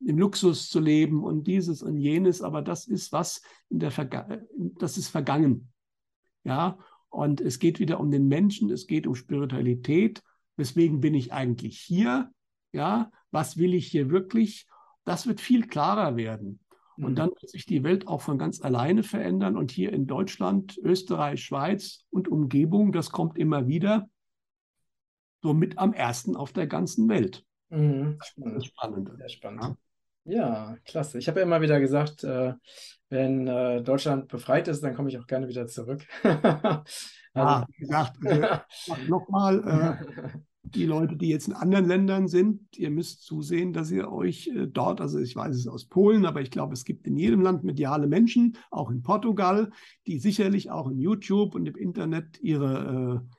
im 0.04 0.18
Luxus 0.18 0.68
zu 0.68 0.80
leben 0.80 1.22
und 1.22 1.46
dieses 1.46 1.82
und 1.82 1.98
jenes. 1.98 2.42
Aber 2.42 2.62
das 2.62 2.86
ist 2.86 3.12
was 3.12 3.42
in 3.68 3.78
der 3.80 3.90
Verga 3.90 4.26
das 4.78 4.96
ist 4.96 5.08
vergangen. 5.08 5.72
Ja, 6.44 6.78
und 7.08 7.40
es 7.40 7.58
geht 7.58 7.80
wieder 7.80 8.00
um 8.00 8.10
den 8.10 8.28
Menschen, 8.28 8.70
es 8.70 8.86
geht 8.86 9.06
um 9.06 9.14
Spiritualität. 9.14 10.22
Weswegen 10.56 11.00
bin 11.00 11.14
ich 11.14 11.32
eigentlich 11.32 11.78
hier? 11.78 12.30
Ja, 12.72 13.10
was 13.30 13.56
will 13.56 13.74
ich 13.74 13.88
hier 13.88 14.10
wirklich? 14.10 14.66
Das 15.04 15.26
wird 15.26 15.40
viel 15.40 15.66
klarer 15.66 16.16
werden. 16.16 16.60
Und 16.96 17.12
mhm. 17.12 17.16
dann 17.16 17.30
wird 17.30 17.48
sich 17.48 17.66
die 17.66 17.82
Welt 17.82 18.06
auch 18.06 18.20
von 18.20 18.38
ganz 18.38 18.60
alleine 18.60 19.02
verändern. 19.02 19.56
Und 19.56 19.70
hier 19.70 19.92
in 19.92 20.06
Deutschland, 20.06 20.78
Österreich, 20.82 21.42
Schweiz 21.42 22.04
und 22.10 22.28
Umgebung, 22.28 22.92
das 22.92 23.10
kommt 23.10 23.38
immer 23.38 23.66
wieder, 23.66 24.08
somit 25.42 25.78
am 25.78 25.92
ersten 25.92 26.36
auf 26.36 26.52
der 26.52 26.66
ganzen 26.66 27.08
Welt. 27.08 27.44
Mhm. 27.70 28.18
Das 28.18 28.56
ist 28.56 28.66
spannend. 28.66 29.10
Sehr 29.16 29.28
spannend. 29.28 29.62
Ja. 29.62 29.76
Ja, 30.24 30.76
klasse. 30.84 31.18
Ich 31.18 31.28
habe 31.28 31.40
ja 31.40 31.46
immer 31.46 31.60
wieder 31.60 31.80
gesagt, 31.80 32.24
äh, 32.24 32.54
wenn 33.08 33.46
äh, 33.46 33.82
Deutschland 33.82 34.28
befreit 34.28 34.68
ist, 34.68 34.82
dann 34.82 34.94
komme 34.94 35.08
ich 35.08 35.18
auch 35.18 35.26
gerne 35.26 35.48
wieder 35.48 35.66
zurück. 35.66 36.06
also, 36.22 36.84
ja, 37.34 37.66
wie 37.68 37.80
gesagt, 37.80 38.24
äh, 38.24 38.58
nochmal, 39.08 39.98
äh, 40.04 40.38
die 40.62 40.84
Leute, 40.84 41.16
die 41.16 41.28
jetzt 41.28 41.48
in 41.48 41.54
anderen 41.54 41.86
Ländern 41.86 42.28
sind, 42.28 42.76
ihr 42.76 42.90
müsst 42.90 43.24
zusehen, 43.24 43.72
dass 43.72 43.90
ihr 43.90 44.12
euch 44.12 44.48
äh, 44.48 44.66
dort, 44.66 45.00
also 45.00 45.18
ich 45.18 45.34
weiß 45.34 45.56
es 45.56 45.66
aus 45.66 45.86
Polen, 45.86 46.26
aber 46.26 46.42
ich 46.42 46.50
glaube, 46.50 46.74
es 46.74 46.84
gibt 46.84 47.06
in 47.06 47.16
jedem 47.16 47.40
Land 47.40 47.64
mediale 47.64 48.06
Menschen, 48.06 48.56
auch 48.70 48.90
in 48.90 49.02
Portugal, 49.02 49.70
die 50.06 50.18
sicherlich 50.18 50.70
auch 50.70 50.88
in 50.88 50.98
YouTube 50.98 51.54
und 51.54 51.66
im 51.66 51.76
Internet 51.76 52.38
ihre 52.40 53.22
äh, 53.26 53.36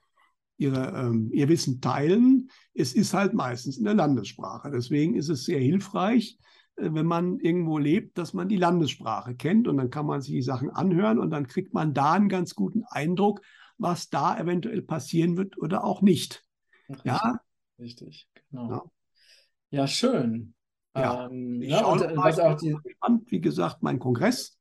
ihre, 0.62 0.94
ähm, 0.96 1.32
ihr 1.34 1.50
Wissen 1.50 1.82
teilen. 1.82 2.50
Es 2.76 2.94
ist 2.94 3.16
halt 3.16 3.34
meistens 3.34 3.78
in 3.78 3.84
der 3.84 3.96
Landessprache. 3.96 4.70
Deswegen 4.70 5.16
ist 5.16 5.30
es 5.30 5.44
sehr 5.44 5.60
hilfreich, 5.60 6.38
wenn 6.82 7.06
man 7.06 7.40
irgendwo 7.40 7.78
lebt, 7.78 8.18
dass 8.18 8.34
man 8.34 8.50
die 8.50 8.58
Landessprache 8.58 9.36
kennt 9.36 9.68
und 9.68 9.78
dann 9.78 9.90
kann 9.90 10.06
man 10.06 10.22
sich 10.22 10.34
die 10.34 10.42
Sachen 10.42 10.70
anhören 10.70 11.20
und 11.20 11.30
dann 11.30 11.48
kriegt 11.48 11.74
man 11.74 11.94
da 11.94 12.14
einen 12.14 12.30
ganz 12.30 12.56
guten 12.56 12.84
Eindruck, 12.90 13.42
was 13.78 14.10
da 14.10 14.38
eventuell 14.38 14.82
passieren 14.82 15.38
wird 15.38 15.58
oder 15.58 15.84
auch 15.84 16.02
nicht. 16.02 16.46
Richtig, 16.90 17.06
ja, 17.06 17.40
richtig, 17.80 18.28
genau. 18.50 18.70
Ja, 18.70 19.82
ja 19.82 19.88
schön. 19.88 20.54
Ja, 20.96 21.28
ähm, 21.28 21.62
ja 21.62 21.86
und, 21.86 22.02
äh, 22.02 22.18
was 22.18 22.40
auch 22.40 22.56
die... 22.56 22.76
gespannt, 22.84 23.32
wie 23.32 23.42
gesagt, 23.42 23.82
mein 23.82 24.00
Kongress 24.00 24.58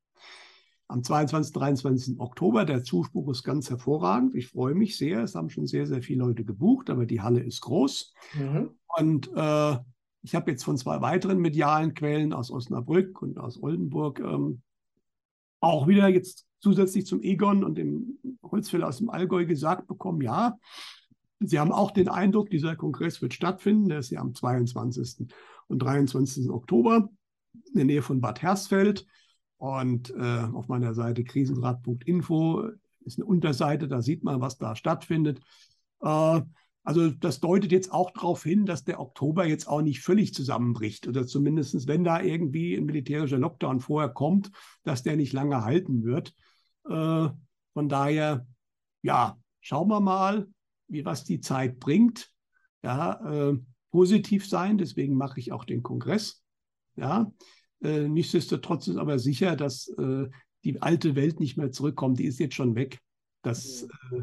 am 0.90 1.04
22. 1.04 1.52
23. 1.52 2.20
Oktober. 2.20 2.64
Der 2.64 2.82
Zuspruch 2.82 3.30
ist 3.30 3.44
ganz 3.44 3.70
hervorragend. 3.70 4.34
Ich 4.34 4.48
freue 4.48 4.74
mich 4.74 4.98
sehr. 4.98 5.22
Es 5.22 5.34
haben 5.34 5.50
schon 5.50 5.66
sehr, 5.66 5.86
sehr 5.86 6.02
viele 6.02 6.24
Leute 6.24 6.44
gebucht, 6.44 6.90
aber 6.90 7.06
die 7.06 7.20
Halle 7.20 7.40
ist 7.40 7.60
groß. 7.60 8.12
Mhm. 8.34 8.70
Und 8.98 9.30
äh, 9.34 9.76
ich 10.22 10.34
habe 10.34 10.50
jetzt 10.50 10.64
von 10.64 10.76
zwei 10.76 11.00
weiteren 11.00 11.38
medialen 11.38 11.94
Quellen 11.94 12.32
aus 12.32 12.50
Osnabrück 12.50 13.22
und 13.22 13.38
aus 13.38 13.62
Oldenburg 13.62 14.20
ähm, 14.20 14.62
auch 15.60 15.88
wieder 15.88 16.08
jetzt 16.08 16.46
zusätzlich 16.60 17.06
zum 17.06 17.22
Egon 17.22 17.64
und 17.64 17.76
dem 17.76 18.18
Holzfäller 18.42 18.88
aus 18.88 18.98
dem 18.98 19.10
Allgäu 19.10 19.46
gesagt 19.46 19.86
bekommen, 19.86 20.20
ja, 20.20 20.58
Sie 21.42 21.58
haben 21.58 21.72
auch 21.72 21.90
den 21.90 22.08
Eindruck, 22.08 22.50
dieser 22.50 22.76
Kongress 22.76 23.22
wird 23.22 23.32
stattfinden. 23.32 23.88
Der 23.88 24.00
ist 24.00 24.10
ja 24.10 24.20
am 24.20 24.34
22. 24.34 25.26
und 25.68 25.78
23. 25.78 26.50
Oktober 26.50 27.08
in 27.54 27.74
der 27.74 27.84
Nähe 27.86 28.02
von 28.02 28.20
Bad 28.20 28.42
Hersfeld. 28.42 29.06
Und 29.56 30.10
äh, 30.10 30.46
auf 30.52 30.68
meiner 30.68 30.92
Seite 30.94 31.24
krisenrat.info 31.24 32.68
ist 33.06 33.18
eine 33.18 33.24
Unterseite, 33.24 33.88
da 33.88 34.02
sieht 34.02 34.22
man, 34.22 34.42
was 34.42 34.58
da 34.58 34.76
stattfindet. 34.76 35.40
Äh, 36.02 36.42
also 36.82 37.10
das 37.10 37.40
deutet 37.40 37.72
jetzt 37.72 37.92
auch 37.92 38.10
darauf 38.10 38.42
hin, 38.42 38.64
dass 38.66 38.84
der 38.84 39.00
Oktober 39.00 39.46
jetzt 39.46 39.68
auch 39.68 39.82
nicht 39.82 40.00
völlig 40.00 40.32
zusammenbricht 40.34 41.06
oder 41.06 41.26
zumindest, 41.26 41.86
wenn 41.86 42.04
da 42.04 42.22
irgendwie 42.22 42.74
ein 42.74 42.86
militärischer 42.86 43.38
Lockdown 43.38 43.80
vorher 43.80 44.10
kommt, 44.10 44.50
dass 44.82 45.02
der 45.02 45.16
nicht 45.16 45.32
lange 45.32 45.62
halten 45.64 46.04
wird. 46.04 46.34
Äh, 46.88 47.28
von 47.72 47.88
daher, 47.88 48.46
ja, 49.02 49.38
schauen 49.60 49.88
wir 49.88 50.00
mal. 50.00 50.48
wie 50.88 51.04
was 51.04 51.24
die 51.24 51.40
Zeit 51.40 51.78
bringt. 51.78 52.30
Ja, 52.82 53.50
äh, 53.50 53.58
positiv 53.90 54.48
sein, 54.48 54.78
deswegen 54.78 55.14
mache 55.14 55.38
ich 55.38 55.52
auch 55.52 55.64
den 55.64 55.82
Kongress. 55.82 56.42
Ja, 56.96 57.30
äh, 57.82 58.08
nichtsdestotrotz 58.08 58.88
ist 58.88 58.96
aber 58.96 59.18
sicher, 59.18 59.54
dass 59.56 59.88
äh, 59.98 60.28
die 60.64 60.82
alte 60.82 61.14
Welt 61.14 61.40
nicht 61.40 61.56
mehr 61.56 61.70
zurückkommt. 61.72 62.18
Die 62.18 62.24
ist 62.24 62.38
jetzt 62.38 62.54
schon 62.54 62.74
weg. 62.74 63.00
Das, 63.42 63.82
äh, 63.82 64.22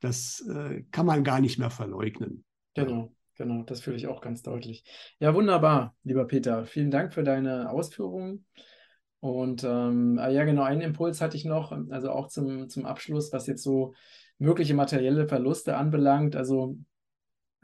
das 0.00 0.46
äh, 0.48 0.82
kann 0.90 1.06
man 1.06 1.24
gar 1.24 1.40
nicht 1.40 1.58
mehr 1.58 1.70
verleugnen. 1.70 2.44
Genau, 2.74 3.14
genau, 3.36 3.62
das 3.62 3.80
fühle 3.80 3.96
ich 3.96 4.06
auch 4.06 4.20
ganz 4.20 4.42
deutlich. 4.42 4.84
Ja, 5.18 5.34
wunderbar, 5.34 5.94
lieber 6.02 6.26
Peter. 6.26 6.64
Vielen 6.66 6.90
Dank 6.90 7.14
für 7.14 7.22
deine 7.22 7.70
Ausführungen. 7.70 8.46
Und 9.20 9.64
ähm, 9.64 10.18
ah 10.18 10.28
ja, 10.28 10.44
genau, 10.44 10.62
einen 10.62 10.80
Impuls 10.80 11.20
hatte 11.20 11.36
ich 11.36 11.44
noch, 11.44 11.72
also 11.90 12.10
auch 12.10 12.28
zum, 12.28 12.70
zum 12.70 12.86
Abschluss, 12.86 13.32
was 13.32 13.46
jetzt 13.46 13.62
so 13.62 13.92
mögliche 14.38 14.74
materielle 14.74 15.28
Verluste 15.28 15.76
anbelangt. 15.76 16.36
Also 16.36 16.78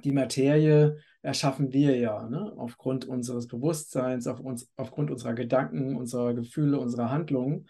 die 0.04 0.12
Materie 0.12 0.98
erschaffen 1.22 1.72
wir 1.72 1.96
ja, 1.96 2.28
ne? 2.28 2.52
aufgrund 2.58 3.06
unseres 3.06 3.48
Bewusstseins, 3.48 4.26
auf 4.26 4.40
uns, 4.40 4.70
aufgrund 4.76 5.10
unserer 5.10 5.32
Gedanken, 5.32 5.96
unserer 5.96 6.34
Gefühle, 6.34 6.78
unserer 6.78 7.10
Handlungen. 7.10 7.66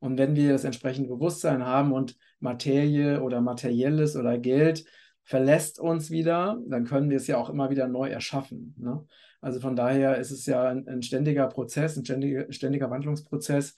Und 0.00 0.18
wenn 0.18 0.34
wir 0.34 0.52
das 0.52 0.64
entsprechende 0.64 1.08
Bewusstsein 1.08 1.64
haben 1.64 1.92
und 1.92 2.16
Materie 2.40 3.22
oder 3.22 3.40
Materielles 3.40 4.16
oder 4.16 4.38
Geld 4.38 4.84
verlässt 5.22 5.78
uns 5.78 6.10
wieder, 6.10 6.60
dann 6.66 6.84
können 6.84 7.10
wir 7.10 7.18
es 7.18 7.26
ja 7.26 7.36
auch 7.36 7.50
immer 7.50 7.70
wieder 7.70 7.86
neu 7.86 8.08
erschaffen. 8.08 8.74
Ne? 8.78 9.06
Also 9.40 9.60
von 9.60 9.76
daher 9.76 10.16
ist 10.18 10.30
es 10.30 10.46
ja 10.46 10.68
ein, 10.68 10.88
ein 10.88 11.02
ständiger 11.02 11.46
Prozess, 11.46 11.96
ein 11.96 12.04
ständiger, 12.04 12.52
ständiger 12.52 12.90
Wandlungsprozess. 12.90 13.74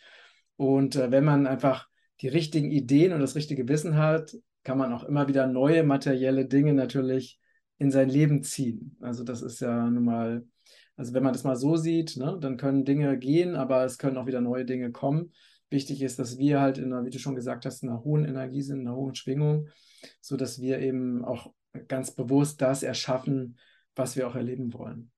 Und 0.56 0.96
äh, 0.96 1.10
wenn 1.10 1.24
man 1.24 1.46
einfach 1.46 1.88
die 2.20 2.28
richtigen 2.28 2.70
Ideen 2.70 3.12
und 3.12 3.20
das 3.20 3.34
richtige 3.34 3.68
Wissen 3.68 3.96
hat, 3.96 4.36
kann 4.64 4.78
man 4.78 4.92
auch 4.92 5.04
immer 5.04 5.28
wieder 5.28 5.46
neue 5.46 5.82
materielle 5.82 6.46
Dinge 6.46 6.72
natürlich 6.72 7.40
in 7.78 7.90
sein 7.90 8.08
Leben 8.08 8.42
ziehen. 8.42 8.96
Also 9.00 9.24
das 9.24 9.42
ist 9.42 9.60
ja 9.60 9.90
nun 9.90 10.04
mal, 10.04 10.46
also 10.96 11.14
wenn 11.14 11.22
man 11.22 11.32
das 11.32 11.42
mal 11.42 11.56
so 11.56 11.76
sieht, 11.76 12.16
ne, 12.16 12.38
dann 12.40 12.56
können 12.56 12.84
Dinge 12.84 13.18
gehen, 13.18 13.56
aber 13.56 13.84
es 13.84 13.98
können 13.98 14.16
auch 14.18 14.26
wieder 14.26 14.40
neue 14.40 14.64
Dinge 14.64 14.92
kommen. 14.92 15.32
Wichtig 15.72 16.02
ist, 16.02 16.18
dass 16.18 16.36
wir 16.36 16.60
halt 16.60 16.76
in 16.76 16.92
einer, 16.92 17.04
wie 17.04 17.10
du 17.10 17.18
schon 17.18 17.34
gesagt 17.34 17.64
hast, 17.64 17.82
in 17.82 17.88
einer 17.88 18.04
hohen 18.04 18.24
Energie 18.24 18.60
sind, 18.60 18.80
in 18.80 18.86
einer 18.86 18.96
hohen 18.96 19.14
Schwingung, 19.14 19.68
sodass 20.20 20.60
wir 20.60 20.80
eben 20.80 21.24
auch 21.24 21.52
ganz 21.88 22.14
bewusst 22.14 22.60
das 22.60 22.82
erschaffen, 22.82 23.56
was 23.96 24.14
wir 24.14 24.28
auch 24.28 24.34
erleben 24.34 24.74
wollen. 24.74 25.10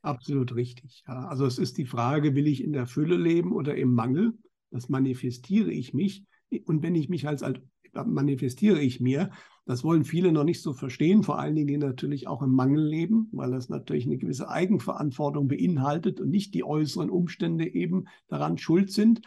Absolut 0.00 0.54
richtig. 0.54 1.04
Ja. 1.06 1.28
Also 1.28 1.44
es 1.44 1.58
ist 1.58 1.76
die 1.76 1.84
Frage, 1.84 2.34
will 2.34 2.46
ich 2.46 2.64
in 2.64 2.72
der 2.72 2.86
Fülle 2.86 3.16
leben 3.16 3.52
oder 3.52 3.76
im 3.76 3.92
Mangel? 3.92 4.32
Das 4.70 4.88
manifestiere 4.88 5.70
ich 5.70 5.92
mich. 5.92 6.24
Und 6.64 6.82
wenn 6.82 6.94
ich 6.94 7.10
mich 7.10 7.28
als, 7.28 7.42
als 7.42 7.60
manifestiere 7.92 8.80
ich 8.80 9.00
mir, 9.00 9.30
das 9.66 9.84
wollen 9.84 10.04
viele 10.04 10.32
noch 10.32 10.44
nicht 10.44 10.62
so 10.62 10.72
verstehen, 10.72 11.22
vor 11.22 11.38
allen 11.38 11.54
Dingen 11.54 11.68
die 11.68 11.78
natürlich 11.78 12.26
auch 12.26 12.42
im 12.42 12.52
Mangel 12.52 12.84
leben, 12.84 13.28
weil 13.32 13.50
das 13.50 13.68
natürlich 13.68 14.06
eine 14.06 14.18
gewisse 14.18 14.48
Eigenverantwortung 14.48 15.48
beinhaltet 15.48 16.20
und 16.20 16.30
nicht 16.30 16.54
die 16.54 16.64
äußeren 16.64 17.10
Umstände 17.10 17.66
eben 17.66 18.06
daran 18.28 18.58
schuld 18.58 18.90
sind. 18.90 19.20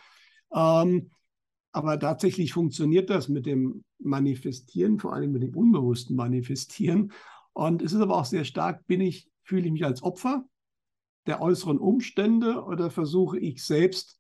Ähm, 0.54 1.12
aber 1.72 2.00
tatsächlich 2.00 2.54
funktioniert 2.54 3.10
das 3.10 3.30
mit 3.30 3.46
dem 3.46 3.84
Manifestieren, 4.00 5.00
vor 5.00 5.14
allem 5.14 5.32
mit 5.32 5.44
dem 5.44 5.56
unbewussten 5.56 6.16
Manifestieren. 6.16 7.12
Und 7.54 7.82
es 7.82 7.94
ist 7.94 8.02
aber 8.02 8.18
auch 8.18 8.26
sehr 8.26 8.46
stark, 8.46 8.88
bin 8.88 9.02
ich, 9.02 9.30
fühle 9.44 9.66
ich 9.66 9.72
mich 9.72 9.86
als 9.86 10.04
Opfer 10.04 10.46
der 11.26 11.42
äußeren 11.42 11.78
Umstände 11.78 12.64
oder 12.64 12.90
versuche 12.90 13.38
ich 13.38 13.64
selbst 13.64 14.20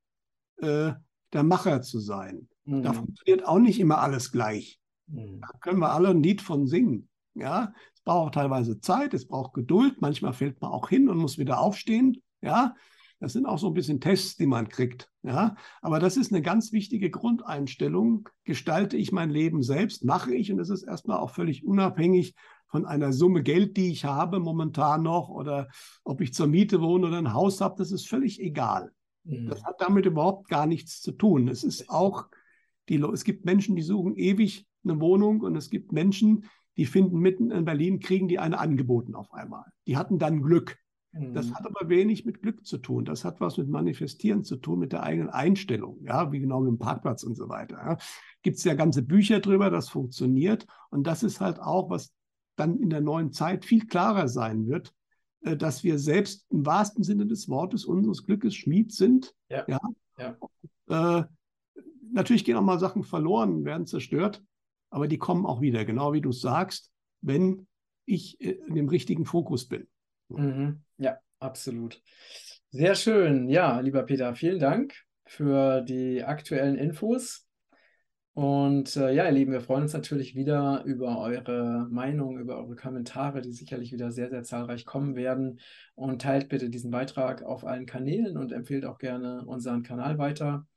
äh, 0.57 0.93
der 1.33 1.43
Macher 1.43 1.81
zu 1.81 1.99
sein? 1.99 2.49
Mhm. 2.65 2.83
Da 2.83 2.93
funktioniert 2.93 3.47
auch 3.47 3.59
nicht 3.59 3.79
immer 3.79 3.99
alles 3.99 4.31
gleich. 4.31 4.79
Mhm. 5.07 5.41
Da 5.41 5.47
können 5.59 5.79
wir 5.79 5.91
alle 5.91 6.09
ein 6.09 6.21
Lied 6.21 6.41
von 6.41 6.67
singen. 6.67 7.09
Ja, 7.33 7.73
es 7.93 8.01
braucht 8.01 8.33
teilweise 8.33 8.79
Zeit, 8.79 9.13
es 9.13 9.27
braucht 9.27 9.53
Geduld. 9.53 10.01
Manchmal 10.01 10.33
fällt 10.33 10.59
man 10.61 10.71
auch 10.71 10.89
hin 10.89 11.07
und 11.07 11.17
muss 11.17 11.37
wieder 11.37 11.59
aufstehen. 11.59 12.21
Ja, 12.41 12.75
das 13.19 13.33
sind 13.33 13.45
auch 13.45 13.57
so 13.57 13.67
ein 13.67 13.73
bisschen 13.73 13.99
Tests, 13.99 14.35
die 14.35 14.45
man 14.45 14.69
kriegt. 14.69 15.09
Ja, 15.23 15.55
aber 15.81 15.99
das 15.99 16.17
ist 16.17 16.31
eine 16.31 16.41
ganz 16.41 16.71
wichtige 16.71 17.09
Grundeinstellung. 17.09 18.29
Gestalte 18.43 18.95
ich 18.97 19.11
mein 19.11 19.29
Leben 19.29 19.63
selbst, 19.63 20.05
mache 20.05 20.33
ich, 20.33 20.51
und 20.51 20.57
das 20.57 20.69
ist 20.69 20.83
erstmal 20.83 21.17
auch 21.17 21.31
völlig 21.31 21.65
unabhängig 21.65 22.35
von 22.67 22.85
einer 22.85 23.13
Summe 23.13 23.43
Geld, 23.43 23.77
die 23.77 23.91
ich 23.91 24.05
habe 24.05 24.39
momentan 24.39 25.01
noch, 25.01 25.29
oder 25.29 25.69
ob 26.03 26.21
ich 26.21 26.33
zur 26.33 26.47
Miete 26.47 26.81
wohne 26.81 27.07
oder 27.07 27.17
ein 27.17 27.33
Haus 27.33 27.61
habe, 27.61 27.75
das 27.77 27.91
ist 27.91 28.07
völlig 28.07 28.41
egal. 28.41 28.91
Mhm. 29.23 29.47
Das 29.49 29.63
hat 29.63 29.75
damit 29.79 30.05
überhaupt 30.05 30.47
gar 30.49 30.67
nichts 30.67 31.01
zu 31.01 31.11
tun. 31.11 31.47
Es 31.47 31.63
ist 31.63 31.89
auch, 31.89 32.27
die, 32.89 32.97
es 32.97 33.23
gibt 33.23 33.45
Menschen, 33.45 33.75
die 33.75 33.81
suchen 33.81 34.15
ewig 34.15 34.67
eine 34.83 34.99
Wohnung 34.99 35.41
und 35.41 35.55
es 35.55 35.69
gibt 35.69 35.91
Menschen, 35.91 36.45
die 36.77 36.85
finden 36.85 37.19
mitten 37.19 37.51
in 37.51 37.65
Berlin, 37.65 37.99
kriegen 37.99 38.27
die 38.27 38.39
eine 38.39 38.59
angeboten 38.59 39.15
auf 39.15 39.33
einmal. 39.33 39.65
Die 39.87 39.97
hatten 39.97 40.19
dann 40.19 40.41
Glück. 40.41 40.77
Das 41.13 41.47
mhm. 41.47 41.55
hat 41.55 41.65
aber 41.65 41.89
wenig 41.89 42.25
mit 42.25 42.41
Glück 42.41 42.65
zu 42.65 42.77
tun. 42.77 43.05
Das 43.05 43.25
hat 43.25 43.39
was 43.39 43.57
mit 43.57 43.69
Manifestieren 43.69 44.43
zu 44.43 44.57
tun, 44.57 44.79
mit 44.79 44.91
der 44.91 45.03
eigenen 45.03 45.29
Einstellung, 45.29 45.99
ja, 46.03 46.31
wie 46.31 46.39
genau 46.39 46.59
mit 46.59 46.69
dem 46.69 46.79
Parkplatz 46.79 47.23
und 47.23 47.35
so 47.35 47.49
weiter. 47.49 47.75
Ja. 47.75 47.97
Gibt 48.43 48.57
es 48.57 48.63
ja 48.63 48.75
ganze 48.75 49.01
Bücher 49.01 49.39
drüber, 49.39 49.69
das 49.69 49.89
funktioniert. 49.89 50.67
Und 50.89 51.07
das 51.07 51.23
ist 51.23 51.41
halt 51.41 51.59
auch, 51.59 51.89
was 51.89 52.13
dann 52.55 52.77
in 52.77 52.89
der 52.89 53.01
neuen 53.01 53.31
Zeit 53.31 53.65
viel 53.65 53.85
klarer 53.87 54.27
sein 54.27 54.67
wird, 54.67 54.93
äh, 55.41 55.55
dass 55.55 55.83
wir 55.83 55.97
selbst 55.97 56.45
im 56.49 56.65
wahrsten 56.65 57.03
Sinne 57.03 57.25
des 57.25 57.49
Wortes 57.49 57.85
unseres 57.85 58.23
Glückes 58.23 58.55
Schmied 58.55 58.91
sind. 58.91 59.33
Ja. 59.49 59.65
ja. 59.67 59.79
ja. 60.17 61.19
Äh, 61.19 61.25
natürlich 62.11 62.45
gehen 62.45 62.57
auch 62.57 62.61
mal 62.61 62.79
Sachen 62.79 63.03
verloren, 63.03 63.65
werden 63.65 63.85
zerstört, 63.85 64.43
aber 64.89 65.07
die 65.07 65.17
kommen 65.17 65.45
auch 65.45 65.61
wieder, 65.61 65.85
genau 65.85 66.13
wie 66.13 66.21
du 66.21 66.31
sagst, 66.31 66.91
wenn 67.21 67.67
ich 68.05 68.39
äh, 68.41 68.51
in 68.67 68.75
dem 68.75 68.89
richtigen 68.89 69.25
Fokus 69.25 69.67
bin. 69.67 69.87
Mhm. 70.29 70.83
Ja, 70.97 71.17
absolut. 71.39 72.01
Sehr 72.71 72.95
schön. 72.95 73.49
Ja, 73.49 73.79
lieber 73.79 74.03
Peter, 74.03 74.35
vielen 74.35 74.59
Dank 74.59 74.93
für 75.25 75.81
die 75.81 76.23
aktuellen 76.23 76.75
Infos. 76.75 77.47
Und 78.33 78.95
äh, 78.95 79.15
ja, 79.15 79.25
ihr 79.25 79.31
Lieben, 79.31 79.51
wir 79.51 79.61
freuen 79.61 79.81
uns 79.83 79.93
natürlich 79.93 80.35
wieder 80.35 80.83
über 80.85 81.19
eure 81.19 81.87
Meinung, 81.89 82.37
über 82.37 82.57
eure 82.57 82.75
Kommentare, 82.75 83.41
die 83.41 83.51
sicherlich 83.51 83.91
wieder 83.91 84.11
sehr, 84.11 84.29
sehr 84.29 84.43
zahlreich 84.43 84.85
kommen 84.85 85.15
werden. 85.15 85.59
Und 85.95 86.21
teilt 86.21 86.47
bitte 86.47 86.69
diesen 86.69 86.91
Beitrag 86.91 87.41
auf 87.41 87.65
allen 87.65 87.87
Kanälen 87.87 88.37
und 88.37 88.51
empfehlt 88.51 88.85
auch 88.85 88.99
gerne 88.99 89.43
unseren 89.43 89.81
Kanal 89.81 90.19
weiter, 90.19 90.67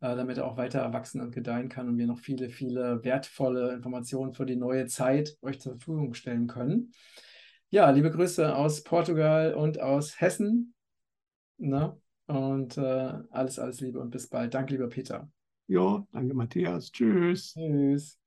äh, 0.00 0.16
damit 0.16 0.38
er 0.38 0.46
auch 0.46 0.56
weiter 0.56 0.90
wachsen 0.94 1.20
und 1.20 1.32
gedeihen 1.32 1.68
kann 1.68 1.86
und 1.86 1.98
wir 1.98 2.06
noch 2.06 2.18
viele, 2.18 2.48
viele 2.48 3.04
wertvolle 3.04 3.74
Informationen 3.74 4.32
für 4.32 4.46
die 4.46 4.56
neue 4.56 4.86
Zeit 4.86 5.36
euch 5.42 5.60
zur 5.60 5.72
Verfügung 5.72 6.14
stellen 6.14 6.46
können. 6.46 6.92
Ja, 7.70 7.90
liebe 7.90 8.12
Grüße 8.12 8.54
aus 8.54 8.84
Portugal 8.84 9.54
und 9.54 9.80
aus 9.80 10.20
Hessen. 10.20 10.72
Na? 11.58 12.00
Und 12.26 12.78
äh, 12.78 13.12
alles, 13.30 13.58
alles 13.58 13.80
Liebe 13.80 13.98
und 13.98 14.10
bis 14.10 14.28
bald. 14.28 14.54
Danke, 14.54 14.74
lieber 14.74 14.88
Peter. 14.88 15.28
Ja, 15.66 16.06
danke, 16.12 16.34
Matthias. 16.34 16.92
Tschüss. 16.92 17.54
Tschüss. 17.54 18.20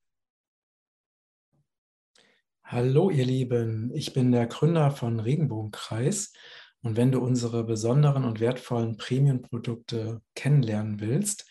Hallo, 2.66 3.10
ihr 3.10 3.26
Lieben. 3.26 3.92
Ich 3.94 4.12
bin 4.12 4.34
der 4.34 4.46
Gründer 4.46 4.92
von 4.92 5.22
Regenbogenkreis. 5.22 6.34
Und 6.82 6.98
wenn 6.98 7.14
du 7.14 7.22
unsere 7.22 7.64
besonderen 7.64 8.26
und 8.26 8.42
wertvollen 8.42 8.98
Premium-Produkte 8.98 10.22
kennenlernen 10.36 11.00
willst, 11.00 11.50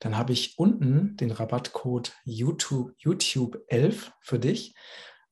dann 0.00 0.16
habe 0.16 0.32
ich 0.32 0.58
unten 0.58 1.16
den 1.18 1.32
Rabattcode 1.32 2.14
YouTube, 2.24 2.92
YouTube 2.96 3.62
11 3.68 4.12
für 4.20 4.38
dich. 4.38 4.74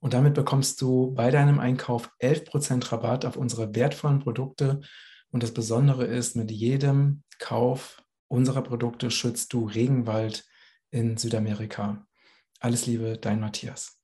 Und 0.04 0.12
damit 0.12 0.34
bekommst 0.34 0.82
du 0.82 1.12
bei 1.14 1.30
deinem 1.30 1.58
Einkauf 1.58 2.10
11% 2.20 2.92
Rabatt 2.92 3.24
auf 3.24 3.38
unsere 3.38 3.74
wertvollen 3.74 4.18
Produkte. 4.18 4.82
Und 5.30 5.42
das 5.42 5.54
Besondere 5.54 6.04
ist, 6.04 6.36
mit 6.36 6.50
jedem 6.50 7.22
Kauf 7.38 8.02
unserer 8.28 8.60
Produkte 8.60 9.10
schützt 9.10 9.54
du 9.54 9.64
Regenwald 9.64 10.44
in 10.90 11.16
Südamerika. 11.16 12.06
Alles 12.60 12.84
Liebe, 12.84 13.16
dein 13.16 13.40
Matthias. 13.40 13.98